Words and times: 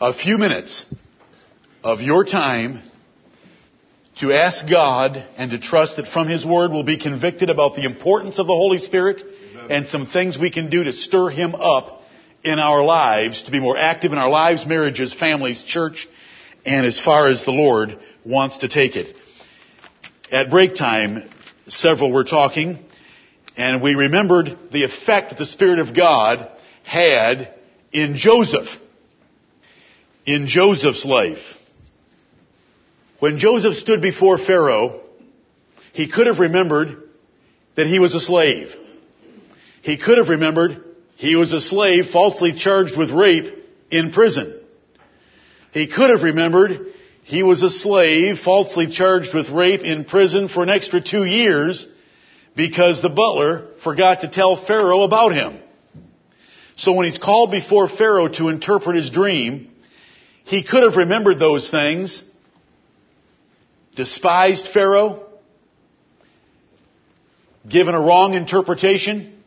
a 0.00 0.12
few 0.12 0.38
minutes 0.38 0.84
of 1.84 2.00
your 2.00 2.24
time 2.24 2.82
to 4.16 4.32
ask 4.32 4.68
God 4.68 5.16
and 5.36 5.52
to 5.52 5.58
trust 5.60 5.96
that 5.96 6.08
from 6.08 6.26
His 6.26 6.44
Word 6.44 6.72
we'll 6.72 6.82
be 6.82 6.98
convicted 6.98 7.48
about 7.48 7.76
the 7.76 7.84
importance 7.84 8.40
of 8.40 8.48
the 8.48 8.52
Holy 8.52 8.78
Spirit 8.78 9.22
and 9.70 9.86
some 9.86 10.06
things 10.06 10.36
we 10.36 10.50
can 10.50 10.68
do 10.68 10.82
to 10.82 10.92
stir 10.92 11.30
Him 11.30 11.54
up 11.54 12.02
in 12.42 12.58
our 12.58 12.84
lives, 12.84 13.44
to 13.44 13.52
be 13.52 13.60
more 13.60 13.78
active 13.78 14.10
in 14.10 14.18
our 14.18 14.28
lives, 14.28 14.66
marriages, 14.66 15.14
families, 15.14 15.62
church, 15.62 16.08
and 16.66 16.84
as 16.84 16.98
far 16.98 17.28
as 17.28 17.44
the 17.44 17.52
Lord 17.52 17.98
wants 18.24 18.58
to 18.58 18.68
take 18.68 18.96
it. 18.96 19.14
At 20.32 20.50
break 20.50 20.74
time, 20.74 21.30
several 21.68 22.10
were 22.10 22.24
talking, 22.24 22.84
and 23.56 23.80
we 23.80 23.94
remembered 23.94 24.58
the 24.72 24.84
effect 24.84 25.30
that 25.30 25.38
the 25.38 25.46
Spirit 25.46 25.78
of 25.78 25.94
God 25.94 26.50
had 26.82 27.54
in 27.92 28.16
Joseph. 28.16 28.66
In 30.26 30.46
Joseph's 30.46 31.04
life. 31.04 31.42
When 33.18 33.38
Joseph 33.38 33.74
stood 33.74 34.00
before 34.00 34.38
Pharaoh, 34.38 35.00
he 35.92 36.10
could 36.10 36.26
have 36.26 36.38
remembered 36.38 37.02
that 37.76 37.86
he 37.86 37.98
was 37.98 38.14
a 38.14 38.20
slave. 38.20 38.68
He 39.82 39.98
could 39.98 40.18
have 40.18 40.30
remembered 40.30 40.82
he 41.16 41.36
was 41.36 41.52
a 41.52 41.60
slave 41.60 42.06
falsely 42.10 42.54
charged 42.54 42.96
with 42.96 43.10
rape 43.10 43.52
in 43.90 44.12
prison. 44.12 44.60
He 45.72 45.88
could 45.88 46.10
have 46.10 46.22
remembered 46.22 46.86
he 47.22 47.42
was 47.42 47.62
a 47.62 47.70
slave 47.70 48.38
falsely 48.38 48.88
charged 48.88 49.34
with 49.34 49.50
rape 49.50 49.82
in 49.82 50.04
prison 50.04 50.48
for 50.48 50.62
an 50.62 50.70
extra 50.70 51.02
two 51.02 51.24
years 51.24 51.86
because 52.56 53.02
the 53.02 53.08
butler 53.08 53.68
forgot 53.82 54.22
to 54.22 54.28
tell 54.28 54.64
Pharaoh 54.66 55.02
about 55.02 55.34
him. 55.34 55.58
So 56.76 56.92
when 56.92 57.06
he's 57.06 57.18
called 57.18 57.50
before 57.50 57.88
Pharaoh 57.88 58.28
to 58.28 58.48
interpret 58.48 58.96
his 58.96 59.10
dream, 59.10 59.70
he 60.44 60.62
could 60.62 60.82
have 60.82 60.96
remembered 60.96 61.38
those 61.38 61.70
things, 61.70 62.22
despised 63.96 64.68
Pharaoh, 64.72 65.26
given 67.68 67.94
a 67.94 68.00
wrong 68.00 68.34
interpretation, 68.34 69.42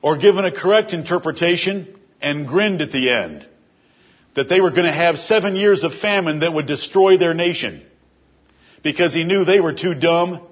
or 0.00 0.16
given 0.16 0.44
a 0.44 0.52
correct 0.52 0.92
interpretation 0.92 1.94
and 2.22 2.46
grinned 2.46 2.80
at 2.80 2.90
the 2.90 3.10
end. 3.10 3.46
That 4.34 4.48
they 4.48 4.60
were 4.60 4.70
going 4.70 4.84
to 4.84 4.92
have 4.92 5.18
seven 5.18 5.56
years 5.56 5.82
of 5.82 5.92
famine 5.92 6.40
that 6.40 6.52
would 6.52 6.66
destroy 6.66 7.18
their 7.18 7.34
nation. 7.34 7.84
Because 8.82 9.12
he 9.12 9.24
knew 9.24 9.44
they 9.44 9.60
were 9.60 9.72
too 9.72 9.94
dumb 9.94 10.46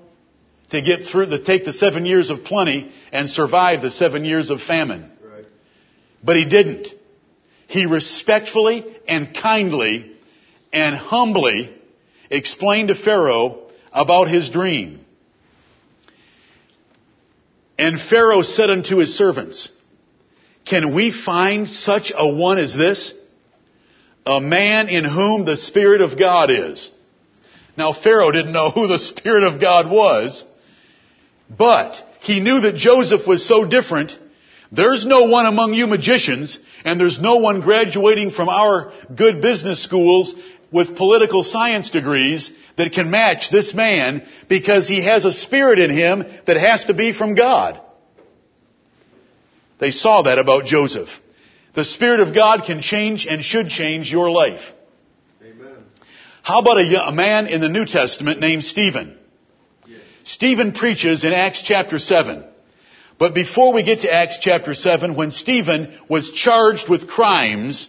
to 0.70 0.82
get 0.82 1.04
through, 1.04 1.26
to 1.26 1.42
take 1.42 1.64
the 1.64 1.72
seven 1.72 2.04
years 2.04 2.28
of 2.30 2.44
plenty 2.44 2.92
and 3.12 3.30
survive 3.30 3.82
the 3.82 3.90
seven 3.90 4.24
years 4.24 4.50
of 4.50 4.60
famine. 4.60 5.10
Right. 5.22 5.44
But 6.22 6.36
he 6.36 6.44
didn't. 6.44 6.88
He 7.66 7.86
respectfully 7.86 8.84
and 9.08 9.34
kindly 9.34 10.12
and 10.72 10.94
humbly 10.94 11.74
explained 12.30 12.88
to 12.88 12.94
Pharaoh 12.94 13.68
about 13.92 14.28
his 14.28 14.50
dream. 14.50 15.00
And 17.78 18.00
Pharaoh 18.00 18.42
said 18.42 18.70
unto 18.70 18.98
his 18.98 19.16
servants, 19.16 19.68
Can 20.64 20.94
we 20.94 21.12
find 21.12 21.68
such 21.68 22.12
a 22.14 22.28
one 22.28 22.58
as 22.58 22.74
this? 22.74 23.12
A 24.24 24.40
man 24.40 24.88
in 24.88 25.04
whom 25.04 25.44
the 25.44 25.56
Spirit 25.56 26.00
of 26.00 26.18
God 26.18 26.50
is. 26.50 26.90
Now 27.76 27.92
Pharaoh 27.92 28.32
didn't 28.32 28.52
know 28.52 28.70
who 28.70 28.88
the 28.88 28.98
Spirit 28.98 29.44
of 29.44 29.60
God 29.60 29.90
was, 29.90 30.44
but 31.50 31.94
he 32.20 32.40
knew 32.40 32.60
that 32.62 32.76
Joseph 32.76 33.26
was 33.26 33.46
so 33.46 33.64
different. 33.64 34.16
There's 34.72 35.06
no 35.06 35.24
one 35.24 35.46
among 35.46 35.74
you 35.74 35.86
magicians, 35.86 36.58
and 36.86 37.00
there's 37.00 37.20
no 37.20 37.38
one 37.38 37.62
graduating 37.62 38.30
from 38.30 38.48
our 38.48 38.92
good 39.14 39.42
business 39.42 39.82
schools 39.82 40.32
with 40.70 40.96
political 40.96 41.42
science 41.42 41.90
degrees 41.90 42.48
that 42.78 42.92
can 42.92 43.10
match 43.10 43.50
this 43.50 43.74
man 43.74 44.24
because 44.48 44.86
he 44.86 45.02
has 45.02 45.24
a 45.24 45.32
spirit 45.32 45.80
in 45.80 45.90
him 45.90 46.24
that 46.46 46.56
has 46.56 46.84
to 46.84 46.94
be 46.94 47.12
from 47.12 47.34
God. 47.34 47.80
They 49.80 49.90
saw 49.90 50.22
that 50.22 50.38
about 50.38 50.66
Joseph. 50.66 51.08
The 51.74 51.84
Spirit 51.84 52.20
of 52.20 52.34
God 52.34 52.62
can 52.64 52.80
change 52.80 53.26
and 53.26 53.42
should 53.42 53.68
change 53.68 54.10
your 54.10 54.30
life. 54.30 54.62
Amen. 55.42 55.76
How 56.42 56.60
about 56.60 56.78
a, 56.78 57.08
a 57.08 57.12
man 57.12 57.48
in 57.48 57.60
the 57.60 57.68
New 57.68 57.84
Testament 57.84 58.38
named 58.38 58.62
Stephen? 58.62 59.18
Stephen 60.22 60.72
preaches 60.72 61.24
in 61.24 61.32
Acts 61.32 61.62
chapter 61.62 61.98
7. 61.98 62.44
But 63.18 63.34
before 63.34 63.72
we 63.72 63.82
get 63.82 64.02
to 64.02 64.12
Acts 64.12 64.38
chapter 64.40 64.74
7, 64.74 65.14
when 65.14 65.32
Stephen 65.32 65.98
was 66.08 66.32
charged 66.32 66.88
with 66.88 67.08
crimes, 67.08 67.88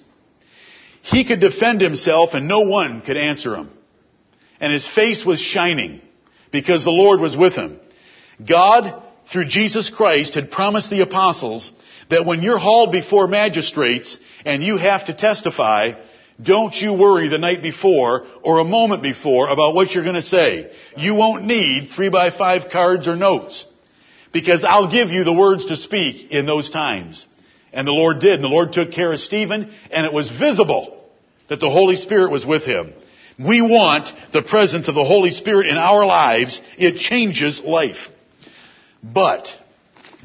he 1.01 1.25
could 1.25 1.41
defend 1.41 1.81
himself 1.81 2.29
and 2.33 2.47
no 2.47 2.61
one 2.61 3.01
could 3.01 3.17
answer 3.17 3.55
him. 3.55 3.69
And 4.59 4.71
his 4.71 4.87
face 4.87 5.25
was 5.25 5.39
shining 5.39 6.01
because 6.51 6.83
the 6.83 6.91
Lord 6.91 7.19
was 7.19 7.35
with 7.35 7.53
him. 7.53 7.79
God, 8.45 9.03
through 9.31 9.45
Jesus 9.45 9.89
Christ, 9.89 10.35
had 10.35 10.49
promised 10.49 10.89
the 10.89 11.01
apostles 11.01 11.71
that 12.09 12.25
when 12.25 12.41
you're 12.41 12.57
hauled 12.57 12.93
before 12.93 13.27
magistrates 13.27 14.17
and 14.45 14.63
you 14.63 14.77
have 14.77 15.07
to 15.07 15.13
testify, 15.13 15.93
don't 16.41 16.73
you 16.73 16.93
worry 16.93 17.27
the 17.27 17.37
night 17.37 17.61
before 17.61 18.25
or 18.43 18.59
a 18.59 18.63
moment 18.63 19.03
before 19.03 19.49
about 19.49 19.75
what 19.75 19.91
you're 19.91 20.03
going 20.03 20.15
to 20.15 20.21
say. 20.21 20.71
You 20.95 21.15
won't 21.15 21.45
need 21.45 21.89
three 21.89 22.09
by 22.09 22.31
five 22.31 22.69
cards 22.71 23.09
or 23.09 23.17
notes 23.17 23.65
because 24.41 24.63
I'll 24.63 24.91
give 24.91 25.09
you 25.09 25.23
the 25.23 25.33
words 25.33 25.65
to 25.67 25.75
speak 25.75 26.31
in 26.31 26.45
those 26.45 26.69
times. 26.69 27.25
And 27.73 27.87
the 27.87 27.91
Lord 27.91 28.19
did. 28.19 28.33
And 28.33 28.43
the 28.43 28.49
Lord 28.49 28.73
took 28.73 28.91
care 28.91 29.11
of 29.11 29.19
Stephen 29.19 29.73
and 29.91 30.05
it 30.05 30.13
was 30.13 30.29
visible 30.29 31.03
that 31.49 31.59
the 31.59 31.69
Holy 31.69 31.95
Spirit 31.95 32.31
was 32.31 32.45
with 32.45 32.63
him. 32.63 32.93
We 33.39 33.61
want 33.61 34.07
the 34.33 34.41
presence 34.41 34.87
of 34.87 34.95
the 34.95 35.03
Holy 35.03 35.31
Spirit 35.31 35.67
in 35.67 35.77
our 35.77 36.05
lives. 36.05 36.59
It 36.77 36.97
changes 36.97 37.61
life. 37.61 38.07
But 39.03 39.47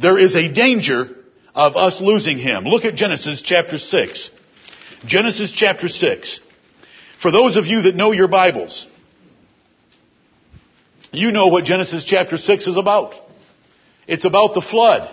there 0.00 0.18
is 0.18 0.34
a 0.34 0.52
danger 0.52 1.16
of 1.54 1.76
us 1.76 2.00
losing 2.00 2.38
Him. 2.38 2.64
Look 2.64 2.84
at 2.84 2.94
Genesis 2.94 3.42
chapter 3.42 3.76
6. 3.76 4.30
Genesis 5.04 5.52
chapter 5.52 5.88
6. 5.88 6.40
For 7.20 7.30
those 7.30 7.56
of 7.56 7.66
you 7.66 7.82
that 7.82 7.94
know 7.94 8.12
your 8.12 8.28
Bibles, 8.28 8.86
you 11.12 11.30
know 11.30 11.48
what 11.48 11.64
Genesis 11.64 12.06
chapter 12.06 12.38
6 12.38 12.66
is 12.66 12.78
about. 12.78 13.14
It's 14.06 14.24
about 14.24 14.54
the 14.54 14.62
flood. 14.62 15.12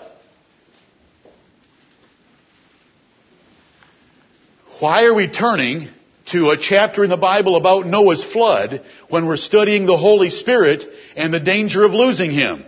Why 4.79 5.03
are 5.03 5.13
we 5.13 5.29
turning 5.29 5.89
to 6.31 6.51
a 6.51 6.57
chapter 6.57 7.03
in 7.03 7.09
the 7.09 7.17
Bible 7.17 7.55
about 7.55 7.85
Noah's 7.85 8.23
flood 8.23 8.83
when 9.09 9.25
we're 9.25 9.37
studying 9.37 9.85
the 9.85 9.97
Holy 9.97 10.29
Spirit 10.29 10.83
and 11.15 11.33
the 11.33 11.39
danger 11.39 11.83
of 11.83 11.91
losing 11.91 12.31
Him? 12.31 12.63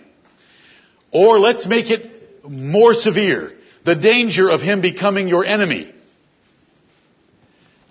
Or 1.11 1.39
let's 1.39 1.65
make 1.65 1.89
it 1.89 2.43
more 2.47 2.93
severe. 2.93 3.53
The 3.85 3.95
danger 3.95 4.49
of 4.49 4.61
Him 4.61 4.81
becoming 4.81 5.27
your 5.27 5.45
enemy. 5.45 5.93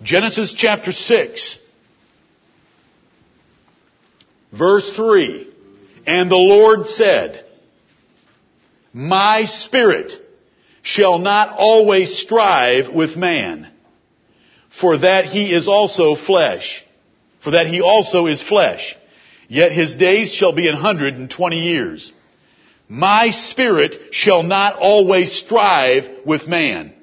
Genesis 0.03 0.53
chapter 0.53 0.91
6, 0.91 1.57
verse 4.51 4.95
3. 4.95 5.47
And 6.07 6.31
the 6.31 6.35
Lord 6.35 6.87
said, 6.87 7.45
My 8.93 9.45
spirit 9.45 10.11
shall 10.81 11.19
not 11.19 11.55
always 11.57 12.17
strive 12.17 12.89
with 12.93 13.15
man, 13.15 13.71
for 14.79 14.97
that 14.97 15.25
he 15.25 15.53
is 15.53 15.67
also 15.67 16.15
flesh, 16.15 16.83
for 17.43 17.51
that 17.51 17.67
he 17.67 17.81
also 17.81 18.25
is 18.25 18.41
flesh. 18.41 18.95
Yet 19.47 19.71
his 19.71 19.95
days 19.95 20.33
shall 20.33 20.53
be 20.53 20.67
an 20.67 20.75
hundred 20.75 21.15
and 21.15 21.29
twenty 21.29 21.59
years. 21.59 22.11
My 22.87 23.31
spirit 23.31 24.13
shall 24.13 24.43
not 24.43 24.77
always 24.77 25.31
strive 25.31 26.09
with 26.25 26.47
man. 26.47 26.93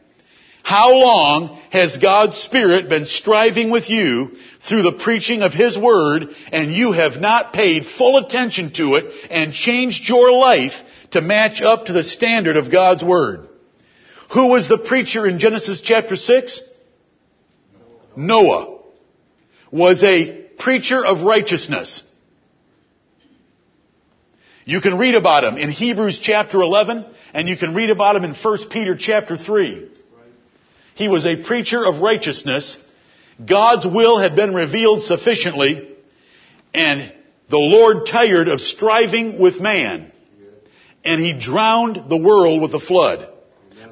How 0.63 0.95
long 0.95 1.59
has 1.71 1.97
God's 1.97 2.37
Spirit 2.37 2.91
been 2.91 3.07
striving 3.07 3.71
with 3.71 3.89
you 3.89 4.37
through 4.69 4.83
the 4.83 4.99
preaching 5.03 5.41
of 5.41 5.55
His 5.55 5.79
Word 5.79 6.29
and 6.53 6.71
you 6.71 6.93
have 6.93 7.19
not 7.19 7.55
paid 7.55 7.87
full 7.87 8.19
attention 8.19 8.75
to 8.75 8.97
it 8.97 9.07
and 9.31 9.55
changed 9.55 10.07
your 10.07 10.31
life 10.31 10.75
to 11.13 11.21
match 11.21 11.63
up 11.63 11.87
to 11.87 11.93
the 11.93 12.05
standard 12.05 12.57
of 12.57 12.71
God's 12.71 13.03
Word? 13.03 13.49
Who 14.35 14.49
was 14.49 14.69
the 14.69 14.79
preacher 14.79 15.27
in 15.27 15.39
Genesis 15.39 15.81
chapter 15.81 16.17
6? 16.17 16.61
Noah 18.17 18.79
was 19.71 20.03
a 20.03 20.43
preacher 20.59 21.05
of 21.05 21.23
righteousness. 21.23 22.03
You 24.65 24.83
can 24.83 24.99
read 24.99 25.15
about 25.15 25.45
him 25.45 25.57
in 25.57 25.71
Hebrews 25.71 26.21
chapter 26.21 26.61
11 26.61 27.07
and 27.33 27.49
you 27.49 27.57
can 27.57 27.75
read 27.75 27.91
about 27.91 28.17
him 28.17 28.25
in 28.25 28.35
1 28.35 28.59
Peter 28.71 28.97
chapter 28.99 29.37
3. 29.37 29.91
He 30.95 31.09
was 31.09 31.25
a 31.25 31.43
preacher 31.43 31.87
of 31.87 32.01
righteousness. 32.01 32.77
God's 33.45 33.87
will 33.87 34.19
had 34.19 34.37
been 34.37 34.53
revealed 34.53 35.05
sufficiently 35.05 35.97
and 36.75 37.15
the 37.49 37.57
Lord 37.57 38.07
tired 38.07 38.49
of 38.49 38.61
striving 38.61 39.39
with 39.41 39.59
man 39.59 40.13
and 41.05 41.21
he 41.21 41.39
drowned 41.39 42.09
the 42.09 42.17
world 42.17 42.63
with 42.63 42.75
a 42.75 42.81
flood. 42.81 43.29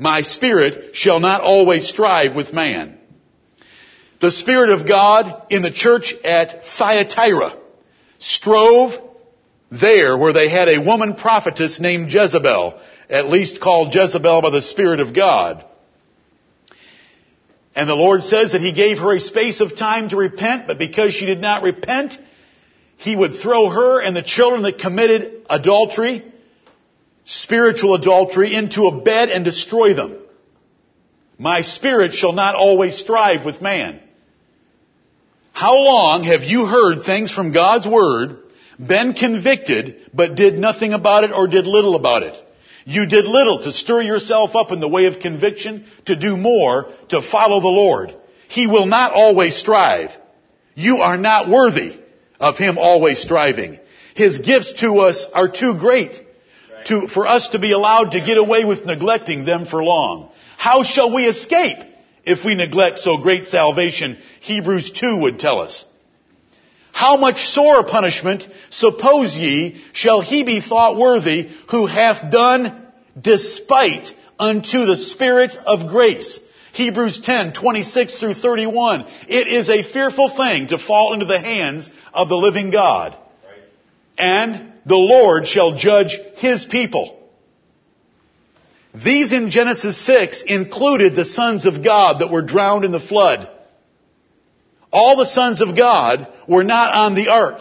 My 0.01 0.23
spirit 0.23 0.95
shall 0.95 1.21
not 1.21 1.41
always 1.41 1.89
strive 1.89 2.37
with 2.37 2.53
man. 2.53 2.99
The 4.21 4.31
Spirit 4.31 4.71
of 4.71 4.89
God 4.89 5.47
in 5.51 5.63
the 5.63 5.71
church 5.71 6.15
at 6.25 6.65
Thyatira 6.79 7.55
strove 8.19 8.93
there 9.71 10.17
where 10.17 10.33
they 10.33 10.49
had 10.49 10.69
a 10.69 10.83
woman 10.83 11.15
prophetess 11.15 11.79
named 11.81 12.13
Jezebel, 12.13 12.81
at 13.11 13.29
least 13.29 13.61
called 13.61 13.95
Jezebel 13.95 14.43
by 14.43 14.51
the 14.51 14.63
Spirit 14.63 15.01
of 15.01 15.15
God. 15.15 15.65
And 17.75 17.89
the 17.89 17.95
Lord 17.95 18.23
says 18.23 18.53
that 18.53 18.63
He 18.63 18.73
gave 18.73 18.99
her 18.99 19.15
a 19.15 19.21
space 19.21 19.61
of 19.61 19.77
time 19.77 20.09
to 20.09 20.17
repent, 20.17 20.67
but 20.67 20.79
because 20.79 21.13
she 21.13 21.27
did 21.27 21.41
not 21.41 21.63
repent, 21.63 22.15
He 22.97 23.15
would 23.15 23.35
throw 23.35 23.69
her 23.69 24.01
and 24.01 24.17
the 24.17 24.23
children 24.23 24.63
that 24.63 24.79
committed 24.79 25.45
adultery, 25.51 26.25
spiritual 27.27 27.95
adultery, 27.95 28.55
into 28.55 28.87
a 28.87 29.01
bed 29.01 29.29
and 29.29 29.45
destroy 29.45 29.95
them. 29.95 30.17
My 31.39 31.63
spirit 31.63 32.15
shall 32.15 32.33
not 32.33 32.55
always 32.55 32.97
strive 32.97 33.45
with 33.45 33.61
man. 33.61 34.01
How 35.53 35.77
long 35.77 36.23
have 36.25 36.43
you 36.43 36.67
heard 36.67 37.05
things 37.05 37.31
from 37.31 37.53
God's 37.53 37.87
Word, 37.87 38.39
been 38.79 39.15
convicted, 39.15 40.11
but 40.15 40.37
did 40.37 40.59
nothing 40.59 40.93
about 40.93 41.25
it 41.25 41.33
or 41.33 41.49
did 41.49 41.67
little 41.67 41.97
about 41.97 42.23
it? 42.23 42.35
You 42.85 43.07
did 43.07 43.25
little 43.25 43.63
to 43.63 43.73
stir 43.73 44.03
yourself 44.03 44.55
up 44.55 44.71
in 44.71 44.81
the 44.81 44.89
way 44.89 45.07
of 45.07 45.19
conviction, 45.19 45.87
to 46.05 46.15
do 46.15 46.37
more, 46.37 46.93
to 47.09 47.21
follow 47.21 47.61
the 47.61 47.67
Lord. 47.67 48.15
He 48.49 48.67
will 48.69 48.87
not 48.87 49.13
always 49.13 49.57
strive. 49.57 50.11
You 50.75 50.99
are 50.99 51.17
not 51.17 51.49
worthy 51.49 51.99
of 52.39 52.57
Him 52.57 52.79
always 52.79 53.19
striving. 53.19 53.81
His 54.15 54.39
gifts 54.39 54.75
to 54.83 55.01
us 55.01 55.27
are 55.35 55.49
too 55.49 55.75
great 55.79 56.23
to, 56.87 57.09
for 57.09 57.27
us 57.27 57.49
to 57.51 57.59
be 57.59 57.73
allowed 57.73 58.13
to 58.13 58.21
get 58.21 58.39
away 58.39 58.65
with 58.65 58.85
neglecting 58.85 59.45
them 59.45 59.67
for 59.67 59.83
long. 59.83 60.31
How 60.57 60.83
shall 60.83 61.15
we 61.15 61.27
escape 61.27 61.79
if 62.25 62.45
we 62.45 62.55
neglect 62.55 62.99
so 62.99 63.19
great 63.19 63.47
salvation? 63.47 64.19
Hebrews 64.41 64.93
2 64.93 65.19
would 65.19 65.39
tell 65.39 65.61
us. 65.61 65.85
How 66.93 67.17
much 67.17 67.45
sore 67.49 67.85
punishment, 67.85 68.47
suppose 68.71 69.37
ye, 69.37 69.83
shall 69.93 70.23
he 70.23 70.45
be 70.45 70.63
thought 70.63 70.97
worthy 70.97 71.51
who 71.71 71.87
hath 71.87 72.31
done 72.31 72.87
despite 73.21 74.15
unto 74.39 74.87
the 74.87 74.97
Spirit 74.97 75.55
of 75.67 75.89
grace? 75.89 76.41
Hebrews 76.73 77.21
10, 77.21 77.53
26 77.53 78.21
through 78.21 78.35
31. 78.35 79.07
It 79.29 79.47
is 79.49 79.69
a 79.69 79.83
fearful 79.83 80.35
thing 80.37 80.69
to 80.69 80.79
fall 80.79 81.15
into 81.15 81.27
the 81.27 81.39
hands 81.39 81.89
of 82.15 82.29
the 82.29 82.35
living 82.35 82.71
God. 82.71 83.17
And 84.19 84.73
the 84.87 84.95
Lord 84.95 85.49
shall 85.49 85.77
judge 85.77 86.19
his 86.37 86.65
people. 86.65 87.19
These 88.95 89.33
in 89.33 89.51
Genesis 89.51 90.07
6 90.07 90.43
included 90.47 91.15
the 91.15 91.25
sons 91.25 91.67
of 91.67 91.85
God 91.85 92.21
that 92.21 92.31
were 92.31 92.43
drowned 92.43 92.85
in 92.85 92.93
the 92.93 93.01
flood. 93.01 93.51
All 94.93 95.17
the 95.17 95.27
sons 95.27 95.61
of 95.61 95.77
God 95.77 96.33
were 96.49 96.65
not 96.65 96.95
on 96.95 97.15
the 97.15 97.29
ark. 97.29 97.61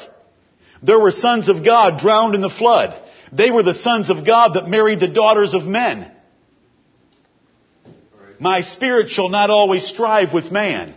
There 0.83 1.00
were 1.00 1.12
sons 1.12 1.50
of 1.50 1.66
God 1.66 1.98
drowned 1.98 2.36
in 2.36 2.42
the 2.42 2.50
flood. 2.50 3.01
They 3.33 3.50
were 3.50 3.63
the 3.63 3.74
sons 3.74 4.10
of 4.10 4.25
God 4.25 4.54
that 4.54 4.69
married 4.69 5.00
the 5.00 5.07
daughters 5.07 5.54
of 5.54 5.66
men. 5.66 6.12
My 8.39 8.62
spirit 8.62 9.10
shall 9.10 9.30
not 9.30 9.50
always 9.50 9.86
strive 9.86 10.33
with 10.33 10.51
man. 10.51 10.95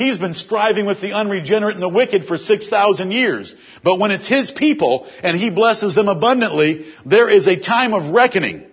He's 0.00 0.16
been 0.16 0.32
striving 0.32 0.86
with 0.86 1.02
the 1.02 1.12
unregenerate 1.12 1.74
and 1.74 1.82
the 1.82 1.88
wicked 1.88 2.24
for 2.24 2.38
6,000 2.38 3.12
years. 3.12 3.54
But 3.84 3.98
when 3.98 4.10
it's 4.10 4.26
His 4.26 4.50
people 4.50 5.06
and 5.22 5.36
He 5.36 5.50
blesses 5.50 5.94
them 5.94 6.08
abundantly, 6.08 6.86
there 7.04 7.28
is 7.28 7.46
a 7.46 7.60
time 7.60 7.92
of 7.92 8.14
reckoning. 8.14 8.64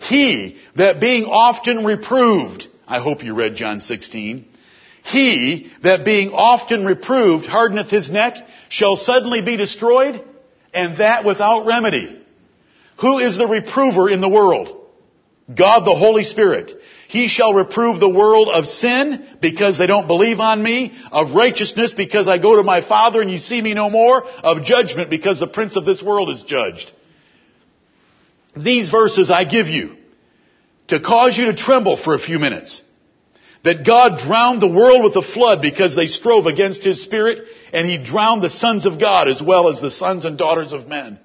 He 0.00 0.56
that 0.76 1.00
being 1.00 1.24
often 1.24 1.84
reproved, 1.84 2.68
I 2.86 3.00
hope 3.00 3.24
you 3.24 3.34
read 3.34 3.56
John 3.56 3.80
16, 3.80 4.44
he 5.02 5.72
that 5.82 6.04
being 6.04 6.30
often 6.30 6.86
reproved 6.86 7.46
hardeneth 7.46 7.90
his 7.90 8.08
neck 8.08 8.36
shall 8.68 8.94
suddenly 8.94 9.42
be 9.42 9.56
destroyed, 9.56 10.22
and 10.72 10.98
that 10.98 11.24
without 11.24 11.66
remedy. 11.66 12.16
Who 13.00 13.18
is 13.18 13.36
the 13.36 13.48
reprover 13.48 14.08
in 14.08 14.20
the 14.20 14.28
world? 14.28 14.77
God 15.52 15.84
the 15.84 15.94
Holy 15.94 16.24
Spirit. 16.24 16.72
He 17.08 17.28
shall 17.28 17.54
reprove 17.54 18.00
the 18.00 18.08
world 18.08 18.48
of 18.48 18.66
sin 18.66 19.26
because 19.40 19.78
they 19.78 19.86
don't 19.86 20.06
believe 20.06 20.40
on 20.40 20.62
me, 20.62 20.92
of 21.10 21.32
righteousness 21.32 21.92
because 21.92 22.28
I 22.28 22.36
go 22.36 22.56
to 22.56 22.62
my 22.62 22.86
Father 22.86 23.22
and 23.22 23.30
you 23.30 23.38
see 23.38 23.62
me 23.62 23.72
no 23.72 23.88
more, 23.88 24.24
of 24.24 24.64
judgment 24.64 25.08
because 25.08 25.40
the 25.40 25.46
prince 25.46 25.76
of 25.76 25.86
this 25.86 26.02
world 26.02 26.28
is 26.30 26.42
judged. 26.42 26.92
These 28.54 28.90
verses 28.90 29.30
I 29.30 29.44
give 29.44 29.68
you 29.68 29.96
to 30.88 31.00
cause 31.00 31.38
you 31.38 31.46
to 31.46 31.54
tremble 31.54 31.96
for 31.96 32.14
a 32.14 32.18
few 32.18 32.38
minutes 32.38 32.82
that 33.64 33.86
God 33.86 34.18
drowned 34.18 34.62
the 34.62 34.68
world 34.68 35.02
with 35.02 35.16
a 35.16 35.32
flood 35.32 35.60
because 35.62 35.96
they 35.96 36.06
strove 36.06 36.46
against 36.46 36.84
His 36.84 37.02
Spirit, 37.02 37.46
and 37.72 37.86
He 37.86 38.02
drowned 38.02 38.42
the 38.42 38.50
sons 38.50 38.86
of 38.86 39.00
God 39.00 39.28
as 39.28 39.42
well 39.42 39.68
as 39.68 39.80
the 39.80 39.90
sons 39.90 40.24
and 40.24 40.38
daughters 40.38 40.72
of 40.72 40.88
men. 40.88 41.18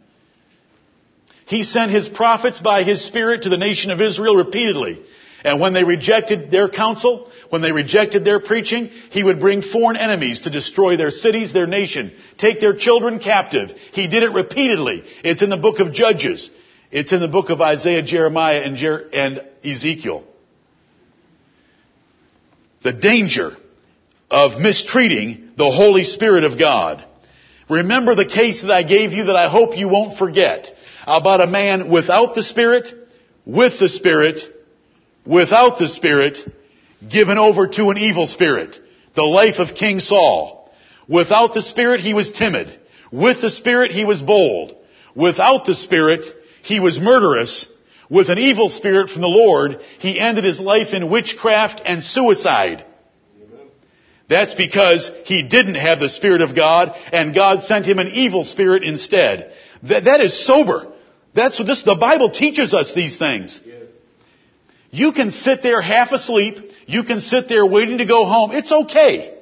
He 1.53 1.63
sent 1.63 1.91
His 1.91 2.09
prophets 2.09 2.59
by 2.59 2.83
His 2.83 3.05
Spirit 3.05 3.43
to 3.43 3.49
the 3.49 3.57
nation 3.57 3.91
of 3.91 4.01
Israel 4.01 4.35
repeatedly. 4.35 5.03
And 5.43 5.59
when 5.59 5.73
they 5.73 5.83
rejected 5.83 6.49
their 6.49 6.67
counsel, 6.67 7.29
when 7.49 7.61
they 7.61 7.71
rejected 7.71 8.25
their 8.25 8.39
preaching, 8.39 8.89
He 9.11 9.23
would 9.23 9.39
bring 9.39 9.61
foreign 9.61 9.97
enemies 9.97 10.41
to 10.41 10.49
destroy 10.49 10.97
their 10.97 11.11
cities, 11.11 11.53
their 11.53 11.67
nation, 11.67 12.11
take 12.39 12.59
their 12.59 12.75
children 12.75 13.19
captive. 13.19 13.69
He 13.91 14.07
did 14.07 14.23
it 14.23 14.31
repeatedly. 14.31 15.03
It's 15.23 15.43
in 15.43 15.51
the 15.51 15.57
book 15.57 15.79
of 15.79 15.93
Judges. 15.93 16.49
It's 16.89 17.13
in 17.13 17.19
the 17.21 17.27
book 17.27 17.51
of 17.51 17.61
Isaiah, 17.61 18.01
Jeremiah, 18.01 18.61
and, 18.61 18.75
Jer- 18.75 19.09
and 19.13 19.43
Ezekiel 19.63 20.23
the 22.83 22.93
danger 22.93 23.55
of 24.29 24.59
mistreating 24.59 25.51
the 25.57 25.71
Holy 25.71 26.03
Spirit 26.03 26.43
of 26.43 26.59
God. 26.59 27.03
Remember 27.69 28.13
the 28.13 28.25
case 28.25 28.61
that 28.61 28.71
I 28.71 28.83
gave 28.83 29.13
you 29.13 29.25
that 29.25 29.35
I 29.35 29.49
hope 29.49 29.77
you 29.77 29.87
won't 29.87 30.17
forget 30.17 30.75
about 31.05 31.41
a 31.41 31.47
man 31.47 31.89
without 31.89 32.35
the 32.35 32.43
Spirit, 32.43 32.87
with 33.45 33.79
the 33.79 33.89
Spirit, 33.89 34.39
without 35.25 35.79
the 35.79 35.87
Spirit, 35.87 36.37
given 37.07 37.37
over 37.37 37.67
to 37.67 37.89
an 37.89 37.97
evil 37.97 38.27
spirit. 38.27 38.79
The 39.15 39.23
life 39.23 39.59
of 39.59 39.75
King 39.75 39.99
Saul. 39.99 40.71
Without 41.07 41.53
the 41.53 41.61
Spirit, 41.61 42.01
he 42.01 42.13
was 42.13 42.31
timid. 42.31 42.79
With 43.11 43.41
the 43.41 43.49
Spirit, 43.49 43.91
he 43.91 44.05
was 44.05 44.21
bold. 44.21 44.75
Without 45.15 45.65
the 45.65 45.75
Spirit, 45.75 46.25
he 46.63 46.79
was 46.79 46.99
murderous 46.99 47.67
with 48.13 48.29
an 48.29 48.37
evil 48.37 48.69
spirit 48.69 49.09
from 49.09 49.21
the 49.21 49.27
Lord, 49.27 49.81
he 49.97 50.19
ended 50.19 50.43
his 50.43 50.59
life 50.59 50.93
in 50.93 51.09
witchcraft 51.09 51.81
and 51.83 52.03
suicide. 52.03 52.85
That's 54.29 54.53
because 54.53 55.09
he 55.25 55.41
didn't 55.41 55.75
have 55.75 55.99
the 55.99 56.09
Spirit 56.09 56.41
of 56.41 56.55
God 56.55 56.93
and 57.11 57.33
God 57.33 57.63
sent 57.63 57.85
him 57.85 57.97
an 57.97 58.09
evil 58.09 58.45
spirit 58.45 58.83
instead. 58.83 59.53
That, 59.83 60.05
that 60.05 60.21
is 60.21 60.45
sober. 60.45 60.92
That's 61.33 61.57
what 61.57 61.67
this, 61.67 61.83
the 61.83 61.95
Bible 61.95 62.29
teaches 62.29 62.73
us 62.73 62.93
these 62.93 63.17
things. 63.17 63.59
You 64.91 65.11
can 65.11 65.31
sit 65.31 65.63
there 65.63 65.81
half 65.81 66.11
asleep. 66.11 66.71
You 66.85 67.03
can 67.03 67.21
sit 67.21 67.49
there 67.49 67.65
waiting 67.65 67.97
to 67.97 68.05
go 68.05 68.25
home. 68.25 68.51
It's 68.51 68.71
okay. 68.71 69.33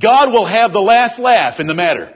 God 0.00 0.32
will 0.32 0.44
have 0.44 0.72
the 0.72 0.80
last 0.80 1.18
laugh 1.18 1.60
in 1.60 1.66
the 1.66 1.74
matter. 1.74 2.14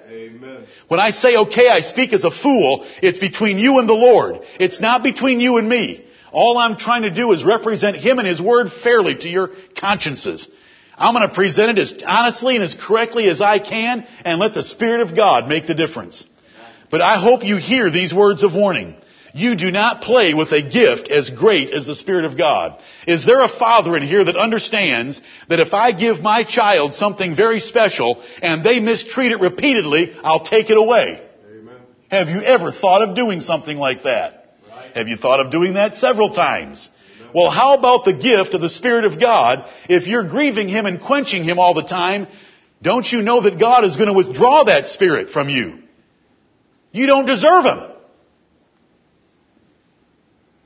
When 0.89 1.01
I 1.01 1.11
say 1.11 1.37
okay, 1.37 1.69
I 1.69 1.81
speak 1.81 2.13
as 2.13 2.25
a 2.25 2.31
fool. 2.31 2.85
It's 3.03 3.19
between 3.19 3.59
you 3.59 3.79
and 3.79 3.89
the 3.89 3.95
Lord. 3.95 4.41
It's 4.59 4.81
not 4.81 5.03
between 5.03 5.41
you 5.41 5.57
and 5.57 5.69
me. 5.69 6.05
All 6.33 6.59
I'm 6.59 6.77
trying 6.77 7.03
to 7.03 7.11
do 7.11 7.33
is 7.33 7.45
represent 7.45 7.97
Him 7.97 8.19
and 8.19 8.27
His 8.27 8.41
Word 8.41 8.73
fairly 8.83 9.15
to 9.17 9.29
your 9.29 9.51
consciences. 9.79 10.49
I'm 10.97 11.15
going 11.15 11.29
to 11.29 11.35
present 11.35 11.79
it 11.79 11.83
as 11.83 11.95
honestly 12.05 12.57
and 12.57 12.65
as 12.65 12.75
correctly 12.75 13.29
as 13.29 13.41
I 13.41 13.59
can 13.59 14.07
and 14.25 14.39
let 14.39 14.55
the 14.55 14.63
Spirit 14.63 15.01
of 15.01 15.17
God 15.17 15.49
make 15.49 15.67
the 15.67 15.75
difference. 15.75 16.25
But 16.93 17.01
I 17.01 17.19
hope 17.19 17.43
you 17.43 17.57
hear 17.57 17.91
these 17.91 18.13
words 18.13 18.45
of 18.45 18.53
warning. 18.53 18.95
You 19.33 19.57
do 19.57 19.71
not 19.71 20.03
play 20.03 20.35
with 20.35 20.53
a 20.53 20.61
gift 20.61 21.11
as 21.11 21.31
great 21.31 21.73
as 21.73 21.87
the 21.87 21.95
Spirit 21.95 22.27
of 22.27 22.37
God. 22.37 22.79
Is 23.07 23.25
there 23.25 23.43
a 23.43 23.49
father 23.49 23.97
in 23.97 24.03
here 24.03 24.23
that 24.23 24.37
understands 24.37 25.19
that 25.49 25.59
if 25.59 25.73
I 25.73 25.93
give 25.93 26.21
my 26.21 26.45
child 26.45 26.93
something 26.93 27.35
very 27.35 27.61
special 27.61 28.23
and 28.43 28.63
they 28.63 28.79
mistreat 28.79 29.33
it 29.33 29.41
repeatedly, 29.41 30.15
I'll 30.23 30.45
take 30.45 30.69
it 30.69 30.77
away? 30.77 31.27
Amen. 31.51 31.77
Have 32.11 32.29
you 32.29 32.43
ever 32.43 32.73
thought 32.73 33.09
of 33.09 33.17
doing 33.17 33.41
something 33.41 33.79
like 33.79 34.03
that? 34.03 34.55
Right. 34.69 34.95
Have 34.95 35.09
you 35.09 35.17
thought 35.17 35.41
of 35.41 35.51
doing 35.51 35.75
that 35.75 35.95
several 35.95 36.35
times? 36.35 36.91
Amen. 37.17 37.33
Well, 37.35 37.51
how 37.51 37.73
about 37.73 38.05
the 38.05 38.13
gift 38.13 38.53
of 38.53 38.61
the 38.61 38.69
Spirit 38.69 39.07
of 39.07 39.19
God? 39.19 39.65
If 39.89 40.07
you're 40.07 40.29
grieving 40.29 40.69
Him 40.69 40.85
and 40.85 41.01
quenching 41.01 41.43
Him 41.43 41.59
all 41.59 41.73
the 41.73 41.85
time, 41.85 42.27
don't 42.83 43.11
you 43.11 43.23
know 43.23 43.41
that 43.41 43.59
God 43.59 43.87
is 43.87 43.97
going 43.97 44.09
to 44.09 44.13
withdraw 44.13 44.65
that 44.65 44.89
Spirit 44.89 45.31
from 45.31 45.49
you? 45.49 45.79
You 46.93 47.07
don't 47.07 47.27
deserve 47.27 47.65
Him 47.65 47.93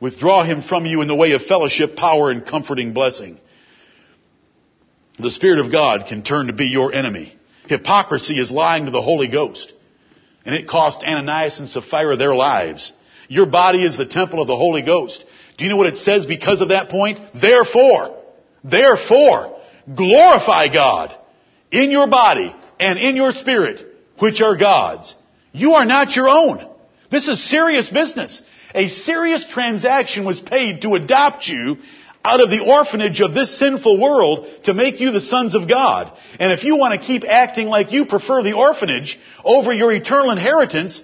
withdraw 0.01 0.45
him 0.45 0.63
from 0.63 0.87
you 0.87 1.01
in 1.01 1.09
the 1.09 1.15
way 1.15 1.33
of 1.33 1.43
fellowship, 1.43 1.97
power, 1.97 2.31
and 2.31 2.47
comforting 2.47 2.93
blessing. 2.93 3.39
The 5.19 5.31
Spirit 5.31 5.65
of 5.65 5.73
God 5.73 6.07
can 6.09 6.23
turn 6.23 6.49
to 6.49 6.53
be 6.53 6.67
your 6.67 6.93
enemy. 6.93 7.37
Hypocrisy 7.69 8.35
is 8.35 8.51
lying 8.51 8.85
to 8.85 8.91
the 8.91 9.03
Holy 9.03 9.29
Ghost. 9.29 9.73
And 10.45 10.55
it 10.55 10.69
cost 10.69 11.03
Ananias 11.03 11.59
and 11.59 11.69
Sapphira 11.69 12.17
their 12.17 12.35
lives. 12.35 12.93
Your 13.29 13.47
body 13.47 13.85
is 13.85 13.97
the 13.97 14.07
temple 14.07 14.41
of 14.41 14.47
the 14.47 14.57
Holy 14.57 14.83
Ghost. 14.83 15.25
Do 15.59 15.65
you 15.65 15.71
know 15.71 15.77
what 15.77 15.93
it 15.93 15.97
says 15.97 16.27
because 16.27 16.61
of 16.61 16.69
that 16.69 16.91
point? 16.91 17.19
Therefore, 17.35 18.23
therefore, 18.63 19.59
glorify 19.93 20.69
God 20.73 21.17
in 21.73 21.91
your 21.91 22.07
body 22.07 22.55
and 22.79 22.99
in 22.99 23.17
your 23.17 23.33
spirit, 23.33 23.85
which 24.19 24.41
are 24.43 24.57
God's. 24.57 25.15
You 25.57 25.73
are 25.75 25.87
not 25.87 26.15
your 26.15 26.29
own. 26.29 26.69
This 27.11 27.29
is 27.29 27.43
serious 27.49 27.89
business. 27.89 28.43
A 28.75 28.89
serious 28.89 29.47
transaction 29.47 30.27
was 30.27 30.39
paid 30.39 30.83
to 30.83 30.97
adopt 30.97 31.49
you 31.49 31.79
out 32.23 32.43
of 32.43 32.51
the 32.51 32.61
orphanage 32.61 33.23
of 33.23 33.33
this 33.33 33.59
sinful 33.59 33.99
world 33.99 34.47
to 34.65 34.75
make 34.75 35.01
you 35.01 35.13
the 35.13 35.21
sons 35.23 35.55
of 35.55 35.67
God. 35.67 36.13
And 36.39 36.53
if 36.53 36.63
you 36.63 36.77
want 36.77 37.01
to 37.01 37.07
keep 37.07 37.25
acting 37.25 37.69
like 37.69 37.91
you 37.91 38.05
prefer 38.05 38.43
the 38.43 38.53
orphanage 38.53 39.19
over 39.45 39.73
your 39.73 39.93
eternal 39.93 40.31
inheritance, 40.31 41.01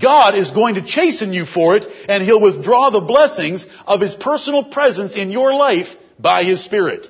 God 0.00 0.36
is 0.36 0.52
going 0.52 0.76
to 0.76 0.86
chasten 0.86 1.32
you 1.32 1.44
for 1.44 1.76
it 1.76 1.86
and 2.08 2.22
He'll 2.22 2.40
withdraw 2.40 2.90
the 2.90 3.00
blessings 3.00 3.66
of 3.86 4.00
His 4.00 4.14
personal 4.14 4.64
presence 4.64 5.16
in 5.16 5.32
your 5.32 5.52
life 5.52 5.88
by 6.16 6.44
His 6.44 6.64
Spirit. 6.64 7.08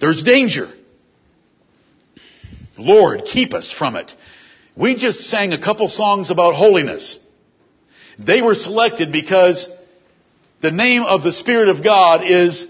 There's 0.00 0.24
danger. 0.24 0.72
Lord, 2.76 3.22
keep 3.26 3.54
us 3.54 3.72
from 3.72 3.94
it. 3.94 4.12
We 4.76 4.96
just 4.96 5.20
sang 5.20 5.52
a 5.52 5.60
couple 5.60 5.88
songs 5.88 6.30
about 6.30 6.54
holiness. 6.54 7.18
They 8.18 8.42
were 8.42 8.54
selected 8.54 9.12
because 9.12 9.68
the 10.60 10.72
name 10.72 11.02
of 11.02 11.22
the 11.22 11.32
Spirit 11.32 11.68
of 11.68 11.82
God 11.84 12.22
is 12.24 12.66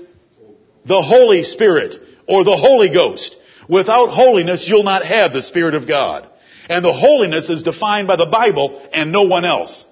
the 0.84 1.02
Holy 1.02 1.44
Spirit 1.44 2.00
or 2.28 2.44
the 2.44 2.56
Holy 2.56 2.90
Ghost. 2.90 3.34
Without 3.68 4.08
holiness, 4.08 4.68
you'll 4.68 4.84
not 4.84 5.04
have 5.04 5.32
the 5.32 5.42
Spirit 5.42 5.74
of 5.74 5.88
God. 5.88 6.28
And 6.68 6.84
the 6.84 6.92
holiness 6.92 7.48
is 7.48 7.62
defined 7.62 8.06
by 8.06 8.16
the 8.16 8.26
Bible 8.26 8.86
and 8.92 9.12
no 9.12 9.22
one 9.22 9.44
else. 9.44 9.84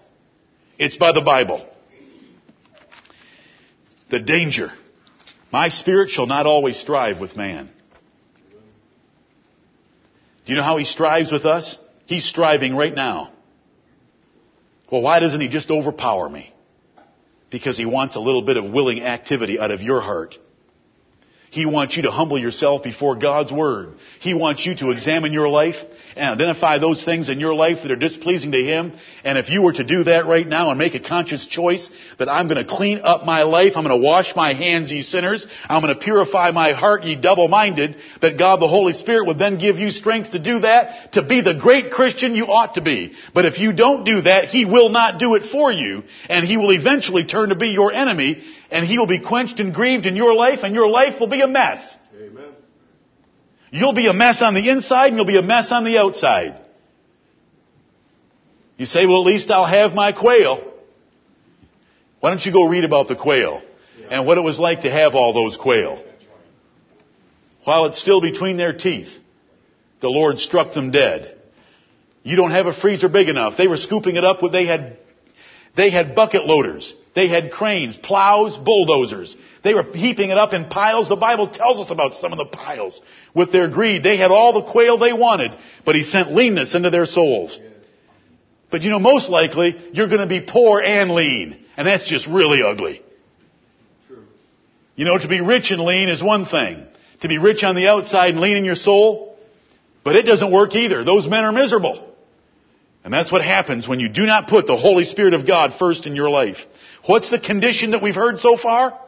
It's 0.79 0.97
by 0.97 1.13
the 1.13 1.21
Bible. 1.21 1.67
The 4.11 4.21
danger. 4.21 4.73
My 5.51 5.69
spirit 5.69 6.11
shall 6.11 6.27
not 6.27 6.47
always 6.47 6.79
strive 6.79 7.21
with 7.21 7.37
man. 7.37 7.71
Do 10.45 10.53
you 10.53 10.57
know 10.57 10.65
how 10.65 10.79
he 10.79 10.85
strives 10.85 11.31
with 11.31 11.45
us? 11.45 11.79
He's 12.07 12.25
striving 12.25 12.75
right 12.77 12.95
now. 12.95 13.33
Well, 14.91 15.03
why 15.03 15.21
doesn't 15.21 15.41
he 15.41 15.49
just 15.49 15.71
overpower 15.71 16.29
me? 16.29 16.53
because 17.53 17.77
he 17.77 17.85
wants 17.85 18.17
a 18.17 18.19
little 18.19 18.43
bit 18.43 18.57
of 18.57 18.73
willing 18.73 19.03
activity 19.03 19.61
out 19.61 19.71
of 19.71 19.83
your 19.83 20.01
heart. 20.01 20.35
He 21.51 21.67
wants 21.67 21.97
you 21.97 22.05
to 22.05 22.11
humble 22.11 22.39
yourself 22.39 22.83
before 22.83 23.15
God's 23.15 23.53
Word. 23.53 23.95
He 24.21 24.33
wants 24.33 24.65
you 24.65 24.75
to 24.77 24.91
examine 24.91 25.35
your 25.35 25.49
life 25.49 25.77
and 26.17 26.41
identify 26.41 26.79
those 26.79 27.05
things 27.05 27.29
in 27.29 27.41
your 27.41 27.55
life 27.55 27.79
that 27.83 27.91
are 27.91 27.97
displeasing 27.97 28.53
to 28.53 28.63
Him. 28.63 28.93
And 29.25 29.39
if 29.39 29.49
you 29.51 29.63
were 29.63 29.73
to 29.73 29.85
do 29.85 30.05
that 30.05 30.27
right 30.27 30.47
now 30.47 30.71
and 30.71 30.79
make 30.79 30.95
a 30.95 31.01
conscious 31.01 31.47
choice 31.47 31.89
that 32.19 32.29
I'm 32.29 32.49
going 32.49 32.65
to 32.65 32.71
clean 32.71 33.01
up 33.03 33.25
my 33.25 33.43
life, 33.43 33.73
I'm 33.77 33.85
going 33.85 34.01
to 34.01 34.07
wash 34.07 34.35
my 34.37 34.55
hands, 34.55 34.93
ye 34.93 35.03
sinners, 35.03 35.47
I'm 35.69 35.83
going 35.83 35.95
to 35.95 36.01
purify 36.01 36.51
my 36.51 36.73
heart, 36.73 37.05
ye 37.05 37.17
double-minded, 37.17 37.97
that 38.21 38.39
God 38.39 38.61
the 38.61 38.69
Holy 38.69 38.93
Spirit 38.93 39.27
would 39.27 39.39
then 39.39 39.59
give 39.59 39.77
you 39.77 39.91
strength 39.91 40.33
to 40.33 40.39
do 40.39 40.61
that, 40.61 41.13
to 41.13 41.23
be 41.23 41.41
the 41.41 41.55
great 41.55 41.91
Christian 41.91 42.35
you 42.35 42.47
ought 42.47 42.75
to 42.75 42.81
be. 42.81 43.13
But 43.35 43.47
if 43.47 43.59
you 43.59 43.73
don't 43.73 44.05
do 44.05 44.23
that, 44.23 44.47
He 44.47 44.65
will 44.65 44.91
not 44.91 45.19
do 45.19 45.35
it 45.35 45.51
for 45.51 45.73
you, 45.73 46.03
and 46.29 46.47
He 46.47 46.57
will 46.57 46.73
eventually 46.73 47.25
turn 47.25 47.49
to 47.49 47.57
be 47.57 47.69
your 47.69 47.93
enemy, 47.93 48.43
and 48.73 48.87
he 48.87 48.99
will 48.99 49.07
be 49.07 49.21
quenched 49.21 49.61
and 49.61 49.75
grieved 49.75 50.07
in 50.07 50.17
your 50.17 50.35
life, 50.35 50.61
and 50.63 50.75
your 50.75 50.89
life 50.89 51.21
will 51.21 51.29
be 51.29 51.43
a 51.43 51.47
mess. 51.47 51.97
You'll 53.73 53.95
be 53.95 54.07
a 54.07 54.13
mess 54.13 54.43
on 54.43 54.53
the 54.53 54.69
inside, 54.69 55.09
and 55.09 55.17
you'll 55.17 55.25
be 55.25 55.39
a 55.39 55.43
mess 55.43 55.73
on 55.73 55.85
the 55.85 55.97
outside. 55.97 56.57
You 58.77 58.85
say, 58.85 59.07
well, 59.07 59.23
at 59.23 59.27
least 59.27 59.51
I'll 59.51 59.65
have 59.65 59.95
my 59.95 60.13
quail. 60.13 60.63
Why 62.21 62.31
don't 62.31 62.45
you 62.45 62.53
go 62.53 62.69
read 62.69 62.85
about 62.85 63.09
the 63.09 63.17
quail 63.17 63.63
and 64.11 64.27
what 64.27 64.37
it 64.37 64.43
was 64.43 64.59
like 64.59 64.83
to 64.83 64.91
have 64.91 65.15
all 65.15 65.33
those 65.33 65.57
quail? 65.57 66.05
While 67.65 67.87
it's 67.87 67.99
still 67.99 68.21
between 68.21 68.59
their 68.59 68.75
teeth, 68.75 69.09
the 70.01 70.09
Lord 70.09 70.39
struck 70.39 70.75
them 70.75 70.91
dead. 70.91 71.39
You 72.25 72.37
don't 72.37 72.51
have 72.51 72.67
a 72.67 72.75
freezer 72.75 73.09
big 73.09 73.31
enough. 73.31 73.57
They 73.57 73.69
were 73.69 73.79
scooping 73.79 74.17
it 74.17 74.25
up. 74.25 74.43
With, 74.43 74.53
they 74.53 74.67
had, 74.67 74.99
they 75.77 75.91
had 75.91 76.15
bucket 76.15 76.45
loaders. 76.45 76.93
They 77.15 77.29
had 77.29 77.53
cranes, 77.53 77.97
plows, 77.97 78.57
bulldozers. 78.57 79.37
They 79.63 79.75
were 79.75 79.85
heaping 79.93 80.31
it 80.31 80.39
up 80.39 80.55
in 80.55 80.67
piles. 80.67 81.09
The 81.09 81.17
Bible 81.17 81.49
tells 81.49 81.79
us 81.79 81.91
about 81.91 82.15
some 82.17 82.33
of 82.33 82.39
the 82.39 82.47
piles. 82.47 83.01
With 83.35 83.53
their 83.53 83.69
greed, 83.69 84.03
they 84.03 84.17
had 84.17 84.31
all 84.31 84.53
the 84.55 84.71
quail 84.71 84.99
they 84.99 85.13
wanted, 85.13 85.53
but 85.85 85.95
He 85.95 86.05
sent 86.05 86.33
leanness 86.33 86.75
into 86.75 86.91
their 86.91 87.07
souls. 87.07 87.59
But 88.71 88.83
you 88.83 88.91
know, 88.91 88.99
most 88.99 89.29
likely, 89.29 89.77
you're 89.93 90.09
going 90.09 90.21
to 90.21 90.27
be 90.27 90.41
poor 90.41 90.81
and 90.81 91.11
lean. 91.11 91.59
And 91.77 91.87
that's 91.87 92.09
just 92.09 92.27
really 92.27 92.63
ugly. 92.63 93.03
You 94.95 95.05
know, 95.05 95.19
to 95.19 95.29
be 95.29 95.41
rich 95.41 95.71
and 95.71 95.81
lean 95.83 96.09
is 96.09 96.23
one 96.23 96.45
thing. 96.47 96.87
To 97.21 97.29
be 97.29 97.39
rich 97.39 97.63
on 97.65 97.75
the 97.75 97.89
outside 97.89 98.31
and 98.31 98.41
lean 98.41 98.57
in 98.57 98.65
your 98.65 98.75
soul, 98.75 99.37
but 100.05 100.17
it 100.17 100.23
doesn't 100.23 100.51
work 100.51 100.75
either. 100.75 101.05
Those 101.05 101.27
men 101.29 101.45
are 101.45 101.53
miserable. 101.53 102.09
And 103.05 103.13
that's 103.13 103.33
what 103.33 103.43
happens 103.43 103.87
when 103.89 104.01
you 104.01 104.09
do 104.09 104.27
not 104.27 104.49
put 104.49 104.67
the 104.67 104.77
Holy 104.77 105.05
Spirit 105.05 105.35
of 105.35 105.47
God 105.47 105.75
first 105.79 106.07
in 106.07 106.15
your 106.15 106.31
life. 106.31 106.59
What's 107.07 107.31
the 107.31 107.41
condition 107.41 107.93
that 107.93 108.03
we've 108.03 108.15
heard 108.15 108.39
so 108.39 108.57
far? 108.57 108.99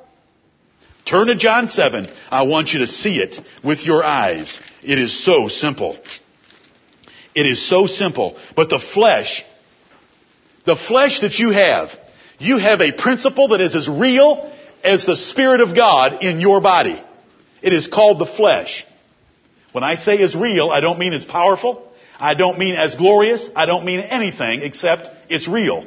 Turn 1.05 1.27
to 1.27 1.37
John 1.37 1.69
7. 1.69 2.09
I 2.31 2.43
want 2.43 2.73
you 2.73 2.81
to 2.81 2.87
see 2.87 3.19
it 3.19 3.39
with 3.63 3.85
your 3.85 4.03
eyes. 4.03 4.59
It 4.83 4.99
is 4.99 5.25
so 5.25 5.49
simple. 5.49 5.99
It 7.35 7.47
is 7.47 7.69
so 7.69 7.87
simple. 7.87 8.39
But 8.57 8.71
the 8.71 8.81
flesh, 8.81 9.45
the 10.65 10.77
flesh 10.77 11.21
that 11.21 11.39
you 11.39 11.51
have, 11.51 11.91
you 12.39 12.59
have 12.59 12.81
a 12.81 12.93
principle 12.93 13.49
that 13.49 13.61
is 13.61 13.77
as 13.77 13.89
real 13.89 14.51
as 14.83 15.05
the 15.05 15.17
Spirit 15.17 15.61
of 15.61 15.77
God 15.77 16.23
in 16.25 16.41
your 16.41 16.61
body. 16.61 17.03
It 17.63 17.73
is 17.73 17.87
called 17.87 18.19
the 18.19 18.27
flesh. 18.27 18.87
When 19.73 19.85
I 19.85 19.97
say 19.97 20.19
as 20.19 20.35
real, 20.35 20.71
I 20.71 20.81
don't 20.81 20.99
mean 20.99 21.13
as 21.13 21.25
powerful. 21.25 21.91
I 22.19 22.35
don't 22.35 22.59
mean 22.59 22.77
as 22.77 22.95
glorious. 22.95 23.49
I 23.55 23.67
don't 23.67 23.85
mean 23.85 24.01
anything 24.01 24.63
except 24.63 25.11
it's 25.29 25.49
real. 25.49 25.87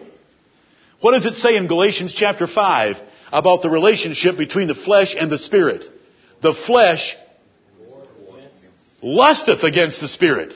What 1.02 1.12
does 1.12 1.26
it 1.26 1.36
say 1.36 1.56
in 1.56 1.68
Galatians 1.68 2.14
chapter 2.14 2.48
5 2.48 2.96
about 3.32 3.62
the 3.62 3.70
relationship 3.70 4.38
between 4.38 4.68
the 4.68 4.76
flesh 4.76 5.16
and 5.18 5.32
the 5.32 5.38
spirit? 5.38 5.84
The 6.42 6.54
flesh 6.54 7.16
lusteth 9.02 9.64
against 9.64 10.02
the 10.02 10.08
spirit, 10.08 10.54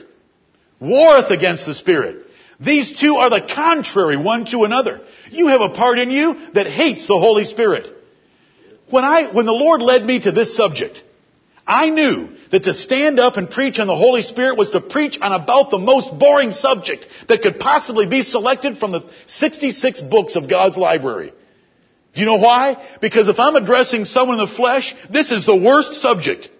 warreth 0.80 1.30
against 1.30 1.66
the 1.66 1.74
spirit. 1.74 2.26
These 2.58 3.00
two 3.00 3.16
are 3.16 3.30
the 3.30 3.48
contrary 3.54 4.16
one 4.16 4.44
to 4.46 4.64
another. 4.64 5.00
You 5.30 5.48
have 5.48 5.60
a 5.60 5.70
part 5.70 5.98
in 5.98 6.10
you 6.10 6.48
that 6.54 6.66
hates 6.66 7.06
the 7.06 7.18
Holy 7.18 7.44
Spirit. 7.44 7.86
When 8.90 9.04
I, 9.04 9.32
when 9.32 9.46
the 9.46 9.52
Lord 9.52 9.80
led 9.80 10.04
me 10.04 10.20
to 10.20 10.32
this 10.32 10.56
subject, 10.56 11.00
I 11.66 11.90
knew 11.90 12.28
that 12.50 12.64
to 12.64 12.74
stand 12.74 13.20
up 13.20 13.36
and 13.36 13.48
preach 13.48 13.78
on 13.78 13.86
the 13.86 13.96
Holy 13.96 14.22
Spirit 14.22 14.58
was 14.58 14.70
to 14.70 14.80
preach 14.80 15.18
on 15.20 15.32
about 15.32 15.70
the 15.70 15.78
most 15.78 16.18
boring 16.18 16.50
subject 16.50 17.06
that 17.28 17.42
could 17.42 17.60
possibly 17.60 18.06
be 18.06 18.22
selected 18.22 18.78
from 18.78 18.92
the 18.92 19.08
66 19.26 20.00
books 20.00 20.34
of 20.36 20.48
God's 20.48 20.76
library. 20.76 21.32
Do 22.14 22.20
you 22.20 22.26
know 22.26 22.36
why? 22.36 22.76
Because 23.00 23.28
if 23.28 23.38
I'm 23.38 23.56
addressing 23.56 24.04
someone 24.04 24.40
in 24.40 24.46
the 24.46 24.54
flesh, 24.54 24.94
this 25.10 25.30
is 25.30 25.46
the 25.46 25.56
worst 25.56 25.94
subject. 25.94 26.50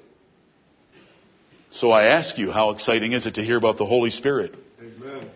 So 1.73 1.91
I 1.91 2.07
ask 2.07 2.39
you, 2.39 2.51
how 2.51 2.71
exciting 2.71 3.13
is 3.13 3.27
it 3.27 3.35
to 3.35 3.43
hear 3.43 3.57
about 3.57 3.79
the 3.79 3.87
Holy 3.87 4.11
Spirit? 4.11 4.55
Amen. 4.79 5.29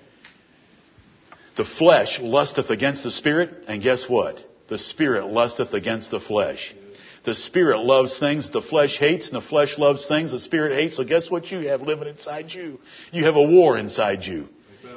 The 1.56 1.64
flesh 1.64 2.20
lusteth 2.20 2.70
against 2.70 3.02
the 3.02 3.10
Spirit, 3.10 3.64
and 3.66 3.82
guess 3.82 4.08
what? 4.08 4.38
The 4.68 4.78
Spirit 4.78 5.26
lusteth 5.26 5.72
against 5.72 6.10
the 6.10 6.20
flesh. 6.20 6.74
The 7.26 7.34
spirit 7.34 7.80
loves 7.80 8.18
things 8.18 8.48
the 8.48 8.62
flesh 8.62 8.98
hates, 8.98 9.26
and 9.26 9.36
the 9.36 9.46
flesh 9.46 9.76
loves 9.78 10.06
things 10.06 10.30
the 10.30 10.38
spirit 10.38 10.76
hates. 10.76 10.96
So 10.96 11.02
guess 11.02 11.28
what 11.28 11.50
you 11.50 11.68
have 11.68 11.82
living 11.82 12.06
inside 12.06 12.52
you? 12.52 12.78
You 13.10 13.24
have 13.24 13.34
a 13.34 13.42
war 13.42 13.76
inside 13.76 14.24
you. 14.24 14.48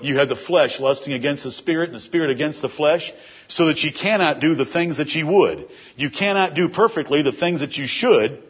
You 0.03 0.17
have 0.19 0.29
the 0.29 0.35
flesh 0.35 0.79
lusting 0.79 1.13
against 1.13 1.43
the 1.43 1.51
spirit 1.51 1.89
and 1.89 1.95
the 1.95 1.99
spirit 1.99 2.29
against 2.29 2.61
the 2.61 2.69
flesh 2.69 3.11
so 3.47 3.65
that 3.65 3.79
you 3.79 3.91
cannot 3.91 4.39
do 4.39 4.53
the 4.53 4.67
things 4.67 4.97
that 4.97 5.09
you 5.15 5.25
would. 5.25 5.67
You 5.97 6.11
cannot 6.11 6.53
do 6.53 6.69
perfectly 6.69 7.23
the 7.23 7.31
things 7.31 7.61
that 7.61 7.75
you 7.77 7.87
should 7.87 8.43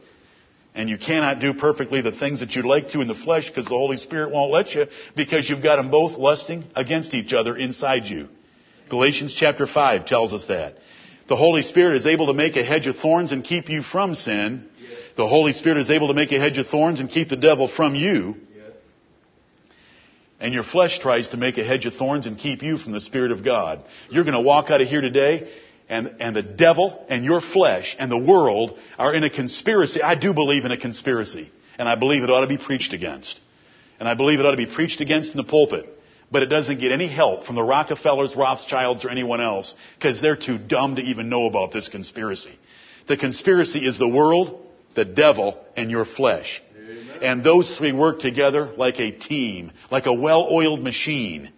and 0.75 0.89
you 0.89 0.97
cannot 0.97 1.39
do 1.39 1.53
perfectly 1.53 2.01
the 2.01 2.11
things 2.11 2.41
that 2.41 2.55
you'd 2.55 2.65
like 2.65 2.89
to 2.89 3.01
in 3.01 3.07
the 3.07 3.15
flesh 3.15 3.47
because 3.47 3.65
the 3.65 3.71
Holy 3.71 3.97
Spirit 3.97 4.31
won't 4.31 4.51
let 4.51 4.75
you 4.75 4.85
because 5.15 5.49
you've 5.49 5.63
got 5.63 5.77
them 5.77 5.89
both 5.89 6.17
lusting 6.17 6.65
against 6.75 7.13
each 7.13 7.33
other 7.33 7.55
inside 7.57 8.05
you. 8.05 8.27
Galatians 8.89 9.33
chapter 9.33 9.65
5 9.65 10.05
tells 10.05 10.33
us 10.33 10.45
that. 10.45 10.75
The 11.29 11.35
Holy 11.35 11.61
Spirit 11.61 11.95
is 11.95 12.07
able 12.07 12.25
to 12.27 12.33
make 12.33 12.57
a 12.57 12.63
hedge 12.63 12.87
of 12.87 12.97
thorns 12.97 13.31
and 13.31 13.43
keep 13.43 13.69
you 13.69 13.83
from 13.83 14.15
sin. 14.15 14.67
The 15.15 15.27
Holy 15.27 15.53
Spirit 15.53 15.77
is 15.77 15.91
able 15.91 16.07
to 16.07 16.15
make 16.15 16.31
a 16.31 16.39
hedge 16.39 16.57
of 16.57 16.67
thorns 16.67 16.99
and 16.99 17.07
keep 17.07 17.29
the 17.29 17.37
devil 17.37 17.67
from 17.67 17.93
you. 17.93 18.35
And 20.39 20.53
your 20.53 20.63
flesh 20.63 20.97
tries 20.99 21.29
to 21.29 21.37
make 21.37 21.59
a 21.59 21.63
hedge 21.63 21.85
of 21.85 21.93
thorns 21.93 22.25
and 22.25 22.37
keep 22.37 22.63
you 22.63 22.79
from 22.79 22.93
the 22.93 23.01
Spirit 23.01 23.31
of 23.31 23.43
God. 23.43 23.83
You're 24.09 24.23
going 24.23 24.33
to 24.33 24.41
walk 24.41 24.71
out 24.71 24.81
of 24.81 24.87
here 24.87 25.01
today 25.01 25.51
and, 25.87 26.15
and 26.19 26.35
the 26.35 26.41
devil 26.41 27.05
and 27.09 27.23
your 27.23 27.41
flesh 27.41 27.95
and 27.99 28.09
the 28.09 28.17
world 28.17 28.79
are 28.97 29.13
in 29.13 29.23
a 29.23 29.29
conspiracy. 29.29 30.01
I 30.01 30.15
do 30.15 30.33
believe 30.33 30.65
in 30.65 30.71
a 30.71 30.77
conspiracy. 30.77 31.51
And 31.77 31.87
I 31.87 31.93
believe 31.93 32.23
it 32.23 32.31
ought 32.31 32.41
to 32.41 32.47
be 32.47 32.57
preached 32.57 32.93
against. 32.93 33.39
And 33.99 34.09
I 34.09 34.15
believe 34.15 34.39
it 34.39 34.45
ought 34.47 34.51
to 34.51 34.57
be 34.57 34.73
preached 34.73 34.99
against 34.99 35.31
in 35.31 35.37
the 35.37 35.43
pulpit 35.43 35.98
but 36.31 36.43
it 36.43 36.47
doesn't 36.47 36.79
get 36.79 36.91
any 36.91 37.07
help 37.07 37.45
from 37.45 37.55
the 37.55 37.63
Rockefellers, 37.63 38.35
Rothschilds, 38.35 39.05
or 39.05 39.09
anyone 39.09 39.41
else 39.41 39.73
because 39.97 40.21
they're 40.21 40.35
too 40.35 40.57
dumb 40.57 40.95
to 40.95 41.01
even 41.01 41.29
know 41.29 41.47
about 41.47 41.71
this 41.71 41.89
conspiracy. 41.89 42.57
The 43.07 43.17
conspiracy 43.17 43.79
is 43.79 43.97
the 43.97 44.07
world, 44.07 44.65
the 44.95 45.05
devil, 45.05 45.57
and 45.75 45.89
your 45.89 46.05
flesh. 46.05 46.61
Amen. 46.77 47.23
And 47.23 47.43
those 47.43 47.75
three 47.75 47.91
work 47.91 48.19
together 48.19 48.71
like 48.77 48.99
a 48.99 49.11
team, 49.11 49.71
like 49.89 50.05
a 50.05 50.13
well-oiled 50.13 50.83
machine. 50.83 51.51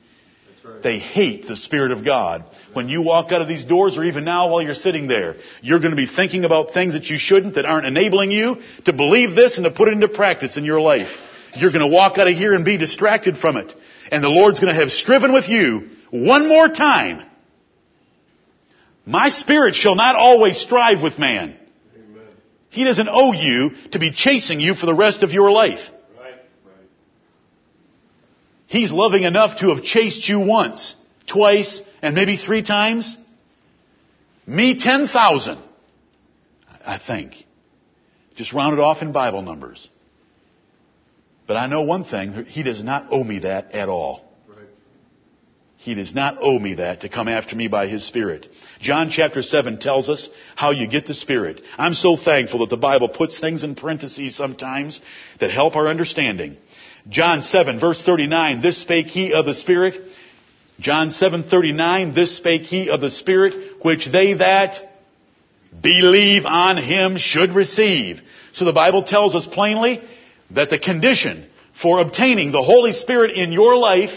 Right. 0.63 0.83
They 0.83 0.99
hate 0.99 1.47
the 1.47 1.57
Spirit 1.57 1.91
of 1.91 2.05
God. 2.05 2.45
When 2.73 2.87
you 2.87 3.01
walk 3.01 3.31
out 3.31 3.41
of 3.41 3.47
these 3.47 3.65
doors, 3.65 3.97
or 3.97 4.03
even 4.03 4.23
now 4.23 4.51
while 4.51 4.61
you're 4.61 4.75
sitting 4.75 5.07
there, 5.07 5.35
you're 5.61 5.79
going 5.79 5.91
to 5.91 5.97
be 5.97 6.07
thinking 6.07 6.45
about 6.45 6.73
things 6.73 6.93
that 6.93 7.05
you 7.09 7.17
shouldn't, 7.17 7.55
that 7.55 7.65
aren't 7.65 7.87
enabling 7.87 8.31
you 8.31 8.57
to 8.85 8.93
believe 8.93 9.35
this 9.35 9.57
and 9.57 9.65
to 9.65 9.71
put 9.71 9.87
it 9.87 9.93
into 9.93 10.07
practice 10.07 10.57
in 10.57 10.63
your 10.63 10.79
life. 10.79 11.09
You're 11.55 11.71
going 11.71 11.81
to 11.81 11.93
walk 11.93 12.17
out 12.17 12.27
of 12.27 12.35
here 12.35 12.53
and 12.53 12.63
be 12.63 12.77
distracted 12.77 13.37
from 13.37 13.57
it. 13.57 13.73
And 14.11 14.23
the 14.23 14.29
Lord's 14.29 14.59
going 14.59 14.73
to 14.73 14.79
have 14.79 14.91
striven 14.91 15.31
with 15.31 15.47
you 15.47 15.89
one 16.11 16.47
more 16.47 16.67
time. 16.67 17.25
My 19.05 19.29
spirit 19.29 19.73
shall 19.73 19.95
not 19.95 20.15
always 20.15 20.59
strive 20.59 21.01
with 21.01 21.17
man. 21.17 21.57
Amen. 21.95 22.27
He 22.69 22.83
doesn't 22.83 23.07
owe 23.09 23.31
you 23.31 23.71
to 23.93 23.99
be 23.99 24.11
chasing 24.11 24.59
you 24.59 24.75
for 24.75 24.85
the 24.85 24.93
rest 24.93 25.23
of 25.23 25.31
your 25.31 25.49
life. 25.49 25.79
Right. 26.19 26.33
Right. 26.65 26.89
He's 28.67 28.91
loving 28.91 29.23
enough 29.23 29.59
to 29.59 29.73
have 29.73 29.83
chased 29.83 30.27
you 30.27 30.41
once, 30.41 30.93
twice, 31.25 31.81
and 32.01 32.13
maybe 32.13 32.37
three 32.37 32.61
times. 32.61 33.15
Me, 34.45 34.77
10,000. 34.77 35.57
I 36.85 36.97
think. 36.99 37.33
Just 38.35 38.53
rounded 38.53 38.81
off 38.81 39.01
in 39.01 39.11
Bible 39.11 39.41
numbers. 39.41 39.87
But 41.51 41.57
I 41.57 41.67
know 41.67 41.81
one 41.81 42.05
thing, 42.05 42.45
He 42.45 42.63
does 42.63 42.81
not 42.81 43.07
owe 43.11 43.25
me 43.25 43.39
that 43.39 43.73
at 43.73 43.89
all. 43.89 44.21
He 45.75 45.95
does 45.95 46.15
not 46.15 46.37
owe 46.39 46.57
me 46.57 46.75
that 46.75 47.01
to 47.01 47.09
come 47.09 47.27
after 47.27 47.57
me 47.57 47.67
by 47.67 47.89
His 47.89 48.05
Spirit. 48.05 48.47
John 48.79 49.09
chapter 49.09 49.41
7 49.41 49.77
tells 49.77 50.07
us 50.07 50.29
how 50.55 50.71
you 50.71 50.87
get 50.87 51.07
the 51.07 51.13
Spirit. 51.13 51.61
I'm 51.77 51.93
so 51.93 52.15
thankful 52.15 52.59
that 52.59 52.69
the 52.69 52.77
Bible 52.77 53.09
puts 53.09 53.37
things 53.37 53.65
in 53.65 53.75
parentheses 53.75 54.33
sometimes 54.33 55.01
that 55.41 55.51
help 55.51 55.75
our 55.75 55.89
understanding. 55.89 56.55
John 57.09 57.41
7 57.41 57.81
verse 57.81 58.01
39, 58.01 58.61
this 58.61 58.77
spake 58.77 59.07
he 59.07 59.33
of 59.33 59.45
the 59.45 59.53
Spirit. 59.53 59.95
John 60.79 61.09
7:39, 61.09 62.15
this 62.15 62.37
spake 62.37 62.61
he 62.61 62.89
of 62.89 63.01
the 63.01 63.09
Spirit, 63.09 63.83
which 63.83 64.05
they 64.09 64.35
that 64.35 64.81
believe 65.81 66.45
on 66.45 66.77
him 66.77 67.17
should 67.17 67.53
receive. 67.53 68.21
So 68.53 68.63
the 68.63 68.71
Bible 68.71 69.03
tells 69.03 69.35
us 69.35 69.45
plainly 69.45 70.01
that 70.53 70.69
the 70.69 70.79
condition 70.79 71.49
for 71.81 71.99
obtaining 71.99 72.51
the 72.51 72.61
Holy 72.61 72.91
Spirit 72.91 73.31
in 73.37 73.51
your 73.51 73.77
life 73.77 74.11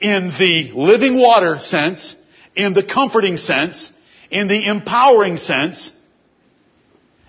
in 0.00 0.28
the 0.38 0.72
living 0.74 1.18
water 1.18 1.58
sense, 1.58 2.14
in 2.54 2.74
the 2.74 2.82
comforting 2.82 3.36
sense, 3.36 3.90
in 4.30 4.48
the 4.48 4.68
empowering 4.68 5.36
sense, 5.36 5.90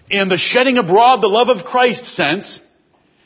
in 0.09 0.29
the 0.29 0.37
shedding 0.37 0.77
abroad 0.77 1.21
the 1.21 1.27
love 1.27 1.49
of 1.49 1.65
Christ 1.65 2.05
sense, 2.05 2.59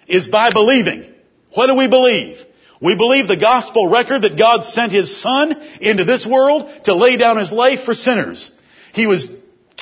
is 0.08 0.28
by 0.28 0.52
believing. 0.52 1.06
What 1.54 1.68
do 1.68 1.76
we 1.76 1.88
believe? 1.88 2.38
We 2.82 2.96
believe 2.96 3.28
the 3.28 3.38
gospel 3.38 3.88
record 3.88 4.24
that 4.24 4.38
God 4.38 4.66
sent 4.66 4.92
His 4.92 5.22
Son 5.22 5.54
into 5.82 6.04
this 6.04 6.26
world 6.26 6.70
to 6.86 6.96
lay 6.96 7.18
down 7.18 7.38
His 7.38 7.52
life 7.52 7.84
for 7.86 7.94
sinners. 7.94 8.50
He 8.94 9.06
was 9.06 9.30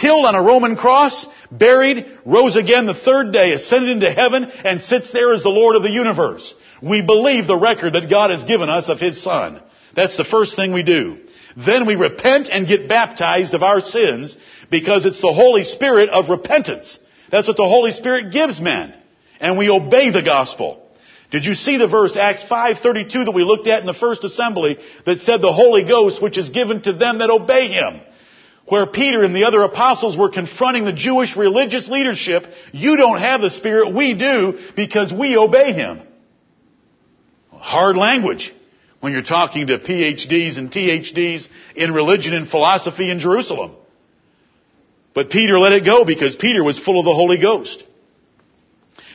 killed 0.02 0.26
on 0.26 0.36
a 0.36 0.42
Roman 0.42 0.76
cross, 0.76 1.28
buried, 1.52 2.06
rose 2.26 2.56
again 2.56 2.86
the 2.86 2.94
third 2.94 3.32
day, 3.32 3.54
ascended 3.54 3.90
into 3.92 4.12
heaven, 4.12 4.46
and 4.46 4.82
sits 4.82 5.12
there 5.12 5.34
as 5.34 5.44
the 5.44 5.50
Lord 5.50 5.76
of 5.76 5.84
the 5.84 5.90
universe. 5.90 6.54
We 6.82 7.02
believe 7.06 7.48
the 7.48 7.58
record 7.58 7.94
that 7.94 8.10
God 8.10 8.32
has 8.32 8.44
given 8.44 8.70
us 8.70 8.90
of 8.90 9.00
His 9.00 9.22
Son. 9.22 9.62
That's 9.96 10.18
the 10.18 10.24
first 10.24 10.56
thing 10.56 10.72
we 10.72 10.84
do. 10.84 11.18
Then 11.58 11.86
we 11.86 11.96
repent 11.96 12.50
and 12.50 12.68
get 12.68 12.88
baptized 12.88 13.54
of 13.54 13.64
our 13.64 13.82
sins 13.82 14.36
because 14.70 15.06
it's 15.06 15.22
the 15.22 15.34
Holy 15.34 15.64
Spirit 15.64 16.10
of 16.10 16.30
repentance. 16.30 16.98
That's 17.32 17.48
what 17.48 17.58
the 17.58 17.64
Holy 17.64 17.92
Spirit 17.92 18.32
gives 18.32 18.60
men. 18.60 18.94
And 19.40 19.58
we 19.58 19.70
obey 19.70 20.12
the 20.12 20.22
gospel. 20.22 20.86
Did 21.32 21.46
you 21.46 21.54
see 21.54 21.78
the 21.78 21.88
verse 21.88 22.16
Acts 22.16 22.44
5:32 22.44 23.26
that 23.26 23.34
we 23.34 23.44
looked 23.44 23.68
at 23.68 23.82
in 23.82 23.86
the 23.86 23.94
first 23.94 24.24
assembly 24.24 24.78
that 25.06 25.22
said 25.22 25.42
the 25.42 25.54
Holy 25.54 25.84
Ghost 25.84 26.22
which 26.22 26.38
is 26.38 26.50
given 26.50 26.82
to 26.84 26.94
them 26.94 27.20
that 27.20 27.30
obey 27.30 27.68
him? 27.68 28.02
Where 28.70 28.86
Peter 28.86 29.24
and 29.24 29.36
the 29.36 29.46
other 29.46 29.64
apostles 29.64 30.16
were 30.16 30.30
confronting 30.30 30.86
the 30.86 30.94
Jewish 30.94 31.36
religious 31.36 31.88
leadership, 31.88 32.44
you 32.72 32.98
don't 32.98 33.20
have 33.20 33.42
the 33.42 33.50
Spirit, 33.50 33.96
we 33.96 34.14
do 34.14 34.60
because 34.76 35.12
we 35.12 35.36
obey 35.38 35.74
him. 35.74 36.02
Hard 37.52 37.98
language 37.98 38.54
when 39.00 39.12
you're 39.12 39.24
talking 39.24 39.68
to 39.68 39.80
PhDs 39.80 40.58
and 40.58 40.72
THDs 40.72 41.48
in 41.76 41.94
religion 41.94 42.34
and 42.36 42.48
philosophy 42.48 43.10
in 43.10 43.20
Jerusalem. 43.20 43.72
But 45.16 45.32
Peter 45.32 45.58
let 45.58 45.74
it 45.74 45.84
go 45.84 46.06
because 46.06 46.36
Peter 46.36 46.64
was 46.64 46.78
full 46.78 47.00
of 47.00 47.06
the 47.06 47.14
Holy 47.14 47.40
Ghost. 47.40 47.84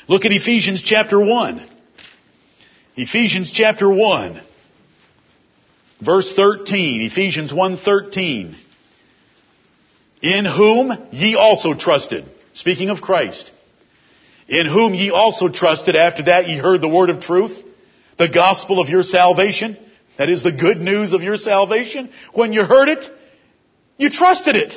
Look 0.09 0.25
at 0.25 0.33
Ephesians 0.33 0.83
chapter 0.83 1.19
1. 1.21 1.71
Ephesians 2.97 3.53
chapter 3.53 3.89
1. 3.89 4.43
Verse 6.05 6.33
13. 6.35 7.03
Ephesians 7.03 7.53
1:13. 7.53 8.55
In 10.25 10.47
whom 10.47 10.91
ye 11.11 11.37
also 11.37 11.75
trusted. 11.75 12.25
Speaking 12.55 12.89
of 12.89 13.03
Christ. 13.03 13.51
In 14.49 14.65
whom 14.65 14.95
ye 14.95 15.11
also 15.11 15.49
trusted 15.49 15.97
after 15.97 16.25
that 16.25 16.49
ye 16.49 16.57
heard 16.57 16.81
the 16.81 16.89
word 16.89 17.11
of 17.11 17.21
truth 17.21 17.63
the 18.17 18.29
gospel 18.29 18.81
of 18.81 18.89
your 18.89 19.03
salvation. 19.03 19.77
That 20.17 20.31
is 20.31 20.43
the 20.43 20.53
good 20.53 20.79
news 20.79 21.13
of 21.13 21.23
your 21.23 21.37
salvation. 21.37 22.11
When 22.33 22.55
you 22.55 22.65
heard 22.65 22.89
it, 22.89 23.11
you 23.99 24.09
trusted 24.09 24.57
it. 24.57 24.73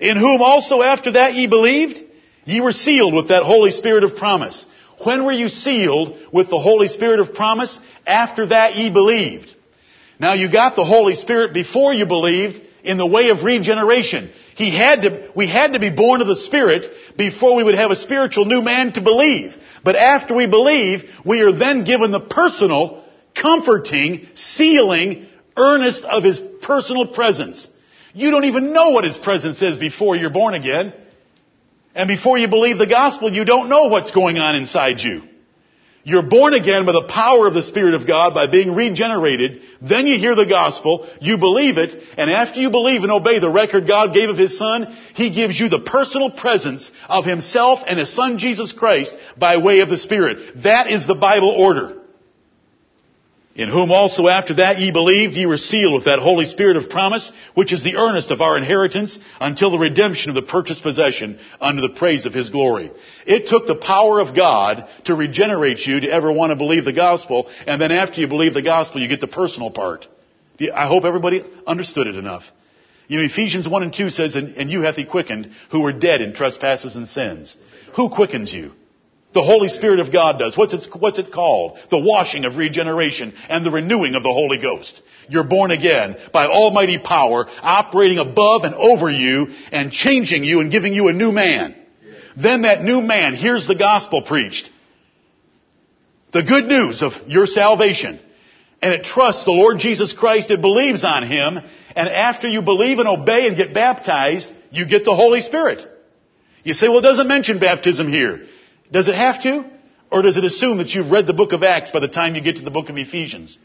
In 0.00 0.16
whom 0.16 0.42
also 0.42 0.82
after 0.82 1.12
that 1.12 1.34
ye 1.34 1.46
believed, 1.46 2.02
ye 2.44 2.60
were 2.60 2.72
sealed 2.72 3.14
with 3.14 3.28
that 3.28 3.44
Holy 3.44 3.70
Spirit 3.70 4.02
of 4.02 4.16
promise. 4.16 4.66
When 5.04 5.24
were 5.24 5.32
you 5.32 5.48
sealed 5.48 6.18
with 6.32 6.50
the 6.50 6.58
Holy 6.58 6.88
Spirit 6.88 7.20
of 7.20 7.34
promise? 7.34 7.78
After 8.04 8.46
that 8.46 8.74
ye 8.74 8.90
believed. 8.90 9.54
Now 10.18 10.32
you 10.32 10.50
got 10.50 10.74
the 10.74 10.84
Holy 10.84 11.14
Spirit 11.14 11.54
before 11.54 11.94
you 11.94 12.06
believed 12.06 12.62
in 12.84 12.96
the 12.96 13.06
way 13.06 13.30
of 13.30 13.42
regeneration. 13.42 14.30
He 14.56 14.76
had 14.76 15.02
to, 15.02 15.32
we 15.34 15.46
had 15.46 15.72
to 15.72 15.78
be 15.78 15.90
born 15.90 16.20
of 16.20 16.26
the 16.26 16.36
Spirit 16.36 16.90
before 17.16 17.56
we 17.56 17.64
would 17.64 17.74
have 17.74 17.90
a 17.90 17.96
spiritual 17.96 18.44
new 18.44 18.62
man 18.62 18.92
to 18.92 19.00
believe. 19.00 19.54
But 19.82 19.96
after 19.96 20.34
we 20.34 20.46
believe, 20.46 21.04
we 21.24 21.40
are 21.40 21.52
then 21.52 21.84
given 21.84 22.10
the 22.10 22.20
personal, 22.20 23.04
comforting, 23.34 24.28
sealing, 24.34 25.28
earnest 25.56 26.04
of 26.04 26.24
His 26.24 26.38
personal 26.62 27.08
presence. 27.08 27.66
You 28.12 28.30
don't 28.30 28.44
even 28.44 28.72
know 28.72 28.90
what 28.90 29.04
His 29.04 29.16
presence 29.16 29.62
is 29.62 29.76
before 29.76 30.16
you're 30.16 30.30
born 30.30 30.54
again. 30.54 30.92
And 31.94 32.08
before 32.08 32.38
you 32.38 32.48
believe 32.48 32.78
the 32.78 32.86
gospel, 32.86 33.32
you 33.32 33.44
don't 33.44 33.68
know 33.68 33.88
what's 33.88 34.10
going 34.10 34.38
on 34.38 34.56
inside 34.56 35.00
you. 35.00 35.22
You're 36.02 36.28
born 36.28 36.54
again 36.54 36.86
by 36.86 36.92
the 36.92 37.08
power 37.08 37.46
of 37.46 37.52
the 37.52 37.62
Spirit 37.62 37.94
of 37.94 38.06
God 38.06 38.32
by 38.32 38.46
being 38.46 38.74
regenerated. 38.74 39.60
Then 39.82 40.06
you 40.06 40.18
hear 40.18 40.34
the 40.34 40.46
gospel, 40.46 41.06
you 41.20 41.36
believe 41.36 41.76
it, 41.76 41.94
and 42.16 42.30
after 42.30 42.58
you 42.58 42.70
believe 42.70 43.02
and 43.02 43.12
obey 43.12 43.38
the 43.38 43.50
record 43.50 43.86
God 43.86 44.14
gave 44.14 44.30
of 44.30 44.38
His 44.38 44.56
Son, 44.56 44.96
He 45.14 45.34
gives 45.34 45.60
you 45.60 45.68
the 45.68 45.80
personal 45.80 46.30
presence 46.30 46.90
of 47.06 47.26
Himself 47.26 47.80
and 47.86 47.98
His 47.98 48.14
Son 48.14 48.38
Jesus 48.38 48.72
Christ 48.72 49.14
by 49.36 49.58
way 49.58 49.80
of 49.80 49.90
the 49.90 49.98
Spirit. 49.98 50.62
That 50.62 50.90
is 50.90 51.06
the 51.06 51.14
Bible 51.14 51.50
order. 51.50 51.99
In 53.60 53.68
whom 53.68 53.90
also 53.90 54.26
after 54.26 54.54
that 54.54 54.80
ye 54.80 54.90
believed, 54.90 55.36
ye 55.36 55.44
were 55.44 55.58
sealed 55.58 55.92
with 55.92 56.04
that 56.06 56.18
Holy 56.18 56.46
Spirit 56.46 56.78
of 56.78 56.88
promise, 56.88 57.30
which 57.52 57.74
is 57.74 57.82
the 57.82 57.96
earnest 57.96 58.30
of 58.30 58.40
our 58.40 58.56
inheritance 58.56 59.18
until 59.38 59.70
the 59.70 59.78
redemption 59.78 60.30
of 60.30 60.34
the 60.34 60.50
purchased 60.50 60.82
possession 60.82 61.38
unto 61.60 61.82
the 61.82 61.94
praise 61.94 62.24
of 62.24 62.32
His 62.32 62.48
glory. 62.48 62.90
It 63.26 63.48
took 63.48 63.66
the 63.66 63.74
power 63.74 64.18
of 64.18 64.34
God 64.34 64.88
to 65.04 65.14
regenerate 65.14 65.86
you 65.86 66.00
to 66.00 66.10
ever 66.10 66.32
want 66.32 66.52
to 66.52 66.56
believe 66.56 66.86
the 66.86 66.94
gospel, 66.94 67.50
and 67.66 67.78
then 67.78 67.92
after 67.92 68.22
you 68.22 68.28
believe 68.28 68.54
the 68.54 68.62
gospel, 68.62 69.02
you 69.02 69.08
get 69.08 69.20
the 69.20 69.26
personal 69.26 69.70
part. 69.70 70.08
I 70.74 70.86
hope 70.86 71.04
everybody 71.04 71.44
understood 71.66 72.06
it 72.06 72.16
enough. 72.16 72.44
You 73.08 73.18
know, 73.18 73.24
Ephesians 73.26 73.68
1 73.68 73.82
and 73.82 73.92
2 73.92 74.08
says, 74.08 74.36
and, 74.36 74.56
and 74.56 74.70
you 74.70 74.80
hath 74.80 74.96
he 74.96 75.04
quickened 75.04 75.50
who 75.70 75.82
were 75.82 75.92
dead 75.92 76.22
in 76.22 76.32
trespasses 76.32 76.96
and 76.96 77.06
sins. 77.06 77.54
Who 77.94 78.08
quickens 78.08 78.54
you? 78.54 78.72
The 79.32 79.42
Holy 79.42 79.68
Spirit 79.68 80.00
of 80.00 80.12
God 80.12 80.38
does. 80.40 80.56
What's 80.56 80.74
it, 80.74 80.88
what's 80.98 81.20
it 81.20 81.32
called? 81.32 81.78
The 81.90 81.98
washing 81.98 82.44
of 82.44 82.56
regeneration 82.56 83.32
and 83.48 83.64
the 83.64 83.70
renewing 83.70 84.16
of 84.16 84.24
the 84.24 84.32
Holy 84.32 84.58
Ghost. 84.60 85.00
You're 85.28 85.48
born 85.48 85.70
again 85.70 86.16
by 86.32 86.46
almighty 86.46 86.98
power 86.98 87.46
operating 87.62 88.18
above 88.18 88.64
and 88.64 88.74
over 88.74 89.08
you 89.08 89.48
and 89.70 89.92
changing 89.92 90.42
you 90.42 90.60
and 90.60 90.72
giving 90.72 90.92
you 90.92 91.08
a 91.08 91.12
new 91.12 91.30
man. 91.30 91.76
Then 92.36 92.62
that 92.62 92.82
new 92.82 93.02
man 93.02 93.34
hears 93.34 93.68
the 93.68 93.76
gospel 93.76 94.22
preached. 94.22 94.68
The 96.32 96.42
good 96.42 96.66
news 96.66 97.02
of 97.02 97.12
your 97.28 97.46
salvation. 97.46 98.20
And 98.82 98.94
it 98.94 99.04
trusts 99.04 99.44
the 99.44 99.52
Lord 99.52 99.78
Jesus 99.78 100.12
Christ. 100.12 100.50
It 100.50 100.60
believes 100.60 101.04
on 101.04 101.22
Him. 101.24 101.58
And 101.94 102.08
after 102.08 102.48
you 102.48 102.62
believe 102.62 102.98
and 102.98 103.08
obey 103.08 103.46
and 103.46 103.56
get 103.56 103.74
baptized, 103.74 104.50
you 104.70 104.86
get 104.86 105.04
the 105.04 105.14
Holy 105.14 105.40
Spirit. 105.40 105.86
You 106.64 106.74
say, 106.74 106.88
well, 106.88 106.98
it 106.98 107.02
doesn't 107.02 107.28
mention 107.28 107.58
baptism 107.58 108.08
here. 108.08 108.46
Does 108.92 109.08
it 109.08 109.14
have 109.14 109.42
to? 109.42 109.70
Or 110.10 110.22
does 110.22 110.36
it 110.36 110.44
assume 110.44 110.78
that 110.78 110.88
you've 110.88 111.10
read 111.10 111.26
the 111.26 111.32
book 111.32 111.52
of 111.52 111.62
Acts 111.62 111.90
by 111.92 112.00
the 112.00 112.08
time 112.08 112.34
you 112.34 112.40
get 112.40 112.56
to 112.56 112.62
the 112.62 112.70
book 112.70 112.88
of 112.88 112.96
Ephesians? 112.96 113.58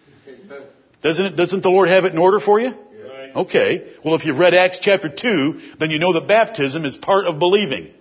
Doesn't 1.02 1.26
it, 1.26 1.36
doesn't 1.36 1.62
the 1.64 1.70
Lord 1.70 1.90
have 1.90 2.06
it 2.06 2.14
in 2.14 2.20
order 2.20 2.40
for 2.40 2.60
you? 2.60 2.74
Okay. 3.36 3.96
Well, 4.04 4.16
if 4.16 4.26
you've 4.26 4.38
read 4.38 4.54
Acts 4.54 4.80
chapter 4.80 5.10
2, 5.10 5.60
then 5.80 5.92
you 5.92 6.00
know 6.00 6.14
that 6.14 6.28
baptism 6.28 6.86
is 6.86 6.96
part 6.96 7.26
of 7.26 7.40
believing. 7.40 7.92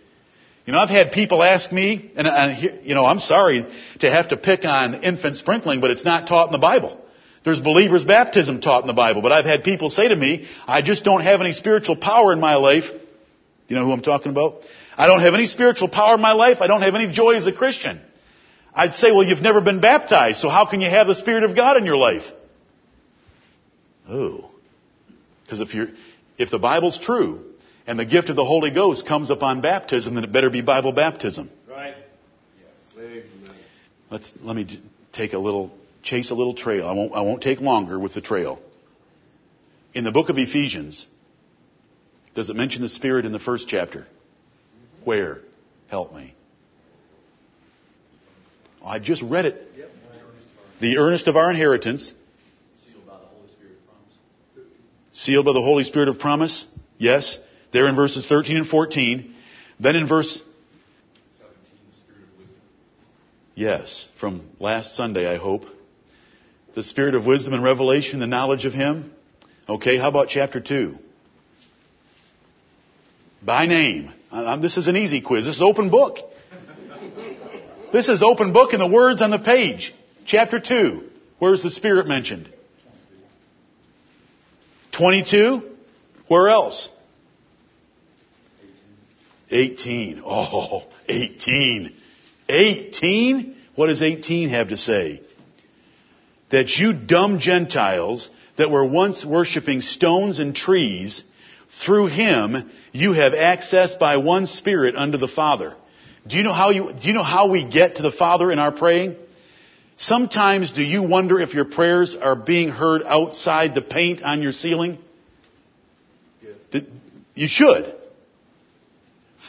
You 0.66 0.72
know, 0.72 0.78
I've 0.78 0.88
had 0.88 1.12
people 1.12 1.42
ask 1.42 1.70
me, 1.72 2.12
and, 2.16 2.26
and 2.26 2.86
you 2.86 2.94
know, 2.94 3.04
I'm 3.04 3.18
sorry 3.18 3.66
to 4.00 4.10
have 4.10 4.28
to 4.28 4.36
pick 4.36 4.64
on 4.64 5.02
infant 5.02 5.36
sprinkling, 5.36 5.80
but 5.80 5.90
it's 5.90 6.04
not 6.04 6.26
taught 6.26 6.46
in 6.46 6.52
the 6.52 6.58
Bible. 6.58 7.00
There's 7.44 7.60
believers 7.60 8.04
baptism 8.04 8.60
taught 8.60 8.82
in 8.82 8.86
the 8.86 8.94
Bible, 8.94 9.20
but 9.20 9.32
I've 9.32 9.44
had 9.44 9.64
people 9.64 9.90
say 9.90 10.08
to 10.08 10.16
me, 10.16 10.48
I 10.66 10.80
just 10.80 11.04
don't 11.04 11.20
have 11.20 11.42
any 11.42 11.52
spiritual 11.52 11.96
power 11.96 12.32
in 12.32 12.40
my 12.40 12.54
life. 12.54 12.84
You 13.68 13.76
know 13.76 13.84
who 13.84 13.92
I'm 13.92 14.02
talking 14.02 14.30
about? 14.30 14.62
I 14.96 15.06
don't 15.06 15.20
have 15.20 15.34
any 15.34 15.46
spiritual 15.46 15.88
power 15.88 16.14
in 16.14 16.20
my 16.20 16.32
life. 16.32 16.58
I 16.60 16.66
don't 16.66 16.82
have 16.82 16.94
any 16.94 17.12
joy 17.12 17.34
as 17.34 17.46
a 17.46 17.52
Christian. 17.52 18.00
I'd 18.74 18.94
say, 18.94 19.12
well, 19.12 19.24
you've 19.24 19.42
never 19.42 19.60
been 19.60 19.80
baptized, 19.80 20.40
so 20.40 20.48
how 20.48 20.66
can 20.66 20.80
you 20.80 20.90
have 20.90 21.06
the 21.06 21.14
Spirit 21.14 21.44
of 21.44 21.54
God 21.54 21.76
in 21.76 21.84
your 21.84 21.96
life? 21.96 22.24
Oh. 24.08 24.50
Because 25.44 25.60
if 25.60 25.74
you're, 25.74 25.88
if 26.38 26.50
the 26.50 26.58
Bible's 26.58 26.98
true, 26.98 27.54
and 27.86 27.98
the 27.98 28.04
gift 28.04 28.30
of 28.30 28.36
the 28.36 28.44
Holy 28.44 28.70
Ghost 28.70 29.06
comes 29.06 29.30
upon 29.30 29.60
baptism, 29.60 30.14
then 30.14 30.24
it 30.24 30.32
better 30.32 30.50
be 30.50 30.62
Bible 30.62 30.92
baptism. 30.92 31.50
Right. 31.68 31.94
Yes. 32.96 33.24
Let's, 34.10 34.32
let 34.40 34.56
me 34.56 34.80
take 35.12 35.32
a 35.34 35.38
little, 35.38 35.70
chase 36.02 36.30
a 36.30 36.34
little 36.34 36.54
trail. 36.54 36.86
I 36.86 36.92
won't, 36.92 37.12
I 37.12 37.20
won't 37.20 37.42
take 37.42 37.60
longer 37.60 37.98
with 37.98 38.14
the 38.14 38.20
trail. 38.20 38.58
In 39.92 40.04
the 40.04 40.12
book 40.12 40.28
of 40.28 40.38
Ephesians, 40.38 41.06
does 42.34 42.50
it 42.50 42.56
mention 42.56 42.82
the 42.82 42.88
Spirit 42.88 43.26
in 43.26 43.32
the 43.32 43.38
first 43.38 43.68
chapter? 43.68 44.06
Where? 45.04 45.40
Help 45.88 46.14
me. 46.14 46.34
I 48.84 48.98
just 48.98 49.22
read 49.22 49.46
it. 49.46 49.70
The 50.80 50.98
earnest 50.98 51.28
of 51.28 51.36
our 51.36 51.50
inheritance. 51.50 52.12
Sealed 52.84 53.06
by 53.06 53.14
the 53.18 53.26
Holy 53.26 53.48
Spirit 53.50 53.72
of 53.72 53.86
promise. 53.86 54.14
Sealed 55.12 55.44
by 55.44 55.52
the 55.52 55.62
Holy 55.62 55.84
Spirit 55.84 56.08
of 56.08 56.18
promise. 56.18 56.66
Yes. 56.98 57.38
There 57.72 57.88
in 57.88 57.96
verses 57.96 58.26
13 58.26 58.56
and 58.56 58.66
14. 58.66 59.34
Then 59.80 59.96
in 59.96 60.06
verse 60.08 60.40
17, 61.38 61.54
the 61.90 61.96
Spirit 61.96 62.22
of 62.22 62.38
wisdom. 62.38 62.56
Yes, 63.54 64.08
from 64.20 64.48
last 64.60 64.94
Sunday, 64.94 65.26
I 65.26 65.38
hope. 65.38 65.64
The 66.74 66.82
Spirit 66.82 67.14
of 67.14 67.24
wisdom 67.24 67.54
and 67.54 67.62
revelation, 67.64 68.20
the 68.20 68.26
knowledge 68.26 68.64
of 68.64 68.72
Him. 68.72 69.12
Okay, 69.68 69.96
how 69.96 70.08
about 70.08 70.28
chapter 70.28 70.60
2? 70.60 70.96
By 73.42 73.66
name. 73.66 74.12
This 74.60 74.76
is 74.76 74.88
an 74.88 74.96
easy 74.96 75.20
quiz. 75.20 75.44
This 75.44 75.56
is 75.56 75.62
open 75.62 75.90
book. 75.90 76.18
This 77.92 78.08
is 78.08 78.22
open 78.22 78.52
book 78.52 78.72
and 78.72 78.80
the 78.80 78.88
words 78.88 79.22
on 79.22 79.30
the 79.30 79.38
page. 79.38 79.94
Chapter 80.26 80.58
2. 80.58 81.08
Where's 81.38 81.62
the 81.62 81.70
Spirit 81.70 82.08
mentioned? 82.08 82.48
22. 84.92 85.62
Where 86.26 86.48
else? 86.48 86.88
18. 89.50 90.22
Oh, 90.24 90.82
18. 91.08 91.94
18? 92.48 93.56
What 93.76 93.86
does 93.86 94.02
18 94.02 94.48
have 94.48 94.70
to 94.70 94.76
say? 94.76 95.22
That 96.50 96.76
you 96.76 96.92
dumb 96.92 97.38
Gentiles 97.38 98.28
that 98.56 98.70
were 98.70 98.84
once 98.84 99.24
worshiping 99.24 99.80
stones 99.80 100.40
and 100.40 100.56
trees, 100.56 101.22
through 101.80 102.06
him 102.06 102.70
you 102.92 103.12
have 103.12 103.34
access 103.34 103.94
by 103.94 104.18
one 104.18 104.46
Spirit 104.46 104.96
unto 104.96 105.18
the 105.18 105.28
Father. 105.28 105.74
Do 106.26 106.36
you 106.36 106.42
know 106.42 106.52
how 106.52 106.70
you, 106.70 106.92
do 106.92 107.08
you 107.08 107.14
know 107.14 107.22
how 107.22 107.50
we 107.50 107.64
get 107.64 107.96
to 107.96 108.02
the 108.02 108.12
Father 108.12 108.50
in 108.50 108.58
our 108.58 108.72
praying? 108.72 109.16
Sometimes 109.96 110.70
do 110.72 110.82
you 110.82 111.02
wonder 111.02 111.40
if 111.40 111.54
your 111.54 111.66
prayers 111.66 112.16
are 112.16 112.34
being 112.34 112.68
heard 112.68 113.02
outside 113.02 113.74
the 113.74 113.82
paint 113.82 114.22
on 114.22 114.42
your 114.42 114.52
ceiling? 114.52 114.98
Yes. 116.42 116.82
You 117.34 117.48
should. 117.48 117.94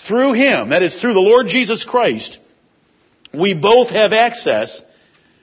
Through 0.08 0.34
Him, 0.34 0.70
that 0.70 0.84
is 0.84 1.00
through 1.00 1.14
the 1.14 1.20
Lord 1.20 1.48
Jesus 1.48 1.84
Christ, 1.84 2.38
we 3.34 3.54
both 3.54 3.90
have 3.90 4.14
access 4.14 4.82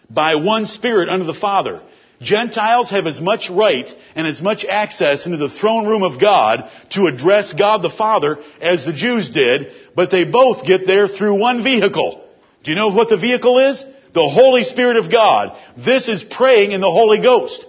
by 0.09 0.37
one 0.37 0.67
Spirit 0.67 1.09
unto 1.09 1.25
the 1.25 1.35
Father. 1.35 1.83
Gentiles 2.23 2.91
have 2.91 3.07
as 3.07 3.21
much 3.21 3.51
right 3.51 3.89
and 4.15 4.27
as 4.27 4.41
much 4.41 4.65
access 4.65 5.27
into 5.27 5.39
the 5.39 5.51
throne 5.51 5.87
room 5.87 6.03
of 6.03 6.21
God 6.21 6.71
to 6.91 7.07
address 7.07 7.53
God 7.53 7.83
the 7.83 7.91
Father 7.91 8.39
as 8.61 8.85
the 8.85 8.93
Jews 8.93 9.31
did, 9.31 9.73
but 9.95 10.11
they 10.11 10.25
both 10.25 10.67
get 10.67 10.87
there 10.87 11.09
through 11.09 11.39
one 11.39 11.63
vehicle. 11.65 12.25
Do 12.65 12.71
you 12.71 12.77
know 12.77 12.89
what 12.89 13.09
the 13.09 13.17
vehicle 13.17 13.59
is? 13.59 13.85
The 14.15 14.29
Holy 14.29 14.65
Spirit 14.65 14.97
of 14.97 15.11
God. 15.11 15.59
This 15.77 16.09
is 16.09 16.23
praying 16.23 16.73
in 16.73 16.81
the 16.81 16.91
Holy 16.91 17.21
Ghost. 17.21 17.65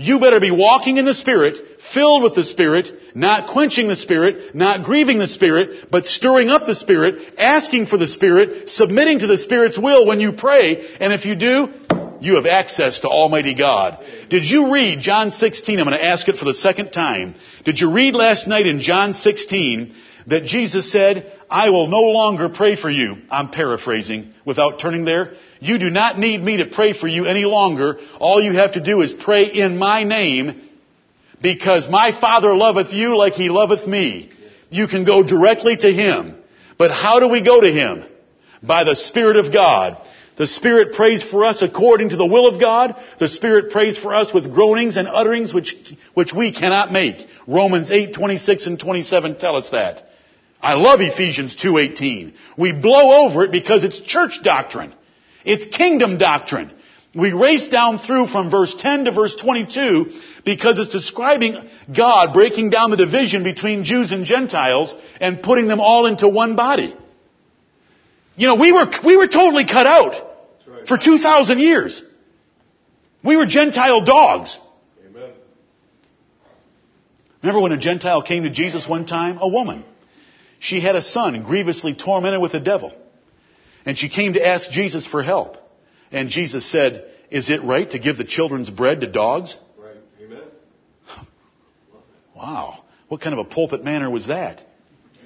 You 0.00 0.20
better 0.20 0.38
be 0.38 0.52
walking 0.52 0.96
in 0.96 1.04
the 1.04 1.12
Spirit, 1.12 1.56
filled 1.92 2.22
with 2.22 2.36
the 2.36 2.44
Spirit, 2.44 2.88
not 3.16 3.50
quenching 3.50 3.88
the 3.88 3.96
Spirit, 3.96 4.54
not 4.54 4.84
grieving 4.84 5.18
the 5.18 5.26
Spirit, 5.26 5.90
but 5.90 6.06
stirring 6.06 6.50
up 6.50 6.66
the 6.66 6.76
Spirit, 6.76 7.34
asking 7.36 7.86
for 7.86 7.96
the 7.96 8.06
Spirit, 8.06 8.68
submitting 8.68 9.18
to 9.18 9.26
the 9.26 9.36
Spirit's 9.36 9.76
will 9.76 10.06
when 10.06 10.20
you 10.20 10.32
pray, 10.32 10.96
and 11.00 11.12
if 11.12 11.24
you 11.24 11.34
do, 11.34 11.68
you 12.20 12.36
have 12.36 12.46
access 12.46 13.00
to 13.00 13.08
Almighty 13.08 13.54
God. 13.54 14.04
Did 14.28 14.48
you 14.48 14.72
read 14.72 15.00
John 15.00 15.30
16? 15.30 15.78
I'm 15.78 15.86
going 15.86 15.96
to 15.96 16.04
ask 16.04 16.28
it 16.28 16.36
for 16.36 16.44
the 16.44 16.54
second 16.54 16.90
time. 16.90 17.34
Did 17.64 17.78
you 17.78 17.92
read 17.92 18.14
last 18.14 18.46
night 18.46 18.66
in 18.66 18.80
John 18.80 19.14
16 19.14 19.94
that 20.26 20.44
Jesus 20.44 20.90
said, 20.92 21.32
I 21.50 21.70
will 21.70 21.86
no 21.86 22.02
longer 22.02 22.48
pray 22.48 22.76
for 22.76 22.90
you. 22.90 23.16
I'm 23.30 23.50
paraphrasing 23.50 24.34
without 24.44 24.80
turning 24.80 25.04
there. 25.04 25.34
You 25.60 25.78
do 25.78 25.90
not 25.90 26.18
need 26.18 26.42
me 26.42 26.58
to 26.58 26.66
pray 26.66 26.92
for 26.92 27.08
you 27.08 27.24
any 27.24 27.44
longer. 27.44 27.98
All 28.18 28.42
you 28.42 28.52
have 28.52 28.72
to 28.72 28.80
do 28.80 29.00
is 29.00 29.12
pray 29.12 29.46
in 29.46 29.78
my 29.78 30.04
name 30.04 30.68
because 31.40 31.88
my 31.88 32.18
Father 32.20 32.54
loveth 32.54 32.92
you 32.92 33.16
like 33.16 33.34
he 33.34 33.48
loveth 33.48 33.86
me. 33.86 34.30
You 34.70 34.86
can 34.86 35.04
go 35.04 35.22
directly 35.22 35.76
to 35.76 35.92
him. 35.92 36.36
But 36.76 36.90
how 36.90 37.20
do 37.20 37.28
we 37.28 37.42
go 37.42 37.60
to 37.60 37.72
him? 37.72 38.04
By 38.62 38.84
the 38.84 38.94
Spirit 38.94 39.36
of 39.36 39.52
God. 39.52 39.98
The 40.38 40.46
Spirit 40.46 40.92
prays 40.92 41.20
for 41.20 41.44
us 41.44 41.62
according 41.62 42.10
to 42.10 42.16
the 42.16 42.24
will 42.24 42.46
of 42.46 42.60
God. 42.60 42.94
The 43.18 43.26
Spirit 43.26 43.72
prays 43.72 43.96
for 43.96 44.14
us 44.14 44.32
with 44.32 44.54
groanings 44.54 44.96
and 44.96 45.08
utterings 45.08 45.52
which, 45.52 45.74
which 46.14 46.32
we 46.32 46.52
cannot 46.52 46.92
make. 46.92 47.26
Romans 47.48 47.90
8, 47.90 48.14
26 48.14 48.68
and 48.68 48.78
27 48.78 49.38
tell 49.38 49.56
us 49.56 49.70
that. 49.70 50.04
I 50.62 50.74
love 50.74 51.00
Ephesians 51.00 51.56
2.18. 51.56 52.34
We 52.56 52.72
blow 52.72 53.26
over 53.26 53.44
it 53.44 53.50
because 53.50 53.82
it's 53.82 53.98
church 53.98 54.40
doctrine. 54.44 54.94
It's 55.44 55.76
kingdom 55.76 56.18
doctrine. 56.18 56.70
We 57.16 57.32
race 57.32 57.66
down 57.66 57.98
through 57.98 58.28
from 58.28 58.48
verse 58.48 58.76
10 58.78 59.06
to 59.06 59.10
verse 59.10 59.34
22 59.34 60.20
because 60.44 60.78
it's 60.78 60.92
describing 60.92 61.68
God 61.94 62.32
breaking 62.32 62.70
down 62.70 62.90
the 62.90 62.96
division 62.96 63.42
between 63.42 63.82
Jews 63.82 64.12
and 64.12 64.24
Gentiles 64.24 64.94
and 65.20 65.42
putting 65.42 65.66
them 65.66 65.80
all 65.80 66.06
into 66.06 66.28
one 66.28 66.54
body. 66.54 66.96
You 68.36 68.46
know, 68.46 68.54
we 68.54 68.70
were, 68.70 68.88
we 69.04 69.16
were 69.16 69.26
totally 69.26 69.64
cut 69.64 69.86
out 69.86 70.27
for 70.86 70.98
2,000 70.98 71.58
years. 71.58 72.02
We 73.22 73.36
were 73.36 73.46
Gentile 73.46 74.04
dogs. 74.04 74.58
Amen. 75.06 75.30
Remember 77.42 77.60
when 77.60 77.72
a 77.72 77.78
Gentile 77.78 78.22
came 78.22 78.44
to 78.44 78.50
Jesus 78.50 78.88
one 78.88 79.06
time? 79.06 79.38
A 79.38 79.48
woman. 79.48 79.84
She 80.60 80.80
had 80.80 80.96
a 80.96 81.02
son 81.02 81.42
grievously 81.44 81.94
tormented 81.94 82.40
with 82.40 82.52
the 82.52 82.60
devil. 82.60 82.92
And 83.84 83.96
she 83.96 84.08
came 84.08 84.34
to 84.34 84.44
ask 84.44 84.70
Jesus 84.70 85.06
for 85.06 85.22
help. 85.22 85.56
And 86.10 86.28
Jesus 86.28 86.70
said, 86.70 87.10
Is 87.30 87.48
it 87.50 87.62
right 87.62 87.90
to 87.90 87.98
give 87.98 88.18
the 88.18 88.24
children's 88.24 88.70
bread 88.70 89.00
to 89.02 89.06
dogs? 89.06 89.56
Right. 89.78 89.96
Amen. 90.22 90.42
Wow. 92.36 92.84
What 93.08 93.20
kind 93.20 93.32
of 93.36 93.44
a 93.44 93.48
pulpit 93.48 93.82
manner 93.82 94.08
was 94.08 94.28
that? 94.28 94.60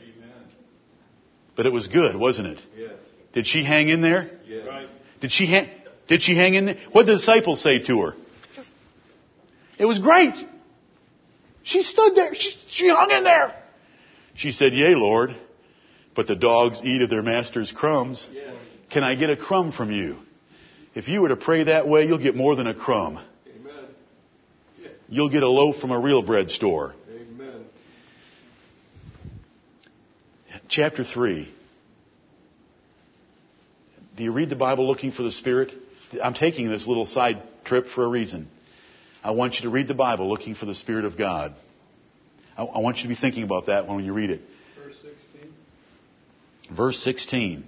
Amen. 0.03 0.31
But 1.57 1.67
it 1.67 1.73
was 1.73 1.89
good, 1.89 2.17
wasn't 2.17 2.47
it? 2.47 2.61
Yes. 2.75 2.93
Did 3.35 3.47
she 3.47 3.65
hang 3.65 3.91
in 3.91 4.01
there? 4.01 4.31
Yes. 4.47 4.67
Right. 4.67 4.89
Did 5.23 5.31
she 5.31 5.47
hang, 5.47 5.71
did 6.09 6.21
she 6.21 6.35
hang 6.35 6.55
in 6.55 6.67
there? 6.67 6.77
What 6.91 7.07
did 7.07 7.15
the 7.15 7.19
disciples 7.19 7.63
say 7.63 7.79
to 7.85 8.01
her? 8.03 8.15
It 9.79 9.87
was 9.87 10.01
great. 10.01 10.35
She 11.63 11.83
stood 11.83 12.17
there. 12.17 12.35
She, 12.35 12.51
she 12.69 12.89
hung 12.89 13.11
in 13.13 13.23
there. 13.23 13.57
She 14.35 14.51
said, 14.51 14.75
Yea, 14.75 14.95
Lord, 14.97 15.37
but 16.17 16.27
the 16.27 16.35
dogs 16.35 16.81
eat 16.83 17.03
of 17.03 17.09
their 17.09 17.23
master's 17.23 17.71
crumbs. 17.71 18.27
Can 18.91 19.05
I 19.05 19.15
get 19.15 19.31
a 19.31 19.37
crumb 19.37 19.71
from 19.71 19.93
you? 19.93 20.19
If 20.95 21.09
you 21.09 21.23
were 21.23 21.29
to 21.29 21.37
pray 21.37 21.65
that 21.65 21.87
way, 21.87 22.05
you'll 22.05 22.19
get 22.19 22.35
more 22.35 22.57
than 22.57 22.67
a 22.67 22.75
crumb. 22.75 23.21
You'll 25.09 25.31
get 25.31 25.45
a 25.45 25.49
loaf 25.49 25.77
from 25.77 25.93
a 25.93 26.01
real 26.01 26.23
bread 26.23 26.51
store. 26.51 26.95
Amen. 27.09 27.65
Chapter 30.69 31.05
3. 31.05 31.53
Do 34.23 34.27
you 34.27 34.33
read 34.33 34.51
the 34.51 34.55
Bible 34.55 34.87
looking 34.87 35.11
for 35.11 35.25
the 35.25 35.33
Spirit? 35.33 35.73
I'm 36.23 36.35
taking 36.35 36.71
this 36.71 36.87
little 36.87 37.07
side 37.07 37.43
trip 37.65 37.89
for 37.89 38.05
a 38.05 38.09
reason. 38.09 38.49
I 39.21 39.33
want 39.33 39.57
you 39.57 39.63
to 39.63 39.69
read 39.69 39.89
the 39.89 39.95
Bible 39.95 40.29
looking 40.29 40.55
for 40.55 40.65
the 40.65 40.77
Spirit 40.77 41.05
of 41.05 41.19
God. 41.19 41.57
I, 42.57 42.63
I 42.63 42.79
want 42.79 42.99
you 42.99 43.03
to 43.03 43.09
be 43.09 43.17
thinking 43.17 43.43
about 43.43 43.67
that 43.67 43.89
when 43.89 44.05
you 44.05 44.13
read 44.13 44.31
it. 44.31 44.43
Verse 44.81 44.95
16. 45.03 45.53
Verse 46.77 47.03
16. 47.03 47.65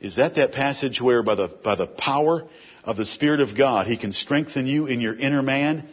Is 0.00 0.16
that 0.16 0.36
that 0.36 0.52
passage 0.52 1.02
where 1.02 1.22
by 1.22 1.34
the, 1.34 1.48
by 1.48 1.74
the 1.74 1.86
power 1.86 2.44
of 2.82 2.96
the 2.96 3.04
Spirit 3.04 3.40
of 3.40 3.54
God, 3.54 3.86
He 3.86 3.98
can 3.98 4.12
strengthen 4.12 4.66
you 4.66 4.86
in 4.86 5.02
your 5.02 5.14
inner 5.14 5.42
man 5.42 5.86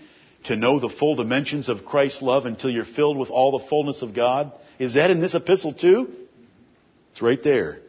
to 0.45 0.55
know 0.55 0.79
the 0.79 0.87
full 0.87 1.15
dimensions 1.15 1.67
of 1.67 1.83
Christ's 1.83 2.21
love 2.21 2.45
until 2.45 2.69
you're 2.69 2.85
filled 2.85 3.17
with 3.17 3.29
all 3.29 3.59
the 3.59 3.65
fullness 3.67 4.03
of 4.03 4.15
God? 4.15 4.53
Is 4.79 4.93
that 4.93 5.11
in 5.11 5.19
this 5.19 5.33
epistle 5.33 5.73
too? 5.73 6.13
It's 7.11 7.21
right 7.21 7.43
there. 7.43 7.82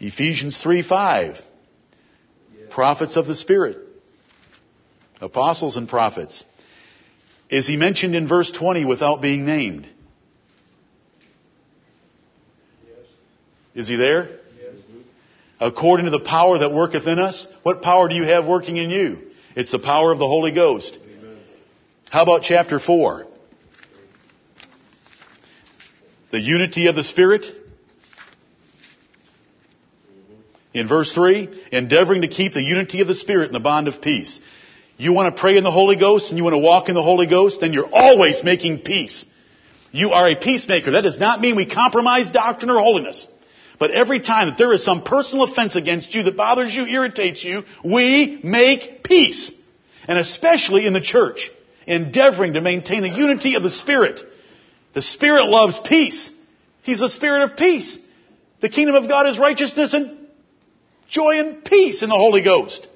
Ephesians 0.00 0.58
3 0.58 0.82
5. 0.82 1.36
Prophets 2.70 3.16
of 3.16 3.26
the 3.26 3.34
Spirit. 3.34 3.76
Apostles 5.20 5.76
and 5.76 5.88
prophets. 5.88 6.42
Is 7.50 7.66
he 7.66 7.76
mentioned 7.76 8.14
in 8.16 8.26
verse 8.26 8.50
20 8.50 8.84
without 8.86 9.20
being 9.20 9.44
named? 9.44 9.86
Is 13.74 13.86
he 13.88 13.96
there? 13.96 14.38
According 15.60 16.06
to 16.06 16.10
the 16.10 16.20
power 16.20 16.58
that 16.58 16.72
worketh 16.72 17.06
in 17.06 17.18
us. 17.18 17.46
What 17.62 17.82
power 17.82 18.08
do 18.08 18.14
you 18.14 18.24
have 18.24 18.46
working 18.46 18.78
in 18.78 18.88
you? 18.88 19.30
It's 19.54 19.70
the 19.70 19.78
power 19.78 20.10
of 20.12 20.18
the 20.18 20.26
Holy 20.26 20.52
Ghost. 20.52 20.96
How 22.08 22.22
about 22.22 22.42
chapter 22.42 22.80
4? 22.80 23.26
The 26.30 26.40
unity 26.40 26.86
of 26.86 26.96
the 26.96 27.02
Spirit. 27.02 27.44
In 30.72 30.86
verse 30.86 31.12
3, 31.12 31.48
endeavoring 31.72 32.22
to 32.22 32.28
keep 32.28 32.52
the 32.52 32.62
unity 32.62 33.00
of 33.00 33.08
the 33.08 33.14
Spirit 33.14 33.46
in 33.48 33.52
the 33.52 33.60
bond 33.60 33.88
of 33.88 34.00
peace. 34.00 34.40
You 34.96 35.12
want 35.12 35.34
to 35.34 35.40
pray 35.40 35.56
in 35.56 35.64
the 35.64 35.70
Holy 35.70 35.96
Ghost 35.96 36.28
and 36.28 36.38
you 36.38 36.44
want 36.44 36.54
to 36.54 36.58
walk 36.58 36.88
in 36.88 36.94
the 36.94 37.02
Holy 37.02 37.26
Ghost, 37.26 37.60
then 37.60 37.72
you're 37.72 37.88
always 37.92 38.44
making 38.44 38.80
peace. 38.80 39.24
You 39.92 40.10
are 40.10 40.28
a 40.28 40.36
peacemaker. 40.36 40.92
That 40.92 41.02
does 41.02 41.18
not 41.18 41.40
mean 41.40 41.56
we 41.56 41.66
compromise 41.66 42.30
doctrine 42.30 42.70
or 42.70 42.78
holiness. 42.78 43.26
But 43.78 43.92
every 43.92 44.20
time 44.20 44.48
that 44.48 44.58
there 44.58 44.72
is 44.72 44.84
some 44.84 45.02
personal 45.02 45.44
offense 45.44 45.74
against 45.74 46.14
you 46.14 46.22
that 46.24 46.36
bothers 46.36 46.72
you, 46.74 46.84
irritates 46.84 47.42
you, 47.42 47.62
we 47.82 48.40
make 48.44 49.02
peace. 49.02 49.50
And 50.06 50.18
especially 50.18 50.86
in 50.86 50.92
the 50.92 51.00
church, 51.00 51.50
endeavoring 51.86 52.52
to 52.52 52.60
maintain 52.60 53.00
the 53.00 53.08
unity 53.08 53.54
of 53.54 53.62
the 53.62 53.70
Spirit. 53.70 54.20
The 54.92 55.02
Spirit 55.02 55.46
loves 55.46 55.80
peace. 55.84 56.30
He's 56.82 57.00
a 57.00 57.08
Spirit 57.08 57.50
of 57.50 57.56
peace. 57.56 57.98
The 58.60 58.68
kingdom 58.68 58.94
of 58.96 59.08
God 59.08 59.26
is 59.26 59.38
righteousness 59.38 59.94
and 59.94 60.19
joy 61.10 61.38
and 61.40 61.64
peace 61.64 62.02
in 62.02 62.08
the 62.08 62.16
Holy 62.16 62.40
Ghost. 62.40 62.88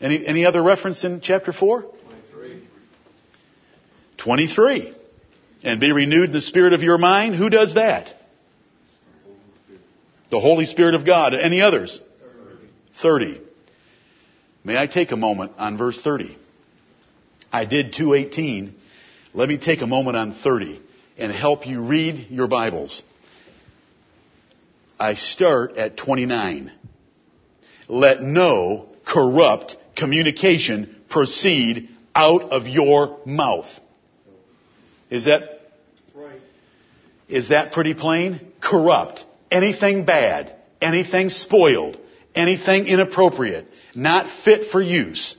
Any, 0.00 0.26
any 0.26 0.46
other 0.46 0.62
reference 0.62 1.04
in 1.04 1.20
chapter 1.20 1.52
4? 1.52 1.82
23. 1.82 2.68
23. 4.18 4.96
And 5.62 5.80
be 5.80 5.92
renewed 5.92 6.26
in 6.26 6.32
the 6.32 6.40
spirit 6.40 6.72
of 6.72 6.82
your 6.82 6.98
mind. 6.98 7.34
Who 7.34 7.50
does 7.50 7.74
that? 7.74 8.12
The 10.30 10.40
Holy 10.40 10.66
Spirit 10.66 10.94
of 10.94 11.06
God. 11.06 11.34
Any 11.34 11.60
others? 11.60 12.00
30. 13.02 13.40
May 14.62 14.78
I 14.78 14.86
take 14.86 15.12
a 15.12 15.16
moment 15.16 15.52
on 15.58 15.76
verse 15.76 16.00
30? 16.00 16.36
I 17.52 17.64
did 17.64 17.92
218. 17.92 18.74
Let 19.32 19.48
me 19.48 19.58
take 19.58 19.80
a 19.80 19.86
moment 19.86 20.16
on 20.16 20.34
30 20.34 20.80
and 21.18 21.32
help 21.32 21.66
you 21.66 21.82
read 21.82 22.28
your 22.30 22.48
Bibles. 22.48 23.02
I 24.98 25.14
start 25.14 25.76
at 25.76 25.96
29. 25.96 26.70
Let 27.88 28.22
no 28.22 28.88
corrupt 29.04 29.76
communication 29.96 30.96
proceed 31.08 31.88
out 32.14 32.50
of 32.50 32.66
your 32.66 33.18
mouth. 33.26 33.68
Is 35.10 35.24
that, 35.24 35.70
Right. 36.14 36.40
is 37.28 37.48
that 37.48 37.72
pretty 37.72 37.94
plain? 37.94 38.40
Corrupt. 38.60 39.24
Anything 39.50 40.04
bad. 40.04 40.52
Anything 40.80 41.30
spoiled. 41.30 41.98
Anything 42.34 42.86
inappropriate. 42.86 43.66
Not 43.94 44.28
fit 44.44 44.70
for 44.70 44.80
use. 44.80 45.36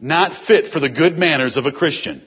Not 0.00 0.36
fit 0.46 0.72
for 0.72 0.80
the 0.80 0.88
good 0.90 1.18
manners 1.18 1.56
of 1.56 1.66
a 1.66 1.72
Christian. 1.72 2.22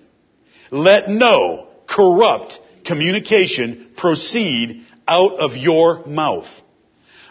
Let 0.71 1.09
no 1.09 1.67
corrupt 1.87 2.59
communication 2.85 3.91
proceed 3.95 4.85
out 5.09 5.39
of 5.39 5.57
your 5.57 6.05
mouth. 6.05 6.47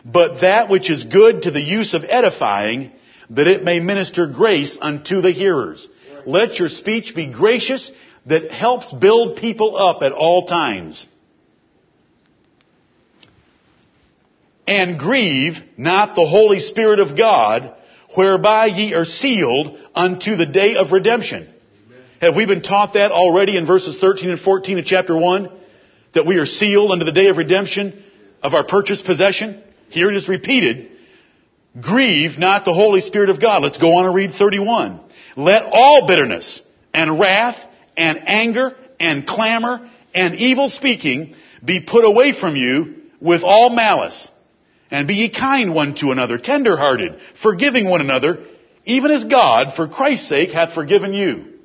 But 0.04 0.40
that 0.40 0.68
which 0.68 0.90
is 0.90 1.04
good 1.04 1.42
to 1.42 1.50
the 1.50 1.62
use 1.62 1.94
of 1.94 2.04
edifying, 2.04 2.92
that 3.30 3.46
it 3.46 3.64
may 3.64 3.80
minister 3.80 4.26
grace 4.26 4.76
unto 4.80 5.20
the 5.20 5.30
hearers. 5.30 5.86
Let 6.26 6.58
your 6.58 6.68
speech 6.68 7.14
be 7.14 7.26
gracious 7.32 7.90
that 8.26 8.50
helps 8.50 8.92
build 8.92 9.36
people 9.36 9.76
up 9.76 10.02
at 10.02 10.12
all 10.12 10.46
times. 10.46 11.06
And 14.66 14.98
grieve 14.98 15.56
not 15.76 16.14
the 16.14 16.26
Holy 16.26 16.60
Spirit 16.60 17.00
of 17.00 17.16
God, 17.16 17.74
whereby 18.14 18.66
ye 18.66 18.92
are 18.94 19.06
sealed 19.06 19.78
unto 19.94 20.36
the 20.36 20.46
day 20.46 20.76
of 20.76 20.92
redemption. 20.92 21.48
Have 22.20 22.36
we 22.36 22.46
been 22.46 22.62
taught 22.62 22.94
that 22.94 23.12
already 23.12 23.56
in 23.56 23.64
verses 23.64 23.98
13 23.98 24.30
and 24.30 24.40
14 24.40 24.78
of 24.78 24.84
chapter 24.84 25.16
1? 25.16 25.57
That 26.14 26.26
we 26.26 26.36
are 26.36 26.46
sealed 26.46 26.90
unto 26.90 27.04
the 27.04 27.12
day 27.12 27.28
of 27.28 27.36
redemption 27.36 28.02
of 28.42 28.54
our 28.54 28.64
purchased 28.66 29.04
possession? 29.04 29.62
Here 29.88 30.10
it 30.10 30.16
is 30.16 30.28
repeated. 30.28 30.90
Grieve 31.80 32.38
not 32.38 32.64
the 32.64 32.74
Holy 32.74 33.00
Spirit 33.00 33.30
of 33.30 33.40
God. 33.40 33.62
Let's 33.62 33.78
go 33.78 33.98
on 33.98 34.06
and 34.06 34.14
read 34.14 34.32
31. 34.32 35.00
Let 35.36 35.62
all 35.64 36.06
bitterness 36.06 36.62
and 36.92 37.18
wrath 37.18 37.56
and 37.96 38.18
anger 38.26 38.74
and 38.98 39.26
clamor 39.26 39.88
and 40.14 40.34
evil 40.34 40.68
speaking 40.68 41.34
be 41.64 41.84
put 41.86 42.04
away 42.04 42.38
from 42.38 42.56
you 42.56 43.02
with 43.20 43.42
all 43.42 43.70
malice. 43.70 44.30
And 44.90 45.06
be 45.06 45.14
ye 45.14 45.28
kind 45.28 45.74
one 45.74 45.94
to 45.96 46.12
another, 46.12 46.38
tenderhearted, 46.38 47.20
forgiving 47.42 47.88
one 47.88 48.00
another, 48.00 48.44
even 48.84 49.10
as 49.10 49.24
God, 49.24 49.74
for 49.76 49.86
Christ's 49.86 50.28
sake, 50.28 50.50
hath 50.50 50.72
forgiven 50.72 51.12
you. 51.12 51.57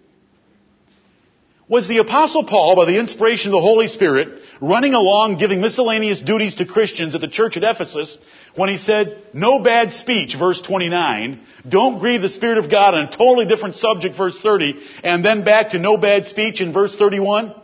Was 1.69 1.87
the 1.87 1.99
apostle 1.99 2.43
Paul, 2.43 2.75
by 2.75 2.85
the 2.85 2.99
inspiration 2.99 3.49
of 3.49 3.53
the 3.53 3.61
Holy 3.61 3.87
Spirit, 3.87 4.41
running 4.61 4.93
along 4.93 5.37
giving 5.37 5.61
miscellaneous 5.61 6.21
duties 6.21 6.55
to 6.55 6.65
Christians 6.65 7.15
at 7.15 7.21
the 7.21 7.27
church 7.27 7.55
at 7.55 7.63
Ephesus 7.63 8.17
when 8.55 8.69
he 8.69 8.77
said, 8.77 9.23
no 9.33 9.59
bad 9.59 9.93
speech, 9.93 10.35
verse 10.37 10.61
29, 10.61 11.39
don't 11.67 11.99
grieve 11.99 12.21
the 12.21 12.29
Spirit 12.29 12.57
of 12.57 12.69
God 12.69 12.93
on 12.93 13.05
a 13.05 13.11
totally 13.11 13.45
different 13.45 13.75
subject, 13.75 14.17
verse 14.17 14.37
30, 14.41 14.75
and 15.03 15.23
then 15.23 15.43
back 15.45 15.69
to 15.69 15.79
no 15.79 15.97
bad 15.97 16.25
speech 16.25 16.59
in 16.61 16.73
verse 16.73 16.95
31? 16.95 17.55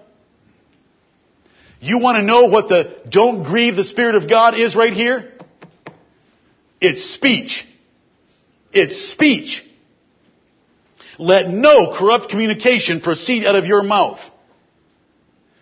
You 1.81 1.99
want 1.99 2.17
to 2.17 2.23
know 2.23 2.43
what 2.45 2.69
the 2.69 3.01
don't 3.09 3.43
grieve 3.43 3.75
the 3.75 3.83
Spirit 3.83 4.15
of 4.15 4.29
God 4.29 4.57
is 4.57 4.75
right 4.75 4.93
here? 4.93 5.33
It's 6.81 7.03
speech. 7.03 7.67
It's 8.71 9.11
speech. 9.11 9.65
Let 11.19 11.49
no 11.49 11.93
corrupt 11.97 12.29
communication 12.29 13.01
proceed 13.01 13.45
out 13.45 13.55
of 13.55 13.65
your 13.65 13.83
mouth. 13.83 14.19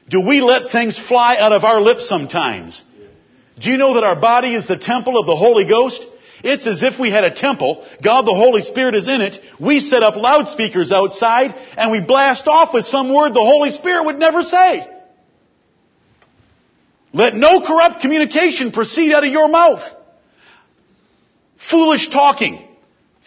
Do 0.08 0.22
we 0.22 0.40
let 0.40 0.72
things 0.72 0.98
fly 0.98 1.36
out 1.38 1.52
of 1.52 1.64
our 1.64 1.82
lips 1.82 2.08
sometimes? 2.08 2.82
Do 3.60 3.72
you 3.72 3.78
know 3.78 3.96
that 3.96 4.04
our 4.04 4.20
body 4.20 4.54
is 4.54 4.68
the 4.68 4.78
temple 4.78 5.20
of 5.20 5.26
the 5.26 5.36
Holy 5.36 5.66
Ghost? 5.68 6.06
It's 6.44 6.68
as 6.68 6.84
if 6.84 7.00
we 7.00 7.10
had 7.10 7.24
a 7.24 7.34
temple. 7.34 7.84
God 8.04 8.28
the 8.28 8.36
Holy 8.36 8.62
Spirit 8.62 8.94
is 8.94 9.08
in 9.08 9.22
it. 9.22 9.40
We 9.60 9.80
set 9.80 10.04
up 10.04 10.16
loudspeakers 10.16 10.92
outside 10.92 11.56
and 11.76 11.92
we 11.92 12.02
blast 12.02 12.48
off 12.48 12.72
with 12.72 12.86
some 12.86 13.12
word 13.12 13.34
the 13.34 13.40
Holy 13.40 13.72
Spirit 13.72 14.06
would 14.06 14.20
never 14.20 14.44
say. 14.44 14.88
Let 17.14 17.34
no 17.34 17.66
corrupt 17.66 18.02
communication 18.02 18.72
proceed 18.72 19.12
out 19.12 19.26
of 19.26 19.32
your 19.32 19.48
mouth. 19.48 19.82
Foolish 21.72 22.10
talking, 22.10 22.64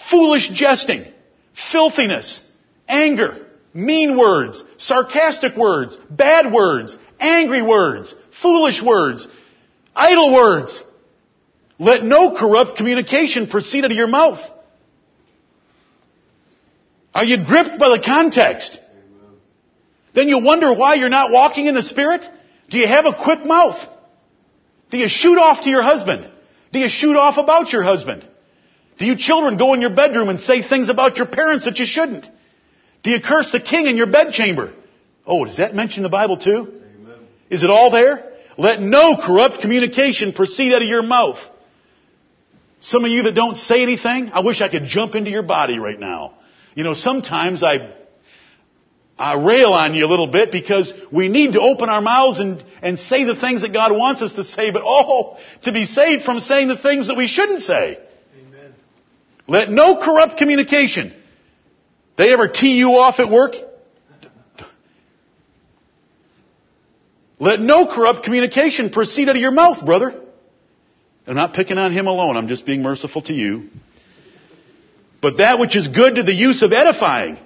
foolish 0.09 0.49
jesting, 0.51 1.13
filthiness, 1.55 2.41
anger, 2.89 3.47
mean 3.73 4.19
words, 4.19 4.63
sarcastic 4.79 5.57
words, 5.57 5.97
bad 6.11 6.53
words, 6.53 6.97
angry 7.19 7.63
words, 7.63 8.15
foolish 8.43 8.83
words, 8.83 9.29
idle 9.95 10.33
words. 10.33 10.83
Let 11.79 12.05
no 12.05 12.37
corrupt 12.37 12.77
communication 12.77 13.47
proceed 13.47 13.85
out 13.85 13.91
of 13.91 13.97
your 13.97 14.07
mouth. 14.07 14.41
Are 17.15 17.25
you 17.25 17.45
gripped 17.45 17.79
by 17.79 17.97
the 17.97 18.03
context? 18.05 18.79
Then 20.15 20.29
you 20.29 20.41
wonder 20.41 20.75
why 20.75 20.95
you're 20.95 21.09
not 21.09 21.31
walking 21.31 21.67
in 21.67 21.75
the 21.75 21.83
Spirit? 21.83 22.25
Do 22.69 22.79
you 22.79 22.87
have 22.87 23.07
a 23.07 23.15
quick 23.15 23.45
mouth? 23.45 23.79
Do 24.91 24.99
you 24.99 25.09
shoot 25.09 25.39
off 25.39 25.65
to 25.65 25.71
your 25.71 25.83
husband? 25.83 26.31
Do 26.73 26.79
you 26.79 26.89
shoot 26.89 27.17
off 27.17 27.37
about 27.37 27.73
your 27.73 27.83
husband? 27.83 28.27
Do 29.01 29.07
you 29.07 29.17
children 29.17 29.57
go 29.57 29.73
in 29.73 29.81
your 29.81 29.95
bedroom 29.95 30.29
and 30.29 30.39
say 30.39 30.61
things 30.61 30.91
about 30.91 31.17
your 31.17 31.27
parents 31.27 31.65
that 31.65 31.79
you 31.79 31.87
shouldn't? 31.87 32.29
Do 33.03 33.11
you 33.11 33.19
curse 33.23 33.51
the 33.51 33.59
king 33.59 33.87
in 33.87 33.97
your 33.97 34.07
bedchamber? 34.07 34.75
Oh, 35.27 35.47
does 35.47 35.57
that 35.57 35.75
mention 35.75 36.03
the 36.03 36.11
Bible 36.11 36.37
too? 36.37 36.83
Amen. 37.01 37.19
Is 37.49 37.63
it 37.63 37.71
all 37.71 37.91
there? 37.91 38.31
Let 38.59 38.83
no 38.83 39.17
corrupt 39.17 39.63
communication 39.63 40.35
proceed 40.35 40.75
out 40.75 40.83
of 40.83 40.89
your 40.89 41.03
mouth. 41.03 41.39
Some 42.81 43.07
of 43.07 43.11
you 43.11 43.23
that 43.23 43.35
don't 43.35 43.57
say 43.57 43.83
anything, 43.83 44.33
I 44.35 44.41
wish 44.41 44.61
I 44.61 44.69
could 44.69 44.85
jump 44.85 45.15
into 45.15 45.31
your 45.31 45.45
body 45.45 45.79
right 45.79 45.99
now. 45.99 46.35
You 46.75 46.85
know, 46.85 46.93
sometimes 46.93 47.63
I, 47.63 47.95
I 49.19 49.43
rail 49.43 49.73
on 49.73 49.95
you 49.95 50.05
a 50.05 50.11
little 50.11 50.31
bit 50.31 50.53
because 50.53 50.93
we 51.11 51.31
need 51.31 51.55
to 51.55 51.63
open 51.63 51.89
our 51.89 52.03
mouths 52.03 52.39
and, 52.39 52.63
and 52.83 52.99
say 52.99 53.25
the 53.25 53.35
things 53.35 53.63
that 53.63 53.73
God 53.73 53.93
wants 53.93 54.21
us 54.21 54.35
to 54.35 54.45
say, 54.45 54.71
but 54.71 54.83
oh, 54.85 55.39
to 55.63 55.73
be 55.73 55.87
saved 55.87 56.25
from 56.25 56.39
saying 56.41 56.69
the 56.69 56.77
things 56.77 57.07
that 57.07 57.17
we 57.17 57.29
shouldn't 57.29 57.63
say. 57.63 57.99
Let 59.51 59.69
no 59.69 59.97
corrupt 59.97 60.37
communication. 60.37 61.13
They 62.17 62.33
ever 62.33 62.47
tee 62.47 62.79
you 62.79 62.91
off 62.91 63.19
at 63.19 63.29
work? 63.29 63.55
Let 67.41 67.59
no 67.59 67.89
corrupt 67.93 68.23
communication 68.23 68.91
proceed 68.91 69.29
out 69.29 69.35
of 69.35 69.43
your 69.43 69.51
mouth, 69.51 69.85
brother. 69.85 70.15
I'm 71.27 71.35
not 71.35 71.53
picking 71.53 71.79
on 71.79 71.91
him 71.91 72.07
alone. 72.07 72.37
I'm 72.37 72.47
just 72.47 72.65
being 72.65 72.83
merciful 72.83 73.23
to 73.23 73.33
you. 73.33 73.71
But 75.21 75.39
that 75.39 75.59
which 75.59 75.75
is 75.75 75.89
good 75.89 76.15
to 76.15 76.23
the 76.23 76.33
use 76.33 76.63
of 76.63 76.73
edifying. 76.73 77.37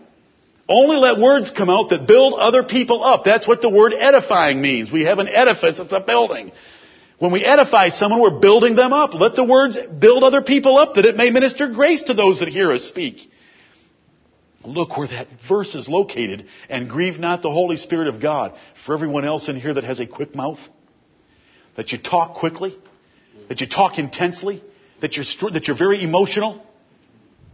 Only 0.69 0.97
let 0.97 1.19
words 1.19 1.53
come 1.53 1.71
out 1.71 1.89
that 1.89 2.07
build 2.07 2.35
other 2.35 2.65
people 2.65 3.03
up. 3.03 3.25
That's 3.25 3.49
what 3.49 3.63
the 3.63 3.71
word 3.71 3.95
edifying 3.95 4.61
means. 4.61 4.93
We 4.93 5.05
have 5.05 5.21
an 5.21 5.29
edifice, 5.29 5.81
it's 5.81 5.93
a 5.93 6.01
building. 6.01 6.53
When 7.25 7.33
we 7.33 7.43
edify 7.43 7.89
someone, 7.89 8.21
we're 8.21 8.39
building 8.39 8.77
them 8.77 8.93
up. 8.93 9.15
Let 9.15 9.35
the 9.35 9.45
words 9.45 9.79
build 9.99 10.25
other 10.25 10.43
people 10.43 10.77
up 10.77 10.97
that 10.97 11.07
it 11.07 11.17
may 11.17 11.31
minister 11.31 11.69
grace 11.69 12.03
to 12.03 12.13
those 12.13 12.41
that 12.41 12.49
hear 12.49 12.71
us 12.71 12.83
speak. 12.83 13.31
Look 14.63 14.99
where 14.99 15.09
that 15.09 15.29
verse 15.49 15.75
is 15.75 15.89
located 15.89 16.45
and 16.69 16.87
grieve 16.87 17.19
not 17.19 17.41
the 17.41 17.51
Holy 17.51 17.79
Spirit 17.79 18.09
of 18.09 18.21
God. 18.21 18.53
For 18.85 18.95
everyone 18.95 19.25
else 19.25 19.49
in 19.49 19.59
here 19.59 19.73
that 19.73 19.85
has 19.85 20.01
a 20.01 20.07
quick 20.07 20.35
mouth, 20.35 20.59
that 21.79 21.93
you 21.93 21.99
talk 21.99 22.35
quickly, 22.35 22.77
that 23.49 23.63
you 23.63 23.69
talk 23.69 23.99
intensely, 23.99 24.63
that 25.01 25.17
you're, 25.17 25.51
that 25.53 25.67
you're 25.67 25.79
very 25.79 26.05
emotional, 26.05 26.63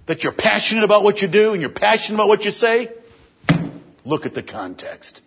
that 0.09 0.24
you're 0.24 0.35
passionate 0.37 0.83
about 0.83 1.04
what 1.04 1.20
you 1.20 1.28
do 1.28 1.52
and 1.52 1.62
you're 1.62 1.70
passionate 1.70 2.16
about 2.16 2.26
what 2.26 2.44
you 2.44 2.50
say, 2.50 2.90
look 4.04 4.26
at 4.26 4.35
the 4.35 4.42
context. 4.42 5.20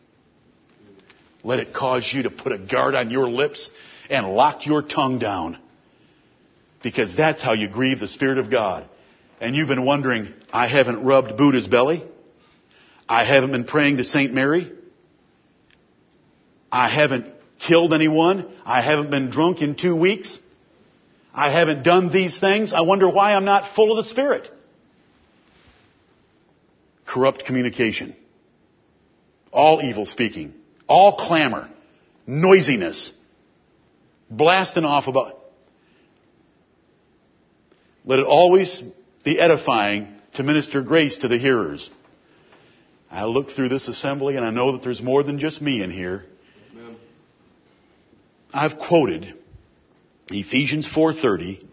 Let 1.45 1.61
it 1.61 1.73
cause 1.73 2.11
you 2.13 2.23
to 2.23 2.29
put 2.29 2.51
a 2.51 2.57
guard 2.57 2.93
on 2.93 3.09
your 3.09 3.29
lips 3.29 3.69
and 4.09 4.27
lock 4.33 4.65
your 4.65 4.81
tongue 4.81 5.19
down. 5.19 5.57
Because 6.81 7.15
that's 7.15 7.41
how 7.41 7.53
you 7.53 7.69
grieve 7.69 7.99
the 7.99 8.07
Spirit 8.07 8.37
of 8.37 8.49
God. 8.49 8.87
And 9.39 9.55
you've 9.55 9.67
been 9.67 9.85
wondering, 9.85 10.33
I 10.51 10.67
haven't 10.67 11.03
rubbed 11.03 11.37
Buddha's 11.37 11.67
belly. 11.67 12.03
I 13.07 13.25
haven't 13.25 13.51
been 13.51 13.65
praying 13.65 13.97
to 13.97 14.03
St. 14.03 14.33
Mary. 14.33 14.71
I 16.71 16.89
haven't 16.89 17.27
killed 17.59 17.93
anyone. 17.93 18.51
I 18.65 18.81
haven't 18.81 19.09
been 19.09 19.29
drunk 19.29 19.61
in 19.61 19.75
two 19.75 19.95
weeks. 19.95 20.39
I 21.33 21.51
haven't 21.51 21.83
done 21.83 22.11
these 22.11 22.39
things. 22.39 22.73
I 22.73 22.81
wonder 22.81 23.09
why 23.09 23.33
I'm 23.33 23.45
not 23.45 23.75
full 23.75 23.97
of 23.97 24.03
the 24.03 24.09
Spirit. 24.09 24.49
Corrupt 27.05 27.45
communication. 27.45 28.15
All 29.51 29.81
evil 29.81 30.05
speaking. 30.05 30.53
All 30.87 31.15
clamor. 31.15 31.69
Noisiness. 32.25 33.11
Blasting 34.37 34.83
off 34.83 35.07
about. 35.07 35.39
Let 38.05 38.19
it 38.19 38.25
always 38.25 38.81
be 39.23 39.39
edifying 39.39 40.07
to 40.35 40.43
minister 40.43 40.81
grace 40.81 41.17
to 41.19 41.27
the 41.27 41.37
hearers. 41.37 41.89
I 43.11 43.25
look 43.25 43.51
through 43.51 43.69
this 43.69 43.87
assembly 43.87 44.35
and 44.35 44.45
I 44.45 44.49
know 44.49 44.71
that 44.71 44.81
there's 44.83 45.01
more 45.01 45.21
than 45.23 45.37
just 45.37 45.61
me 45.61 45.83
in 45.83 45.91
here. 45.91 46.25
Amen. 46.71 46.95
I've 48.51 48.79
quoted 48.79 49.33
Ephesians 50.31 50.87
4:30 50.87 51.63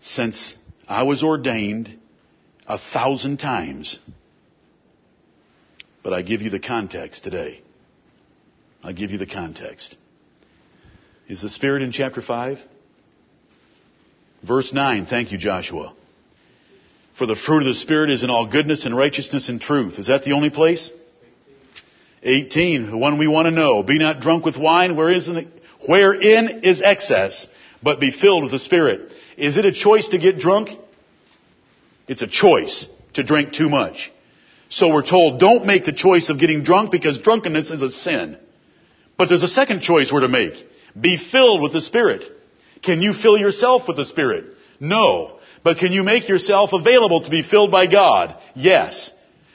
since 0.00 0.54
I 0.86 1.02
was 1.02 1.24
ordained 1.24 1.98
a 2.68 2.78
thousand 2.78 3.38
times. 3.38 3.98
But 6.04 6.12
I 6.12 6.22
give 6.22 6.40
you 6.40 6.50
the 6.50 6.60
context 6.60 7.24
today. 7.24 7.62
I'll 8.82 8.92
give 8.92 9.10
you 9.10 9.18
the 9.18 9.26
context. 9.26 9.96
Is 11.28 11.40
the 11.40 11.48
Spirit 11.48 11.82
in 11.82 11.90
chapter 11.90 12.20
5? 12.20 12.58
Verse 14.46 14.72
9. 14.72 15.06
Thank 15.06 15.32
you, 15.32 15.38
Joshua. 15.38 15.94
For 17.18 17.26
the 17.26 17.36
fruit 17.36 17.60
of 17.60 17.66
the 17.66 17.74
Spirit 17.74 18.10
is 18.10 18.22
in 18.22 18.28
all 18.28 18.46
goodness 18.46 18.84
and 18.84 18.94
righteousness 18.94 19.48
and 19.48 19.60
truth. 19.60 19.98
Is 19.98 20.08
that 20.08 20.24
the 20.24 20.32
only 20.32 20.50
place? 20.50 20.90
18. 22.22 22.90
The 22.90 22.96
one 22.96 23.18
we 23.18 23.26
want 23.26 23.46
to 23.46 23.50
know. 23.50 23.82
Be 23.82 23.98
not 23.98 24.20
drunk 24.20 24.44
with 24.44 24.58
wine 24.58 24.96
wherein 24.96 26.60
is 26.62 26.82
excess, 26.82 27.46
but 27.82 28.00
be 28.00 28.10
filled 28.10 28.42
with 28.42 28.52
the 28.52 28.58
Spirit. 28.58 29.10
Is 29.38 29.56
it 29.56 29.64
a 29.64 29.72
choice 29.72 30.08
to 30.08 30.18
get 30.18 30.38
drunk? 30.38 30.70
It's 32.06 32.22
a 32.22 32.26
choice 32.26 32.86
to 33.14 33.22
drink 33.22 33.52
too 33.52 33.70
much. 33.70 34.12
So 34.68 34.92
we're 34.92 35.06
told 35.06 35.40
don't 35.40 35.64
make 35.64 35.84
the 35.86 35.92
choice 35.92 36.28
of 36.28 36.38
getting 36.38 36.64
drunk 36.64 36.90
because 36.90 37.18
drunkenness 37.20 37.70
is 37.70 37.80
a 37.80 37.90
sin. 37.90 38.36
But 39.16 39.28
there's 39.28 39.42
a 39.42 39.48
second 39.48 39.80
choice 39.80 40.12
we're 40.12 40.20
to 40.20 40.28
make. 40.28 40.66
Be 40.98 41.16
filled 41.16 41.62
with 41.62 41.72
the 41.72 41.80
Spirit. 41.80 42.22
Can 42.82 43.02
you 43.02 43.12
fill 43.12 43.38
yourself 43.38 43.82
with 43.88 43.96
the 43.96 44.04
Spirit? 44.04 44.46
No. 44.80 45.38
But 45.62 45.78
can 45.78 45.92
you 45.92 46.02
make 46.02 46.28
yourself 46.28 46.70
available 46.72 47.22
to 47.22 47.30
be 47.30 47.42
filled 47.42 47.70
by 47.70 47.86
God? 47.86 48.36
Yes. 48.54 49.10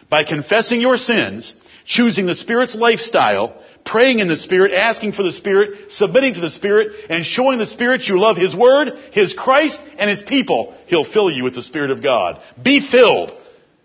By 0.10 0.24
confessing 0.24 0.82
your 0.82 0.98
sins, 0.98 1.54
choosing 1.86 2.26
the 2.26 2.36
Spirit's 2.36 2.76
lifestyle, 2.76 3.62
praying 3.86 4.20
in 4.20 4.28
the 4.28 4.36
Spirit, 4.36 4.74
asking 4.74 5.14
for 5.14 5.24
the 5.24 5.32
Spirit, 5.32 5.92
submitting 5.92 6.34
to 6.34 6.42
the 6.42 6.50
Spirit, 6.50 6.94
and 7.10 7.24
showing 7.24 7.60
the 7.60 7.66
Spirit 7.66 8.08
you 8.08 8.20
love 8.20 8.38
His 8.38 8.56
Word, 8.56 8.90
His 9.12 9.34
Christ, 9.34 9.80
and 9.98 10.10
His 10.10 10.24
people, 10.24 10.76
He'll 10.88 11.12
fill 11.12 11.30
you 11.32 11.44
with 11.44 11.56
the 11.56 11.62
Spirit 11.62 11.92
of 11.92 12.02
God. 12.02 12.42
Be 12.62 12.88
filled 12.90 13.32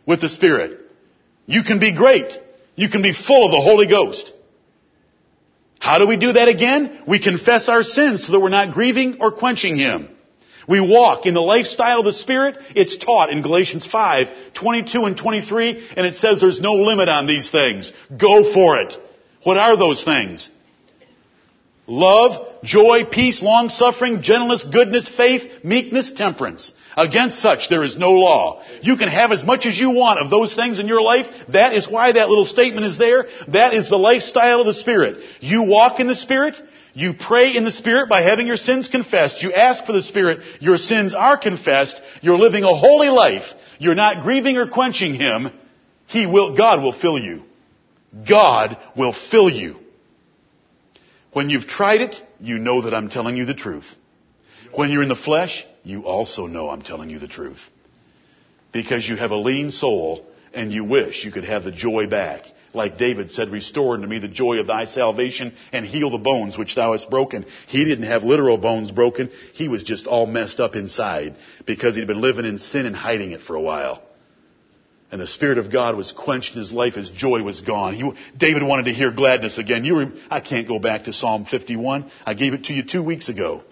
with 0.07 0.21
the 0.21 0.29
Spirit. 0.29 0.81
You 1.47 1.63
can 1.63 1.79
be 1.79 1.95
great. 1.95 2.33
You 2.75 2.89
can 2.89 3.03
be 3.03 3.13
full 3.13 3.45
of 3.47 3.53
the 3.53 3.61
Holy 3.61 3.87
Ghost. 3.87 4.33
How 5.85 5.99
do 5.99 6.07
we 6.07 6.17
do 6.17 6.33
that 6.33 6.49
again? 6.49 7.03
We 7.07 7.19
confess 7.19 7.69
our 7.69 7.83
sins 7.83 8.25
so 8.25 8.33
that 8.33 8.41
we're 8.41 8.49
not 8.49 8.73
grieving 8.73 9.19
or 9.21 9.31
quenching 9.31 9.77
Him. 9.77 10.09
We 10.67 10.81
walk 10.81 11.27
in 11.27 11.35
the 11.35 11.43
lifestyle 11.43 11.99
of 11.99 12.07
the 12.07 12.15
Spirit. 12.15 12.57
It's 12.75 12.97
taught 12.97 13.29
in 13.29 13.43
Galatians 13.43 13.87
5, 13.87 14.29
22 14.55 15.05
and 15.05 15.15
23, 15.15 15.91
and 15.95 16.07
it 16.07 16.17
says 16.17 16.41
there's 16.41 16.59
no 16.59 16.73
limit 16.73 17.11
on 17.11 17.27
these 17.27 17.51
things. 17.51 17.93
Go 18.17 18.51
for 18.55 18.81
it. 18.81 18.95
What 19.43 19.59
are 19.59 19.77
those 19.77 20.03
things? 20.03 20.49
Love, 21.87 22.54
joy, 22.65 23.05
peace, 23.05 23.43
long 23.43 23.69
suffering, 23.69 24.23
gentleness, 24.23 24.65
goodness, 24.65 25.09
faith, 25.09 25.65
meekness, 25.65 26.13
temperance. 26.13 26.73
Against 26.97 27.39
such 27.39 27.69
there 27.69 27.83
is 27.83 27.97
no 27.97 28.13
law. 28.13 28.63
You 28.83 28.97
can 28.97 29.09
have 29.09 29.33
as 29.33 29.45
much 29.45 29.67
as 29.67 29.79
you 29.79 29.91
want 29.91 30.21
of 30.21 30.31
those 30.31 30.55
things 30.55 30.79
in 30.79 30.87
your 30.87 31.03
life. 31.03 31.27
That 31.49 31.75
is 31.75 31.89
why 31.89 32.13
that 32.13 32.29
little 32.29 32.45
statement 32.45 32.87
is 32.87 32.99
there. 32.99 33.27
That 33.49 33.75
is 33.75 33.89
the 33.89 33.97
lifestyle 33.97 34.61
of 34.61 34.67
the 34.67 34.75
Spirit. 34.75 35.23
You 35.41 35.63
walk 35.63 36.01
in 36.01 36.07
the 36.07 36.15
Spirit. 36.15 36.55
You 36.95 37.13
pray 37.13 37.57
in 37.57 37.65
the 37.65 37.73
Spirit 37.73 38.09
by 38.09 38.23
having 38.23 38.47
your 38.47 38.57
sins 38.57 38.89
confessed. 38.89 39.43
You 39.43 39.53
ask 39.53 39.85
for 39.85 39.93
the 39.93 40.03
Spirit. 40.03 40.41
Your 40.61 40.77
sins 40.79 41.15
are 41.15 41.37
confessed. 41.37 42.01
You're 42.23 42.39
living 42.39 42.63
a 42.63 42.75
holy 42.75 43.09
life. 43.09 43.45
You're 43.81 43.97
not 43.97 44.23
grieving 44.23 44.57
or 44.57 44.69
quenching 44.69 45.15
Him. 45.15 45.51
He 46.07 46.27
will, 46.27 46.57
God 46.57 46.83
will 46.83 46.93
fill 46.93 47.19
you. 47.19 47.43
God 48.29 48.77
will 48.97 49.15
fill 49.31 49.51
you. 49.51 49.84
When 51.35 51.51
you've 51.51 51.67
tried 51.67 52.01
it, 52.01 52.23
you 52.39 52.59
know 52.59 52.83
that 52.83 52.95
I'm 52.95 53.11
telling 53.11 53.37
you 53.37 53.45
the 53.45 53.55
truth. 53.55 53.87
When 54.73 54.91
you're 54.91 55.03
in 55.03 55.09
the 55.09 55.17
flesh, 55.17 55.67
you 55.83 56.05
also 56.05 56.47
know 56.47 56.71
I'm 56.71 56.83
telling 56.83 57.11
you 57.11 57.19
the 57.19 57.29
truth. 57.29 57.59
Because 58.71 59.07
you 59.07 59.17
have 59.17 59.33
a 59.33 59.37
lean 59.37 59.73
soul 59.73 60.27
and 60.53 60.73
you 60.73 60.85
wish 60.85 61.25
you 61.25 61.33
could 61.33 61.45
have 61.45 61.65
the 61.65 61.73
joy 61.73 62.07
back. 62.07 62.45
Like 62.73 62.99
David 62.99 63.33
said, 63.33 63.51
restore 63.51 63.95
unto 63.95 64.07
me 64.07 64.21
the 64.21 64.29
joy 64.29 64.59
of 64.59 64.69
thy 64.69 64.85
salvation 64.85 65.55
and 65.73 65.85
heal 65.85 66.11
the 66.11 66.19
bones 66.19 66.57
which 66.57 66.77
thou 66.77 66.93
hast 66.93 67.11
broken. 67.11 67.47
He 67.67 67.85
didn't 67.85 68.07
have 68.07 68.23
literal 68.23 68.57
bones 68.57 68.93
broken. 68.93 69.31
He 69.55 69.67
was 69.67 69.83
just 69.83 70.07
all 70.07 70.27
messed 70.27 70.61
up 70.61 70.77
inside 70.77 71.35
because 71.67 71.97
he'd 71.97 72.07
been 72.07 72.21
living 72.21 72.45
in 72.45 72.61
sin 72.61 72.87
and 72.87 72.95
hiding 72.95 73.33
it 73.33 73.43
for 73.43 73.57
a 73.57 73.61
while. 73.61 74.03
And 75.15 75.23
the 75.23 75.29
Spirit 75.29 75.59
of 75.59 75.71
God 75.71 75.95
was 75.95 76.11
quenched 76.11 76.55
in 76.55 76.59
his 76.59 76.73
life. 76.73 76.95
His 76.95 77.09
joy 77.09 77.41
was 77.41 77.61
gone. 77.61 77.95
He, 77.95 78.13
David 78.37 78.65
wanted 78.65 78.87
to 78.87 78.93
hear 78.93 79.13
gladness 79.13 79.59
again. 79.59 79.85
You, 79.85 80.11
I 80.29 80.41
can't 80.41 80.67
go 80.67 80.81
back 80.81 81.05
to 81.05 81.13
Psalm 81.13 81.45
51. 81.45 82.11
I 82.27 82.35
gave 82.35 82.53
it 82.53 82.65
to 82.65 82.73
you 82.73 82.83
two 82.83 83.01
weeks 83.01 83.29
ago. 83.29 83.63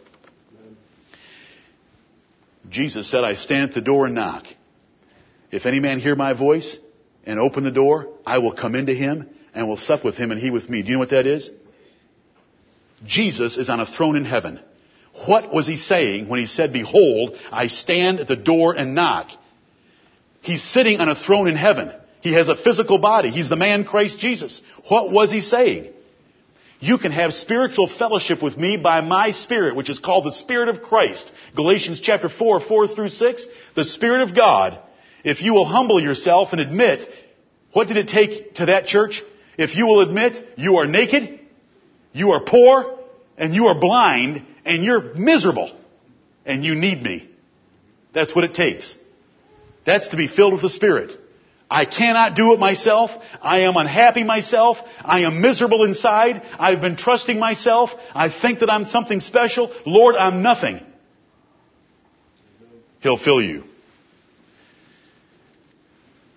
Jesus 2.68 3.10
said, 3.10 3.24
I 3.24 3.34
stand 3.34 3.70
at 3.70 3.74
the 3.74 3.80
door 3.80 4.06
and 4.06 4.14
knock. 4.14 4.44
If 5.50 5.66
any 5.66 5.80
man 5.80 5.98
hear 5.98 6.14
my 6.14 6.32
voice 6.32 6.78
and 7.24 7.40
open 7.40 7.64
the 7.64 7.72
door, 7.72 8.06
I 8.24 8.38
will 8.38 8.54
come 8.54 8.76
into 8.76 8.94
him 8.94 9.28
and 9.52 9.66
will 9.66 9.76
sup 9.76 10.04
with 10.04 10.14
him 10.14 10.30
and 10.30 10.38
he 10.38 10.52
with 10.52 10.70
me. 10.70 10.82
Do 10.82 10.90
you 10.90 10.94
know 10.94 11.00
what 11.00 11.10
that 11.10 11.26
is? 11.26 11.50
Jesus 13.04 13.56
is 13.56 13.68
on 13.68 13.80
a 13.80 13.86
throne 13.86 14.14
in 14.14 14.24
heaven. 14.24 14.60
What 15.26 15.52
was 15.52 15.66
he 15.66 15.76
saying 15.76 16.28
when 16.28 16.38
he 16.38 16.46
said, 16.46 16.72
behold, 16.72 17.36
I 17.50 17.66
stand 17.66 18.20
at 18.20 18.28
the 18.28 18.36
door 18.36 18.76
and 18.76 18.94
knock? 18.94 19.30
He's 20.42 20.62
sitting 20.62 21.00
on 21.00 21.08
a 21.08 21.14
throne 21.14 21.48
in 21.48 21.56
heaven. 21.56 21.92
He 22.20 22.34
has 22.34 22.48
a 22.48 22.56
physical 22.56 22.98
body. 22.98 23.30
He's 23.30 23.48
the 23.48 23.56
man 23.56 23.84
Christ 23.84 24.18
Jesus. 24.18 24.60
What 24.88 25.10
was 25.10 25.30
he 25.30 25.40
saying? 25.40 25.92
You 26.80 26.98
can 26.98 27.12
have 27.12 27.32
spiritual 27.32 27.88
fellowship 27.88 28.42
with 28.42 28.56
me 28.56 28.76
by 28.76 29.00
my 29.02 29.30
Spirit, 29.30 29.76
which 29.76 29.88
is 29.88 30.00
called 30.00 30.24
the 30.24 30.32
Spirit 30.32 30.68
of 30.68 30.82
Christ. 30.82 31.30
Galatians 31.54 32.00
chapter 32.00 32.28
4, 32.28 32.60
4 32.60 32.88
through 32.88 33.08
6. 33.08 33.46
The 33.76 33.84
Spirit 33.84 34.28
of 34.28 34.34
God. 34.34 34.78
If 35.24 35.42
you 35.42 35.52
will 35.52 35.64
humble 35.64 36.02
yourself 36.02 36.48
and 36.50 36.60
admit, 36.60 37.08
what 37.72 37.86
did 37.86 37.96
it 37.96 38.08
take 38.08 38.56
to 38.56 38.66
that 38.66 38.86
church? 38.86 39.22
If 39.56 39.76
you 39.76 39.86
will 39.86 40.02
admit 40.02 40.44
you 40.56 40.78
are 40.78 40.86
naked, 40.86 41.40
you 42.12 42.32
are 42.32 42.44
poor, 42.44 42.98
and 43.36 43.54
you 43.54 43.66
are 43.66 43.80
blind, 43.80 44.44
and 44.64 44.84
you're 44.84 45.14
miserable, 45.14 45.70
and 46.44 46.64
you 46.64 46.74
need 46.74 47.00
me. 47.00 47.30
That's 48.12 48.34
what 48.34 48.44
it 48.44 48.54
takes. 48.54 48.96
That's 49.84 50.08
to 50.08 50.16
be 50.16 50.28
filled 50.28 50.52
with 50.52 50.62
the 50.62 50.70
Spirit. 50.70 51.12
I 51.70 51.86
cannot 51.86 52.36
do 52.36 52.52
it 52.52 52.60
myself. 52.60 53.10
I 53.40 53.60
am 53.60 53.76
unhappy 53.76 54.24
myself. 54.24 54.76
I 55.02 55.20
am 55.20 55.40
miserable 55.40 55.84
inside. 55.84 56.42
I've 56.58 56.82
been 56.82 56.96
trusting 56.96 57.38
myself. 57.38 57.90
I 58.14 58.28
think 58.28 58.60
that 58.60 58.70
I'm 58.70 58.84
something 58.84 59.20
special. 59.20 59.74
Lord, 59.86 60.16
I'm 60.16 60.42
nothing. 60.42 60.80
He'll 63.00 63.18
fill 63.18 63.42
you. 63.42 63.64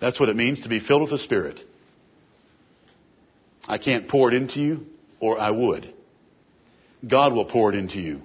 That's 0.00 0.18
what 0.18 0.30
it 0.30 0.36
means 0.36 0.62
to 0.62 0.68
be 0.68 0.80
filled 0.80 1.02
with 1.02 1.10
the 1.10 1.18
Spirit. 1.18 1.60
I 3.68 3.78
can't 3.78 4.08
pour 4.08 4.32
it 4.32 4.34
into 4.34 4.60
you, 4.60 4.86
or 5.20 5.38
I 5.38 5.50
would. 5.50 5.92
God 7.06 7.34
will 7.34 7.44
pour 7.44 7.72
it 7.72 7.78
into 7.78 7.98
you, 7.98 8.22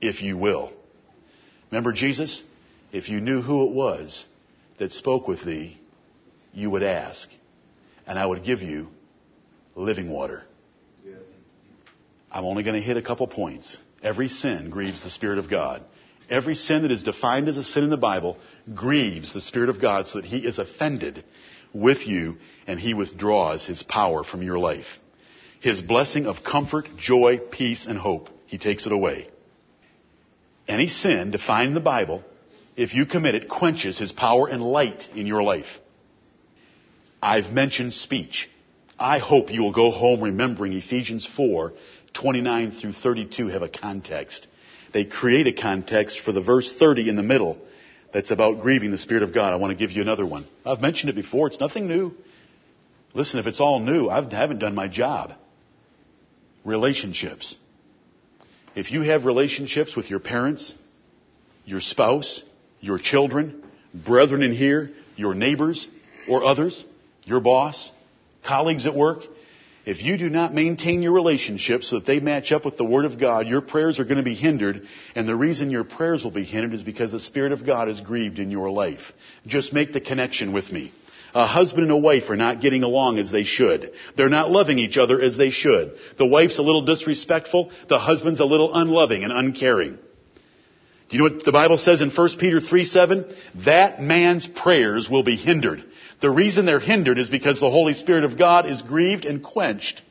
if 0.00 0.22
you 0.22 0.38
will. 0.38 0.72
Remember 1.70 1.92
Jesus? 1.92 2.42
If 2.90 3.10
you 3.10 3.20
knew 3.20 3.42
who 3.42 3.66
it 3.66 3.72
was 3.72 4.24
that 4.78 4.92
spoke 4.92 5.28
with 5.28 5.44
thee, 5.44 5.78
you 6.52 6.70
would 6.70 6.82
ask, 6.82 7.28
and 8.06 8.18
I 8.18 8.26
would 8.26 8.44
give 8.44 8.60
you 8.60 8.88
living 9.74 10.10
water. 10.10 10.44
Yes. 11.04 11.16
I'm 12.30 12.44
only 12.44 12.62
going 12.62 12.76
to 12.76 12.82
hit 12.82 12.96
a 12.96 13.02
couple 13.02 13.26
points. 13.26 13.76
Every 14.02 14.28
sin 14.28 14.70
grieves 14.70 15.02
the 15.02 15.10
Spirit 15.10 15.38
of 15.38 15.50
God. 15.50 15.82
Every 16.30 16.54
sin 16.54 16.82
that 16.82 16.90
is 16.90 17.02
defined 17.02 17.48
as 17.48 17.56
a 17.56 17.64
sin 17.64 17.84
in 17.84 17.90
the 17.90 17.96
Bible 17.96 18.36
grieves 18.74 19.32
the 19.32 19.40
Spirit 19.40 19.70
of 19.70 19.80
God 19.80 20.08
so 20.08 20.20
that 20.20 20.26
He 20.26 20.38
is 20.38 20.58
offended 20.58 21.24
with 21.72 22.06
you 22.06 22.36
and 22.66 22.78
He 22.78 22.94
withdraws 22.94 23.64
His 23.66 23.82
power 23.82 24.24
from 24.24 24.42
your 24.42 24.58
life. 24.58 24.86
His 25.60 25.80
blessing 25.80 26.26
of 26.26 26.44
comfort, 26.44 26.88
joy, 26.96 27.38
peace, 27.38 27.86
and 27.86 27.98
hope, 27.98 28.28
He 28.46 28.58
takes 28.58 28.86
it 28.86 28.92
away. 28.92 29.28
Any 30.68 30.88
sin 30.88 31.30
defined 31.30 31.68
in 31.68 31.74
the 31.74 31.80
Bible, 31.80 32.22
if 32.78 32.94
you 32.94 33.06
commit 33.06 33.34
it, 33.34 33.48
quenches 33.48 33.98
His 33.98 34.12
power 34.12 34.46
and 34.46 34.62
light 34.62 35.08
in 35.12 35.26
your 35.26 35.42
life. 35.42 35.66
I've 37.20 37.52
mentioned 37.52 37.92
speech. 37.92 38.48
I 38.96 39.18
hope 39.18 39.50
you 39.50 39.62
will 39.62 39.72
go 39.72 39.90
home 39.90 40.22
remembering 40.22 40.72
Ephesians 40.72 41.28
4, 41.36 41.72
29 42.14 42.70
through 42.70 42.92
32 42.92 43.48
have 43.48 43.62
a 43.62 43.68
context. 43.68 44.46
They 44.92 45.04
create 45.04 45.48
a 45.48 45.52
context 45.52 46.20
for 46.20 46.30
the 46.30 46.40
verse 46.40 46.72
30 46.78 47.08
in 47.08 47.16
the 47.16 47.22
middle 47.24 47.58
that's 48.12 48.30
about 48.30 48.60
grieving 48.60 48.92
the 48.92 48.98
Spirit 48.98 49.24
of 49.24 49.34
God. 49.34 49.52
I 49.52 49.56
want 49.56 49.72
to 49.72 49.76
give 49.76 49.90
you 49.90 50.00
another 50.00 50.24
one. 50.24 50.46
I've 50.64 50.80
mentioned 50.80 51.10
it 51.10 51.16
before. 51.16 51.48
It's 51.48 51.58
nothing 51.58 51.88
new. 51.88 52.14
Listen, 53.12 53.40
if 53.40 53.48
it's 53.48 53.60
all 53.60 53.80
new, 53.80 54.08
I 54.08 54.22
haven't 54.22 54.60
done 54.60 54.76
my 54.76 54.86
job. 54.86 55.32
Relationships. 56.64 57.56
If 58.76 58.92
you 58.92 59.02
have 59.02 59.24
relationships 59.24 59.96
with 59.96 60.08
your 60.10 60.20
parents, 60.20 60.74
your 61.64 61.80
spouse, 61.80 62.42
your 62.80 62.98
children, 62.98 63.62
brethren 63.92 64.42
in 64.42 64.52
here, 64.52 64.90
your 65.16 65.34
neighbors, 65.34 65.88
or 66.28 66.44
others, 66.44 66.84
your 67.24 67.40
boss, 67.40 67.90
colleagues 68.44 68.86
at 68.86 68.94
work, 68.94 69.22
if 69.88 70.02
you 70.02 70.18
do 70.18 70.28
not 70.28 70.52
maintain 70.52 71.00
your 71.00 71.12
relationships 71.12 71.88
so 71.88 71.96
that 71.98 72.04
they 72.04 72.20
match 72.20 72.52
up 72.52 72.66
with 72.66 72.76
the 72.76 72.84
Word 72.84 73.06
of 73.06 73.18
God, 73.18 73.46
your 73.46 73.62
prayers 73.62 73.98
are 73.98 74.04
going 74.04 74.18
to 74.18 74.22
be 74.22 74.34
hindered. 74.34 74.86
And 75.14 75.26
the 75.26 75.34
reason 75.34 75.70
your 75.70 75.84
prayers 75.84 76.22
will 76.22 76.30
be 76.30 76.44
hindered 76.44 76.74
is 76.74 76.82
because 76.82 77.10
the 77.10 77.20
Spirit 77.20 77.52
of 77.52 77.64
God 77.64 77.88
is 77.88 77.98
grieved 77.98 78.38
in 78.38 78.50
your 78.50 78.68
life. 78.70 79.00
Just 79.46 79.72
make 79.72 79.94
the 79.94 80.00
connection 80.02 80.52
with 80.52 80.70
me. 80.70 80.92
A 81.34 81.46
husband 81.46 81.84
and 81.84 81.92
a 81.92 81.96
wife 81.96 82.28
are 82.28 82.36
not 82.36 82.60
getting 82.60 82.82
along 82.82 83.18
as 83.18 83.30
they 83.30 83.44
should. 83.44 83.92
They're 84.14 84.28
not 84.28 84.50
loving 84.50 84.78
each 84.78 84.98
other 84.98 85.22
as 85.22 85.38
they 85.38 85.50
should. 85.50 85.94
The 86.18 86.26
wife's 86.26 86.58
a 86.58 86.62
little 86.62 86.84
disrespectful. 86.84 87.70
The 87.88 87.98
husband's 87.98 88.40
a 88.40 88.44
little 88.44 88.74
unloving 88.74 89.24
and 89.24 89.32
uncaring. 89.32 89.98
Do 91.08 91.16
you 91.16 91.22
know 91.22 91.34
what 91.34 91.44
the 91.44 91.52
Bible 91.52 91.78
says 91.78 92.02
in 92.02 92.10
1 92.10 92.28
Peter 92.38 92.60
3 92.60 92.84
7? 92.84 93.34
That 93.64 94.02
man's 94.02 94.46
prayers 94.46 95.08
will 95.08 95.22
be 95.22 95.36
hindered. 95.36 95.84
The 96.20 96.30
reason 96.30 96.66
they're 96.66 96.80
hindered 96.80 97.18
is 97.18 97.30
because 97.30 97.60
the 97.60 97.70
Holy 97.70 97.94
Spirit 97.94 98.24
of 98.24 98.36
God 98.36 98.66
is 98.66 98.82
grieved 98.82 99.24
and 99.24 99.42
quenched. 99.42 100.02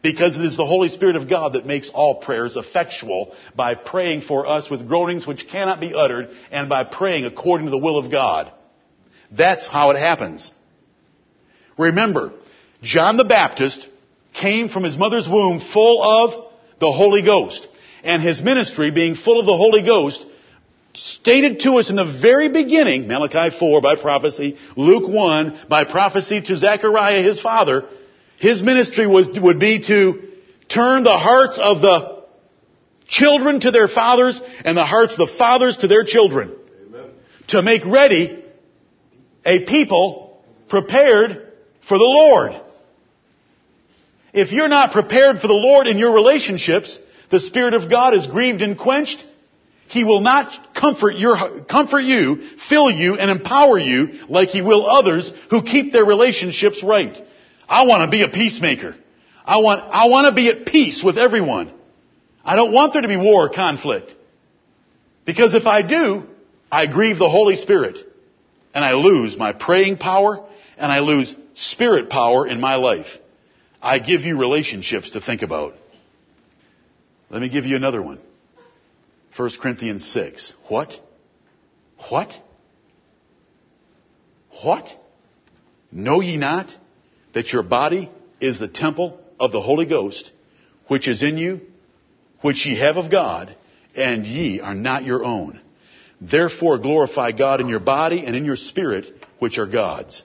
Because 0.00 0.36
it 0.36 0.44
is 0.44 0.56
the 0.56 0.64
Holy 0.64 0.88
Spirit 0.88 1.16
of 1.16 1.28
God 1.28 1.54
that 1.54 1.66
makes 1.66 1.90
all 1.90 2.14
prayers 2.16 2.56
effectual 2.56 3.34
by 3.56 3.74
praying 3.74 4.22
for 4.22 4.46
us 4.46 4.70
with 4.70 4.86
groanings 4.86 5.26
which 5.26 5.48
cannot 5.48 5.80
be 5.80 5.92
uttered 5.92 6.30
and 6.52 6.68
by 6.68 6.84
praying 6.84 7.24
according 7.24 7.66
to 7.66 7.70
the 7.72 7.78
will 7.78 7.98
of 7.98 8.10
God. 8.10 8.52
That's 9.32 9.66
how 9.66 9.90
it 9.90 9.98
happens. 9.98 10.52
Remember, 11.76 12.32
John 12.80 13.16
the 13.16 13.24
Baptist 13.24 13.88
came 14.34 14.68
from 14.68 14.84
his 14.84 14.96
mother's 14.96 15.28
womb 15.28 15.60
full 15.60 16.02
of 16.02 16.52
the 16.80 16.92
Holy 16.92 17.22
Ghost. 17.22 17.66
And 18.04 18.22
his 18.22 18.40
ministry, 18.40 18.92
being 18.92 19.16
full 19.16 19.40
of 19.40 19.46
the 19.46 19.56
Holy 19.56 19.82
Ghost, 19.82 20.24
stated 20.98 21.60
to 21.60 21.78
us 21.78 21.90
in 21.90 21.96
the 21.96 22.18
very 22.20 22.48
beginning, 22.48 23.08
Malachi 23.08 23.56
4 23.56 23.80
by 23.80 23.96
prophecy, 23.96 24.56
Luke 24.76 25.08
1 25.08 25.66
by 25.68 25.84
prophecy 25.84 26.40
to 26.42 26.56
Zechariah 26.56 27.22
his 27.22 27.40
father, 27.40 27.88
his 28.38 28.62
ministry 28.62 29.06
was, 29.06 29.28
would 29.38 29.58
be 29.58 29.84
to 29.86 30.28
turn 30.68 31.04
the 31.04 31.16
hearts 31.16 31.58
of 31.58 31.80
the 31.80 32.18
children 33.06 33.60
to 33.60 33.70
their 33.70 33.88
fathers 33.88 34.40
and 34.64 34.76
the 34.76 34.84
hearts 34.84 35.12
of 35.14 35.28
the 35.28 35.34
fathers 35.38 35.78
to 35.78 35.88
their 35.88 36.04
children. 36.04 36.54
Amen. 36.86 37.10
To 37.48 37.62
make 37.62 37.84
ready 37.84 38.44
a 39.44 39.64
people 39.64 40.42
prepared 40.68 41.52
for 41.88 41.98
the 41.98 42.04
Lord. 42.04 42.60
If 44.32 44.52
you're 44.52 44.68
not 44.68 44.92
prepared 44.92 45.40
for 45.40 45.48
the 45.48 45.54
Lord 45.54 45.86
in 45.86 45.96
your 45.96 46.12
relationships, 46.12 46.98
the 47.30 47.40
Spirit 47.40 47.74
of 47.74 47.90
God 47.90 48.14
is 48.14 48.26
grieved 48.26 48.62
and 48.62 48.78
quenched, 48.78 49.24
he 49.88 50.04
will 50.04 50.20
not 50.20 50.74
comfort 50.74 51.16
your, 51.16 51.62
comfort 51.64 52.00
you, 52.00 52.42
fill 52.68 52.90
you, 52.90 53.14
and 53.14 53.30
empower 53.30 53.78
you 53.78 54.20
like 54.28 54.50
He 54.50 54.60
will 54.60 54.88
others 54.88 55.32
who 55.50 55.62
keep 55.62 55.92
their 55.92 56.04
relationships 56.04 56.82
right. 56.82 57.16
I 57.66 57.86
want 57.86 58.10
to 58.10 58.14
be 58.14 58.22
a 58.22 58.28
peacemaker. 58.28 58.96
I 59.46 59.58
want, 59.58 59.80
I 59.90 60.08
want 60.08 60.28
to 60.28 60.34
be 60.34 60.50
at 60.50 60.66
peace 60.66 61.02
with 61.02 61.16
everyone. 61.16 61.72
I 62.44 62.54
don't 62.54 62.72
want 62.72 62.92
there 62.92 63.02
to 63.02 63.08
be 63.08 63.16
war 63.16 63.46
or 63.46 63.48
conflict. 63.48 64.14
Because 65.24 65.54
if 65.54 65.66
I 65.66 65.80
do, 65.80 66.24
I 66.70 66.86
grieve 66.86 67.18
the 67.18 67.28
Holy 67.28 67.56
Spirit. 67.56 67.96
And 68.74 68.84
I 68.84 68.92
lose 68.92 69.38
my 69.38 69.54
praying 69.54 69.96
power 69.96 70.46
and 70.76 70.92
I 70.92 70.98
lose 70.98 71.34
spirit 71.54 72.10
power 72.10 72.46
in 72.46 72.60
my 72.60 72.76
life. 72.76 73.08
I 73.80 74.00
give 74.00 74.20
you 74.20 74.38
relationships 74.38 75.12
to 75.12 75.20
think 75.22 75.40
about. 75.40 75.74
Let 77.30 77.40
me 77.40 77.48
give 77.48 77.64
you 77.64 77.76
another 77.76 78.02
one. 78.02 78.18
1 79.38 79.50
Corinthians 79.62 80.04
6. 80.04 80.52
What? 80.66 80.92
What? 82.10 82.32
What? 84.64 84.88
Know 85.92 86.20
ye 86.20 86.36
not 86.36 86.74
that 87.34 87.52
your 87.52 87.62
body 87.62 88.10
is 88.40 88.58
the 88.58 88.66
temple 88.66 89.20
of 89.38 89.52
the 89.52 89.60
Holy 89.60 89.86
Ghost, 89.86 90.32
which 90.88 91.06
is 91.06 91.22
in 91.22 91.38
you, 91.38 91.60
which 92.40 92.66
ye 92.66 92.80
have 92.80 92.96
of 92.96 93.12
God, 93.12 93.54
and 93.94 94.26
ye 94.26 94.60
are 94.60 94.74
not 94.74 95.04
your 95.04 95.24
own. 95.24 95.60
Therefore 96.20 96.78
glorify 96.78 97.30
God 97.30 97.60
in 97.60 97.68
your 97.68 97.78
body 97.78 98.26
and 98.26 98.34
in 98.34 98.44
your 98.44 98.56
spirit, 98.56 99.06
which 99.38 99.56
are 99.56 99.66
God's. 99.66 100.24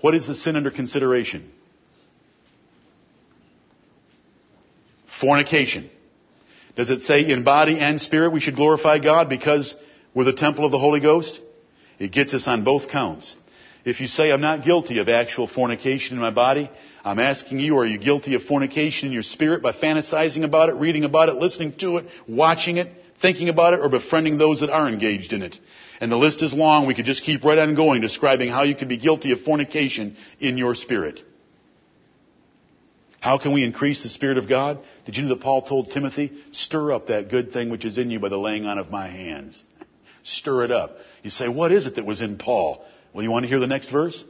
What 0.00 0.14
is 0.14 0.28
the 0.28 0.36
sin 0.36 0.54
under 0.54 0.70
consideration? 0.70 1.50
Fornication. 5.20 5.90
Does 6.78 6.90
it 6.90 7.00
say 7.00 7.28
in 7.28 7.42
body 7.42 7.80
and 7.80 8.00
spirit 8.00 8.30
we 8.30 8.38
should 8.38 8.54
glorify 8.54 9.00
God 9.00 9.28
because 9.28 9.74
we're 10.14 10.22
the 10.22 10.32
temple 10.32 10.64
of 10.64 10.70
the 10.70 10.78
Holy 10.78 11.00
Ghost? 11.00 11.40
It 11.98 12.12
gets 12.12 12.32
us 12.34 12.46
on 12.46 12.62
both 12.62 12.88
counts. 12.88 13.34
If 13.84 14.00
you 14.00 14.06
say 14.06 14.30
I'm 14.30 14.40
not 14.40 14.64
guilty 14.64 15.00
of 15.00 15.08
actual 15.08 15.48
fornication 15.48 16.16
in 16.16 16.20
my 16.20 16.30
body, 16.30 16.70
I'm 17.04 17.18
asking 17.18 17.58
you, 17.58 17.76
are 17.78 17.84
you 17.84 17.98
guilty 17.98 18.36
of 18.36 18.44
fornication 18.44 19.08
in 19.08 19.12
your 19.12 19.24
spirit 19.24 19.60
by 19.60 19.72
fantasizing 19.72 20.44
about 20.44 20.68
it, 20.68 20.76
reading 20.76 21.02
about 21.02 21.28
it, 21.28 21.34
listening 21.34 21.72
to 21.78 21.96
it, 21.96 22.06
watching 22.28 22.76
it, 22.76 22.92
thinking 23.20 23.48
about 23.48 23.74
it, 23.74 23.80
or 23.80 23.88
befriending 23.88 24.38
those 24.38 24.60
that 24.60 24.70
are 24.70 24.88
engaged 24.88 25.32
in 25.32 25.42
it? 25.42 25.58
And 26.00 26.12
the 26.12 26.16
list 26.16 26.44
is 26.44 26.54
long. 26.54 26.86
We 26.86 26.94
could 26.94 27.06
just 27.06 27.24
keep 27.24 27.42
right 27.42 27.58
on 27.58 27.74
going 27.74 28.02
describing 28.02 28.50
how 28.50 28.62
you 28.62 28.76
could 28.76 28.88
be 28.88 28.98
guilty 28.98 29.32
of 29.32 29.40
fornication 29.40 30.16
in 30.38 30.56
your 30.56 30.76
spirit. 30.76 31.24
How 33.20 33.38
can 33.38 33.52
we 33.52 33.64
increase 33.64 34.02
the 34.02 34.08
Spirit 34.08 34.38
of 34.38 34.48
God? 34.48 34.78
Did 35.04 35.16
you 35.16 35.24
know 35.24 35.30
that 35.30 35.40
Paul 35.40 35.62
told 35.62 35.90
Timothy, 35.90 36.32
stir 36.52 36.92
up 36.92 37.08
that 37.08 37.30
good 37.30 37.52
thing 37.52 37.68
which 37.68 37.84
is 37.84 37.98
in 37.98 38.10
you 38.10 38.20
by 38.20 38.28
the 38.28 38.38
laying 38.38 38.64
on 38.64 38.78
of 38.78 38.90
my 38.90 39.08
hands? 39.08 39.62
Stir 40.24 40.64
it 40.64 40.70
up. 40.70 40.96
You 41.22 41.30
say, 41.30 41.48
what 41.48 41.72
is 41.72 41.86
it 41.86 41.96
that 41.96 42.04
was 42.04 42.20
in 42.20 42.38
Paul? 42.38 42.84
Well, 43.12 43.24
you 43.24 43.30
want 43.30 43.44
to 43.44 43.48
hear 43.48 43.60
the 43.60 43.66
next 43.66 43.90
verse? 43.90 44.22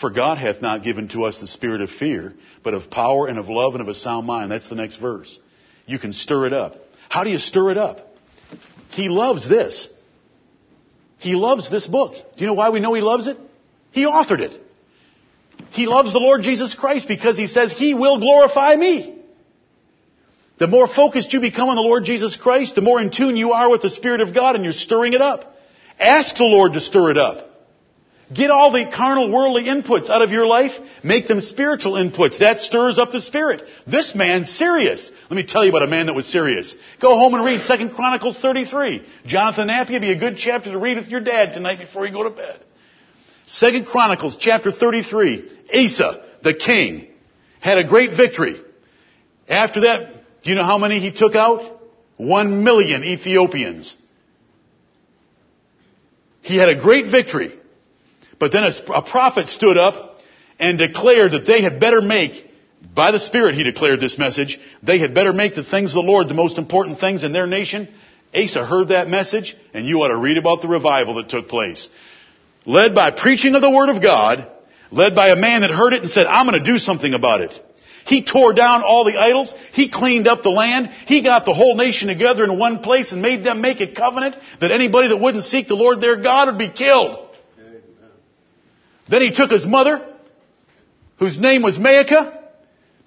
For 0.00 0.10
God 0.10 0.38
hath 0.38 0.62
not 0.62 0.82
given 0.82 1.08
to 1.08 1.24
us 1.24 1.38
the 1.38 1.46
spirit 1.46 1.80
of 1.80 1.90
fear, 1.90 2.34
but 2.62 2.74
of 2.74 2.90
power 2.90 3.26
and 3.26 3.38
of 3.38 3.48
love 3.48 3.74
and 3.74 3.82
of 3.82 3.88
a 3.88 3.94
sound 3.94 4.26
mind. 4.26 4.50
That's 4.50 4.68
the 4.68 4.74
next 4.74 4.96
verse. 4.96 5.38
You 5.86 5.98
can 5.98 6.12
stir 6.12 6.46
it 6.46 6.52
up. 6.52 6.76
How 7.08 7.24
do 7.24 7.30
you 7.30 7.38
stir 7.38 7.70
it 7.70 7.78
up? 7.78 8.06
He 8.90 9.08
loves 9.08 9.48
this. 9.48 9.88
He 11.18 11.34
loves 11.34 11.70
this 11.70 11.86
book. 11.86 12.14
Do 12.14 12.40
you 12.40 12.46
know 12.46 12.54
why 12.54 12.70
we 12.70 12.80
know 12.80 12.94
he 12.94 13.02
loves 13.02 13.26
it? 13.26 13.36
He 13.90 14.04
authored 14.04 14.40
it. 14.40 14.60
He 15.70 15.86
loves 15.86 16.12
the 16.12 16.18
Lord 16.18 16.42
Jesus 16.42 16.74
Christ 16.74 17.08
because 17.08 17.36
he 17.36 17.46
says 17.46 17.72
he 17.72 17.94
will 17.94 18.18
glorify 18.18 18.74
me. 18.76 19.16
The 20.58 20.66
more 20.66 20.86
focused 20.86 21.32
you 21.32 21.40
become 21.40 21.68
on 21.68 21.76
the 21.76 21.82
Lord 21.82 22.04
Jesus 22.04 22.36
Christ, 22.36 22.74
the 22.74 22.82
more 22.82 23.00
in 23.00 23.10
tune 23.10 23.36
you 23.36 23.52
are 23.52 23.70
with 23.70 23.82
the 23.82 23.90
Spirit 23.90 24.20
of 24.20 24.34
God 24.34 24.56
and 24.56 24.64
you're 24.64 24.74
stirring 24.74 25.14
it 25.14 25.22
up. 25.22 25.56
Ask 25.98 26.36
the 26.36 26.44
Lord 26.44 26.74
to 26.74 26.80
stir 26.80 27.10
it 27.10 27.18
up. 27.18 27.46
Get 28.32 28.50
all 28.50 28.70
the 28.70 28.88
carnal 28.94 29.32
worldly 29.32 29.64
inputs 29.64 30.08
out 30.08 30.22
of 30.22 30.30
your 30.30 30.46
life. 30.46 30.70
Make 31.02 31.26
them 31.26 31.40
spiritual 31.40 31.94
inputs. 31.94 32.38
That 32.38 32.60
stirs 32.60 32.98
up 32.98 33.10
the 33.10 33.20
spirit. 33.20 33.62
This 33.88 34.14
man's 34.14 34.50
serious. 34.50 35.10
Let 35.28 35.36
me 35.36 35.44
tell 35.44 35.64
you 35.64 35.70
about 35.70 35.82
a 35.82 35.88
man 35.88 36.06
that 36.06 36.14
was 36.14 36.26
serious. 36.26 36.76
Go 37.00 37.14
home 37.14 37.34
and 37.34 37.44
read 37.44 37.62
2 37.66 37.88
Chronicles 37.94 38.38
33. 38.38 39.04
Jonathan 39.26 39.68
Appy 39.68 39.94
would 39.94 40.02
be 40.02 40.12
a 40.12 40.18
good 40.18 40.36
chapter 40.36 40.70
to 40.70 40.78
read 40.78 40.96
with 40.96 41.08
your 41.08 41.20
dad 41.20 41.54
tonight 41.54 41.80
before 41.80 42.06
you 42.06 42.12
go 42.12 42.22
to 42.22 42.30
bed. 42.30 42.60
2 43.46 43.84
Chronicles 43.84 44.36
chapter 44.38 44.70
33. 44.72 45.50
Asa, 45.74 46.24
the 46.42 46.54
king, 46.54 47.08
had 47.60 47.78
a 47.78 47.84
great 47.84 48.16
victory. 48.16 48.60
After 49.48 49.82
that, 49.82 50.12
do 50.42 50.50
you 50.50 50.56
know 50.56 50.64
how 50.64 50.78
many 50.78 51.00
he 51.00 51.10
took 51.10 51.34
out? 51.34 51.80
One 52.16 52.64
million 52.64 53.04
Ethiopians. 53.04 53.96
He 56.42 56.56
had 56.56 56.68
a 56.68 56.76
great 56.76 57.10
victory. 57.10 57.58
But 58.38 58.52
then 58.52 58.64
a, 58.64 58.92
a 58.92 59.02
prophet 59.02 59.48
stood 59.48 59.76
up 59.76 60.18
and 60.58 60.78
declared 60.78 61.32
that 61.32 61.46
they 61.46 61.62
had 61.62 61.80
better 61.80 62.00
make, 62.00 62.46
by 62.94 63.12
the 63.12 63.20
Spirit 63.20 63.54
he 63.54 63.62
declared 63.62 64.00
this 64.00 64.18
message, 64.18 64.58
they 64.82 64.98
had 64.98 65.14
better 65.14 65.32
make 65.32 65.54
the 65.54 65.64
things 65.64 65.90
of 65.90 65.94
the 65.94 66.10
Lord 66.10 66.28
the 66.28 66.34
most 66.34 66.58
important 66.58 67.00
things 67.00 67.24
in 67.24 67.32
their 67.32 67.46
nation. 67.46 67.88
Asa 68.34 68.64
heard 68.64 68.88
that 68.88 69.08
message, 69.08 69.56
and 69.74 69.86
you 69.86 70.02
ought 70.02 70.08
to 70.08 70.16
read 70.16 70.38
about 70.38 70.62
the 70.62 70.68
revival 70.68 71.16
that 71.16 71.28
took 71.28 71.48
place. 71.48 71.88
Led 72.66 72.94
by 72.94 73.10
preaching 73.10 73.54
of 73.54 73.62
the 73.62 73.70
Word 73.70 73.88
of 73.88 74.02
God, 74.02 74.46
led 74.90 75.14
by 75.14 75.28
a 75.28 75.36
man 75.36 75.62
that 75.62 75.70
heard 75.70 75.92
it 75.92 76.02
and 76.02 76.10
said, 76.10 76.26
I'm 76.26 76.46
going 76.46 76.62
to 76.62 76.72
do 76.72 76.78
something 76.78 77.14
about 77.14 77.40
it. 77.40 77.58
He 78.06 78.24
tore 78.24 78.52
down 78.52 78.82
all 78.82 79.04
the 79.04 79.18
idols. 79.18 79.54
He 79.72 79.90
cleaned 79.90 80.26
up 80.26 80.42
the 80.42 80.50
land. 80.50 80.90
He 81.06 81.22
got 81.22 81.44
the 81.44 81.54
whole 81.54 81.76
nation 81.76 82.08
together 82.08 82.44
in 82.44 82.58
one 82.58 82.80
place 82.80 83.12
and 83.12 83.22
made 83.22 83.44
them 83.44 83.60
make 83.60 83.80
a 83.80 83.92
covenant 83.92 84.36
that 84.60 84.72
anybody 84.72 85.08
that 85.08 85.18
wouldn't 85.18 85.44
seek 85.44 85.68
the 85.68 85.74
Lord 85.74 86.00
their 86.00 86.16
God 86.16 86.48
would 86.48 86.58
be 86.58 86.70
killed. 86.70 87.28
Then 89.08 89.22
he 89.22 89.34
took 89.34 89.50
his 89.50 89.66
mother, 89.66 90.06
whose 91.18 91.38
name 91.38 91.62
was 91.62 91.76
Maacah, 91.76 92.38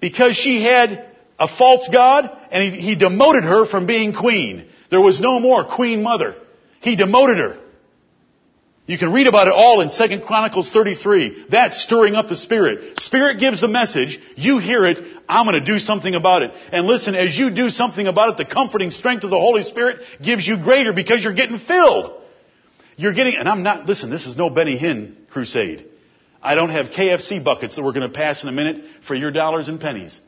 because 0.00 0.36
she 0.36 0.62
had 0.62 1.08
a 1.38 1.48
false 1.48 1.88
god, 1.90 2.30
and 2.50 2.74
he, 2.74 2.80
he 2.80 2.94
demoted 2.94 3.44
her 3.44 3.66
from 3.66 3.86
being 3.86 4.14
queen. 4.14 4.68
There 4.90 5.00
was 5.00 5.20
no 5.20 5.40
more 5.40 5.64
queen 5.64 6.02
mother. 6.02 6.36
He 6.80 6.94
demoted 6.94 7.38
her. 7.38 7.63
You 8.86 8.98
can 8.98 9.12
read 9.12 9.26
about 9.26 9.46
it 9.46 9.54
all 9.54 9.80
in 9.80 9.90
2 9.90 10.24
Chronicles 10.26 10.70
33. 10.70 11.46
That's 11.50 11.82
stirring 11.82 12.14
up 12.16 12.28
the 12.28 12.36
Spirit. 12.36 13.00
Spirit 13.00 13.40
gives 13.40 13.62
the 13.62 13.68
message. 13.68 14.20
You 14.36 14.58
hear 14.58 14.84
it. 14.84 14.98
I'm 15.26 15.46
going 15.46 15.58
to 15.58 15.64
do 15.64 15.78
something 15.78 16.14
about 16.14 16.42
it. 16.42 16.50
And 16.70 16.86
listen, 16.86 17.14
as 17.14 17.36
you 17.36 17.48
do 17.48 17.70
something 17.70 18.06
about 18.06 18.32
it, 18.32 18.46
the 18.46 18.52
comforting 18.52 18.90
strength 18.90 19.24
of 19.24 19.30
the 19.30 19.38
Holy 19.38 19.62
Spirit 19.62 20.02
gives 20.22 20.46
you 20.46 20.58
greater 20.58 20.92
because 20.92 21.24
you're 21.24 21.32
getting 21.32 21.58
filled. 21.58 22.20
You're 22.96 23.14
getting, 23.14 23.36
and 23.36 23.48
I'm 23.48 23.62
not, 23.62 23.86
listen, 23.86 24.10
this 24.10 24.26
is 24.26 24.36
no 24.36 24.50
Benny 24.50 24.78
Hinn 24.78 25.28
crusade. 25.30 25.86
I 26.42 26.54
don't 26.54 26.70
have 26.70 26.88
KFC 26.88 27.42
buckets 27.42 27.76
that 27.76 27.82
we're 27.82 27.92
going 27.92 28.08
to 28.08 28.14
pass 28.14 28.42
in 28.42 28.50
a 28.50 28.52
minute 28.52 28.84
for 29.08 29.14
your 29.14 29.30
dollars 29.30 29.66
and 29.66 29.80
pennies. 29.80 30.20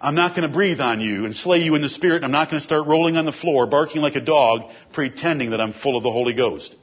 I'm 0.00 0.14
not 0.14 0.36
going 0.36 0.46
to 0.46 0.52
breathe 0.52 0.80
on 0.80 1.00
you 1.00 1.24
and 1.24 1.34
slay 1.34 1.58
you 1.58 1.74
in 1.76 1.82
the 1.82 1.88
spirit. 1.88 2.24
I'm 2.24 2.32
not 2.32 2.50
going 2.50 2.60
to 2.60 2.66
start 2.66 2.86
rolling 2.86 3.16
on 3.16 3.24
the 3.24 3.32
floor, 3.32 3.66
barking 3.66 4.02
like 4.02 4.16
a 4.16 4.20
dog, 4.20 4.70
pretending 4.92 5.50
that 5.50 5.60
I'm 5.60 5.72
full 5.72 5.96
of 5.96 6.02
the 6.02 6.10
Holy 6.10 6.34
Ghost. 6.34 6.74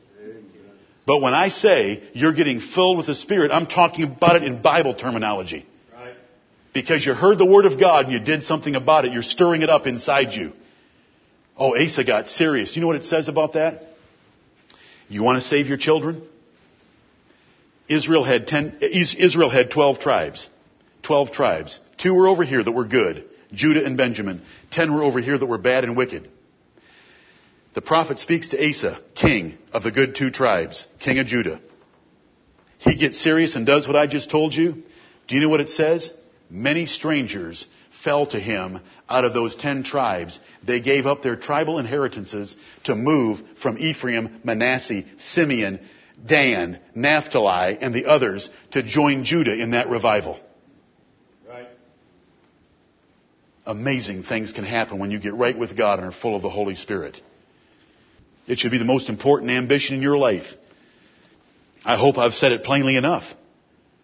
But 1.06 1.20
when 1.20 1.34
I 1.34 1.50
say 1.50 2.04
you're 2.14 2.34
getting 2.34 2.60
filled 2.60 2.98
with 2.98 3.08
the 3.08 3.16
Spirit, 3.16 3.52
I'm 3.52 3.66
talking 3.66 4.06
about 4.06 4.36
it 4.36 4.44
in 4.44 4.62
Bible 4.62 4.94
terminology. 4.94 5.66
Right. 5.94 6.14
Because 6.74 7.06
you 7.06 7.14
heard 7.14 7.38
the 7.38 7.46
Word 7.46 7.66
of 7.66 7.80
God 7.80 8.06
and 8.06 8.14
you 8.14 8.20
did 8.20 8.44
something 8.44 8.76
about 8.76 9.06
it. 9.06 9.14
You're 9.14 9.24
stirring 9.24 9.62
it 9.62 9.70
up 9.70 9.88
inside 9.88 10.32
you. 10.34 10.54
Oh, 11.58 11.76
Asa 11.76 12.04
got 12.04 12.28
serious. 12.28 12.76
You 12.76 12.82
know 12.82 12.88
what 12.88 12.96
it 12.96 13.04
says 13.04 13.28
about 13.28 13.54
that? 13.54 13.84
You 15.10 15.24
want 15.24 15.42
to 15.42 15.48
save 15.48 15.68
your 15.68 15.78
children? 15.78 16.24
Israel 17.90 18.24
had 18.24 18.48
ten, 18.48 18.78
Israel 18.82 19.50
had 19.50 19.70
12 19.70 20.00
tribes. 20.00 20.50
12 21.04 21.32
tribes. 21.32 21.80
Two 22.02 22.14
were 22.14 22.28
over 22.28 22.44
here 22.44 22.64
that 22.64 22.72
were 22.72 22.86
good. 22.86 23.26
Judah 23.54 23.86
and 23.86 23.98
Benjamin. 23.98 24.42
Ten 24.72 24.94
were 24.94 25.04
over 25.04 25.20
here 25.20 25.38
that 25.38 25.46
were 25.46 25.58
bad 25.58 25.84
and 25.84 25.96
wicked. 25.96 26.30
The 27.74 27.82
prophet 27.82 28.20
speaks 28.20 28.50
to 28.50 28.70
Asa, 28.70 29.00
king 29.16 29.58
of 29.72 29.84
the 29.84 29.92
good 29.92 30.16
two 30.16 30.32
tribes, 30.32 30.88
king 31.00 31.20
of 31.20 31.28
Judah. 31.28 31.62
He 32.80 32.96
gets 32.96 33.22
serious 33.22 33.56
and 33.56 33.66
does 33.66 33.88
what 33.88 33.96
I 33.96 34.08
just 34.08 34.30
told 34.30 34.54
you. 34.54 34.84
Do 35.28 35.36
you 35.36 35.42
know 35.42 35.50
what 35.50 35.62
it 35.62 35.70
says? 35.70 36.12
Many 36.50 36.86
strangers 36.86 37.66
fell 38.04 38.26
to 38.28 38.40
him 38.40 38.82
out 39.08 39.24
of 39.24 39.34
those 39.34 39.56
ten 39.56 39.84
tribes. 39.84 40.40
They 40.66 40.82
gave 40.82 41.06
up 41.06 41.22
their 41.22 41.36
tribal 41.36 41.80
inheritances 41.80 42.56
to 42.86 42.96
move 42.96 43.42
from 43.62 43.78
Ephraim, 43.78 44.42
Manasseh, 44.44 45.04
Simeon, 45.18 45.80
Dan, 46.26 46.80
Naphtali, 46.96 47.78
and 47.80 47.94
the 47.94 48.08
others 48.08 48.50
to 48.72 48.84
join 48.84 49.24
Judah 49.24 49.54
in 49.54 49.72
that 49.72 49.90
revival. 49.90 50.40
Right. 51.48 51.68
Amazing 53.66 54.24
things 54.24 54.52
can 54.52 54.64
happen 54.64 55.00
when 55.00 55.12
you 55.12 55.20
get 55.20 55.34
right 55.34 55.58
with 55.58 55.78
God 55.78 56.00
and 56.00 56.08
are 56.08 56.12
full 56.12 56.36
of 56.36 56.42
the 56.42 56.50
Holy 56.50 56.76
Spirit. 56.76 57.22
It 58.48 58.60
should 58.60 58.72
be 58.72 58.80
the 58.80 58.86
most 58.86 59.08
important 59.08 59.52
ambition 59.52 59.96
in 59.96 60.02
your 60.02 60.18
life. 60.18 60.48
I 61.86 61.96
hope 61.98 62.18
I've 62.18 62.34
said 62.34 62.52
it 62.52 62.64
plainly 62.64 62.96
enough. 62.96 63.24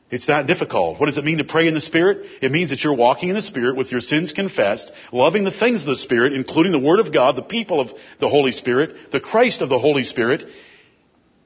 It's 0.09 0.27
not 0.27 0.47
difficult. 0.47 0.99
What 0.99 1.07
does 1.07 1.17
it 1.17 1.25
mean 1.25 1.39
to 1.39 1.43
pray 1.43 1.67
in 1.67 1.73
the 1.73 1.81
Spirit? 1.81 2.25
It 2.41 2.51
means 2.51 2.69
that 2.69 2.81
you're 2.83 2.95
walking 2.95 3.29
in 3.29 3.35
the 3.35 3.41
Spirit 3.41 3.75
with 3.75 3.91
your 3.91 3.99
sins 3.99 4.31
confessed, 4.31 4.89
loving 5.11 5.43
the 5.43 5.51
things 5.51 5.81
of 5.81 5.87
the 5.87 5.97
Spirit, 5.97 6.33
including 6.33 6.71
the 6.71 6.79
Word 6.79 6.99
of 6.99 7.11
God, 7.11 7.35
the 7.35 7.41
people 7.41 7.81
of 7.81 7.89
the 8.19 8.29
Holy 8.29 8.53
Spirit, 8.53 9.11
the 9.11 9.19
Christ 9.19 9.61
of 9.61 9.69
the 9.69 9.79
Holy 9.79 10.03
Spirit. 10.03 10.45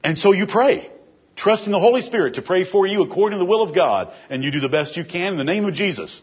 And 0.04 0.16
so 0.16 0.32
you 0.32 0.46
pray, 0.46 0.88
trusting 1.34 1.72
the 1.72 1.80
Holy 1.80 2.02
Spirit 2.02 2.34
to 2.34 2.42
pray 2.42 2.64
for 2.64 2.86
you 2.86 3.02
according 3.02 3.38
to 3.38 3.44
the 3.44 3.50
will 3.50 3.62
of 3.62 3.74
God, 3.74 4.12
and 4.30 4.44
you 4.44 4.52
do 4.52 4.60
the 4.60 4.68
best 4.68 4.96
you 4.96 5.04
can 5.04 5.32
in 5.32 5.38
the 5.38 5.44
name 5.44 5.64
of 5.64 5.74
Jesus. 5.74 6.22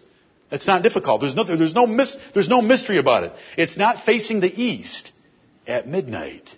It's 0.51 0.65
not 0.65 0.81
difficult. 0.81 1.21
There's 1.21 1.35
nothing, 1.35 1.57
there's 1.57 1.73
no, 1.73 1.85
mis, 1.85 2.15
there's 2.33 2.49
no 2.49 2.61
mystery 2.61 2.97
about 2.97 3.23
it. 3.23 3.33
It's 3.57 3.77
not 3.77 4.05
facing 4.05 4.39
the 4.39 4.51
east 4.51 5.11
at 5.67 5.87
midnight 5.87 6.49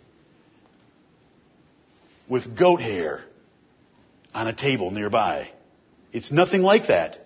with 2.30 2.58
goat 2.58 2.82
hair 2.82 3.26
on 4.34 4.48
a 4.48 4.54
table 4.54 4.92
nearby. 4.92 5.50
It's 6.14 6.32
nothing 6.32 6.62
like 6.62 6.88
that. 6.88 7.20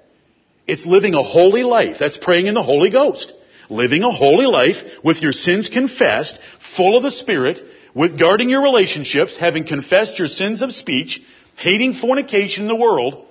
It's 0.68 0.86
living 0.86 1.14
a 1.14 1.22
holy 1.22 1.62
life. 1.64 1.98
That's 2.00 2.18
praying 2.18 2.48
in 2.48 2.56
the 2.56 2.64
Holy 2.64 2.90
Ghost. 2.90 3.32
Living 3.70 4.04
a 4.04 4.12
holy 4.12 4.46
life 4.46 4.78
with 5.04 5.22
your 5.22 5.32
sins 5.32 5.70
confessed, 5.70 6.40
full 6.76 6.98
of 6.98 7.04
the 7.04 7.12
Spirit, 7.12 7.60
with 7.94 8.20
guarding 8.20 8.50
your 8.50 8.64
relationships, 8.64 9.38
having 9.38 9.66
confessed 9.66 10.18
your 10.18 10.28
sins 10.28 10.62
of 10.62 10.72
speech, 10.72 11.22
hating 11.56 11.94
fornication 11.94 12.64
in 12.64 12.68
the 12.68 12.76
world, 12.76 13.26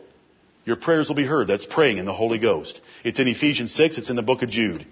your 0.64 0.76
prayers 0.76 1.09
will 1.09 1.16
be 1.16 1.26
heard. 1.26 1.49
That's 1.49 1.66
praying 1.66 1.99
in 1.99 2.07
the 2.07 2.14
Holy 2.14 2.39
Ghost. 2.39 2.80
It's 3.05 3.21
in 3.21 3.29
Ephesians 3.29 3.73
6. 3.75 3.99
It's 3.99 4.11
in 4.11 4.17
the 4.17 4.23
book 4.23 4.43
of 4.43 4.49
Jude. 4.49 4.87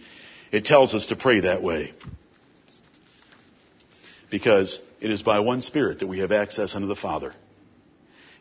It 0.53 0.67
tells 0.67 0.95
us 0.95 1.07
to 1.07 1.17
pray 1.17 1.41
that 1.41 1.63
way. 1.63 1.95
Because 4.31 4.79
it 5.01 5.11
is 5.11 5.23
by 5.23 5.41
one 5.41 5.63
Spirit 5.63 6.01
that 6.01 6.07
we 6.07 6.19
have 6.19 6.31
access 6.31 6.75
unto 6.75 6.87
the 6.87 6.95
Father. 6.95 7.35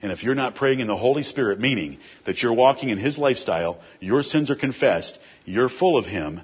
And 0.01 0.11
if 0.11 0.23
you're 0.23 0.35
not 0.35 0.55
praying 0.55 0.79
in 0.79 0.87
the 0.87 0.97
Holy 0.97 1.23
Spirit, 1.23 1.59
meaning 1.59 1.99
that 2.25 2.41
you're 2.41 2.53
walking 2.53 2.89
in 2.89 2.97
His 2.97 3.17
lifestyle, 3.17 3.79
your 3.99 4.23
sins 4.23 4.51
are 4.51 4.55
confessed, 4.55 5.17
you're 5.45 5.69
full 5.69 5.97
of 5.97 6.05
Him, 6.05 6.41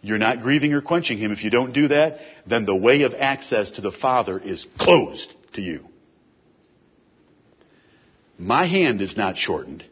you're 0.00 0.18
not 0.18 0.42
grieving 0.42 0.72
or 0.72 0.80
quenching 0.80 1.18
Him. 1.18 1.32
If 1.32 1.44
you 1.44 1.50
don't 1.50 1.72
do 1.72 1.88
that, 1.88 2.18
then 2.46 2.64
the 2.64 2.74
way 2.74 3.02
of 3.02 3.14
access 3.14 3.72
to 3.72 3.82
the 3.82 3.92
Father 3.92 4.38
is 4.38 4.66
closed 4.80 5.32
to 5.52 5.60
you. 5.60 5.86
My 8.38 8.66
hand 8.66 9.00
is 9.00 9.16
not 9.16 9.36
shortened. 9.36 9.84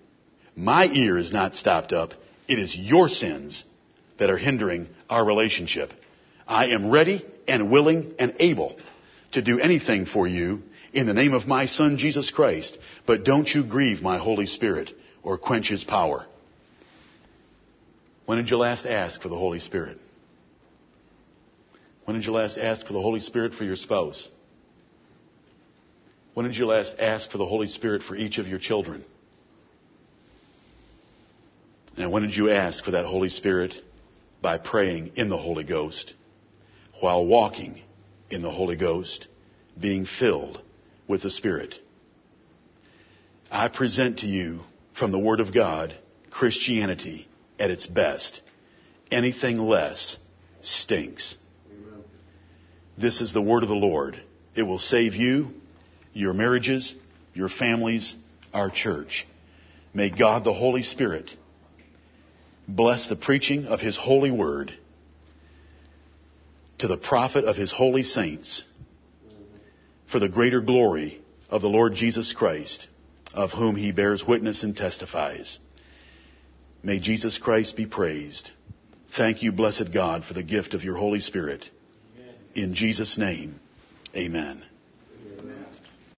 My 0.57 0.86
ear 0.86 1.16
is 1.16 1.32
not 1.32 1.55
stopped 1.55 1.92
up. 1.92 2.14
It 2.51 2.59
is 2.59 2.74
your 2.74 3.09
sins 3.09 3.64
that 4.18 4.28
are 4.28 4.36
hindering 4.36 4.88
our 5.09 5.24
relationship. 5.24 5.92
I 6.48 6.66
am 6.70 6.90
ready 6.90 7.24
and 7.46 7.70
willing 7.70 8.12
and 8.18 8.34
able 8.40 8.76
to 9.32 9.40
do 9.40 9.61
anything 9.61 10.05
for 10.05 10.26
you 10.26 10.64
in 10.92 11.07
the 11.07 11.14
name 11.14 11.32
of 11.32 11.46
my 11.46 11.66
Son 11.66 11.96
Jesus 11.96 12.28
Christ, 12.30 12.76
but 13.07 13.22
don't 13.22 13.48
you 13.48 13.62
grieve 13.62 14.03
my 14.03 14.18
Holy 14.18 14.46
Spirit 14.46 14.90
or 15.22 15.38
quench 15.38 15.68
His 15.68 15.84
power. 15.84 16.26
When 18.26 18.38
did 18.38 18.51
you 18.51 18.57
last 18.57 18.84
ask 18.84 19.22
for 19.22 19.28
the 19.28 19.38
Holy 19.38 19.61
Spirit? 19.61 19.98
When 22.05 22.16
did 22.16 22.26
you 22.26 22.32
last 22.32 22.59
ask 22.59 22.84
for 22.84 22.94
the 22.94 23.01
Holy 23.01 23.20
Spirit 23.20 23.55
for 23.55 23.62
your 23.62 23.76
spouse? 23.76 24.28
When 26.34 26.46
did 26.46 26.57
you 26.57 26.66
last 26.66 26.96
ask 26.98 27.30
for 27.30 27.38
the 27.38 27.46
Holy 27.46 27.68
Spirit 27.68 28.03
for 28.03 28.16
each 28.16 28.38
of 28.38 28.48
your 28.48 28.59
children? 28.59 29.05
And 32.03 32.11
when 32.11 32.22
did 32.22 32.34
you 32.36 32.51
ask 32.51 32.84
for 32.84 32.92
that 32.92 33.05
Holy 33.05 33.28
Spirit? 33.28 33.74
By 34.40 34.57
praying 34.57 35.12
in 35.16 35.28
the 35.28 35.36
Holy 35.36 35.64
Ghost, 35.64 36.14
while 37.01 37.26
walking 37.26 37.82
in 38.30 38.40
the 38.40 38.51
Holy 38.51 38.76
Ghost, 38.76 39.28
being 39.78 40.07
filled 40.07 40.62
with 41.07 41.22
the 41.22 41.30
Spirit. 41.30 41.74
I 43.51 43.68
present 43.68 44.20
to 44.20 44.26
you 44.26 44.61
from 44.98 45.12
the 45.12 45.18
Word 45.18 45.40
of 45.40 45.53
God 45.53 45.94
Christianity 46.30 47.28
at 47.59 47.70
its 47.70 47.86
best. 47.86 48.40
Anything 49.11 49.59
less 49.59 50.16
stinks. 50.62 51.34
This 52.96 53.20
is 53.20 53.34
the 53.34 53.42
Word 53.42 53.62
of 53.62 53.68
the 53.68 53.74
Lord. 53.74 54.22
It 54.55 54.62
will 54.62 54.78
save 54.78 55.14
you 55.14 55.51
your 56.14 56.32
marriages, 56.32 56.94
your 57.34 57.51
families, 57.51 58.14
our 58.55 58.70
church. 58.70 59.26
May 59.92 60.09
God 60.09 60.44
the 60.44 60.55
Holy 60.55 60.82
Spirit 60.82 61.30
bless 62.76 63.06
the 63.06 63.16
preaching 63.16 63.66
of 63.66 63.80
His 63.80 63.96
holy 63.96 64.30
word 64.30 64.74
to 66.78 66.88
the 66.88 66.96
profit 66.96 67.44
of 67.44 67.56
His 67.56 67.72
holy 67.72 68.02
saints 68.02 68.64
for 70.10 70.18
the 70.18 70.28
greater 70.28 70.60
glory 70.60 71.20
of 71.48 71.62
the 71.62 71.68
Lord 71.68 71.94
Jesus 71.94 72.32
Christ, 72.32 72.86
of 73.34 73.50
whom 73.50 73.76
He 73.76 73.92
bears 73.92 74.26
witness 74.26 74.62
and 74.62 74.76
testifies. 74.76 75.58
May 76.82 76.98
Jesus 76.98 77.38
Christ 77.38 77.76
be 77.76 77.86
praised. 77.86 78.50
Thank 79.16 79.42
you, 79.42 79.52
blessed 79.52 79.92
God, 79.92 80.24
for 80.24 80.34
the 80.34 80.42
gift 80.42 80.74
of 80.74 80.84
your 80.84 80.96
Holy 80.96 81.20
Spirit. 81.20 81.68
In 82.54 82.74
Jesus' 82.74 83.18
name, 83.18 83.60
amen. 84.16 84.64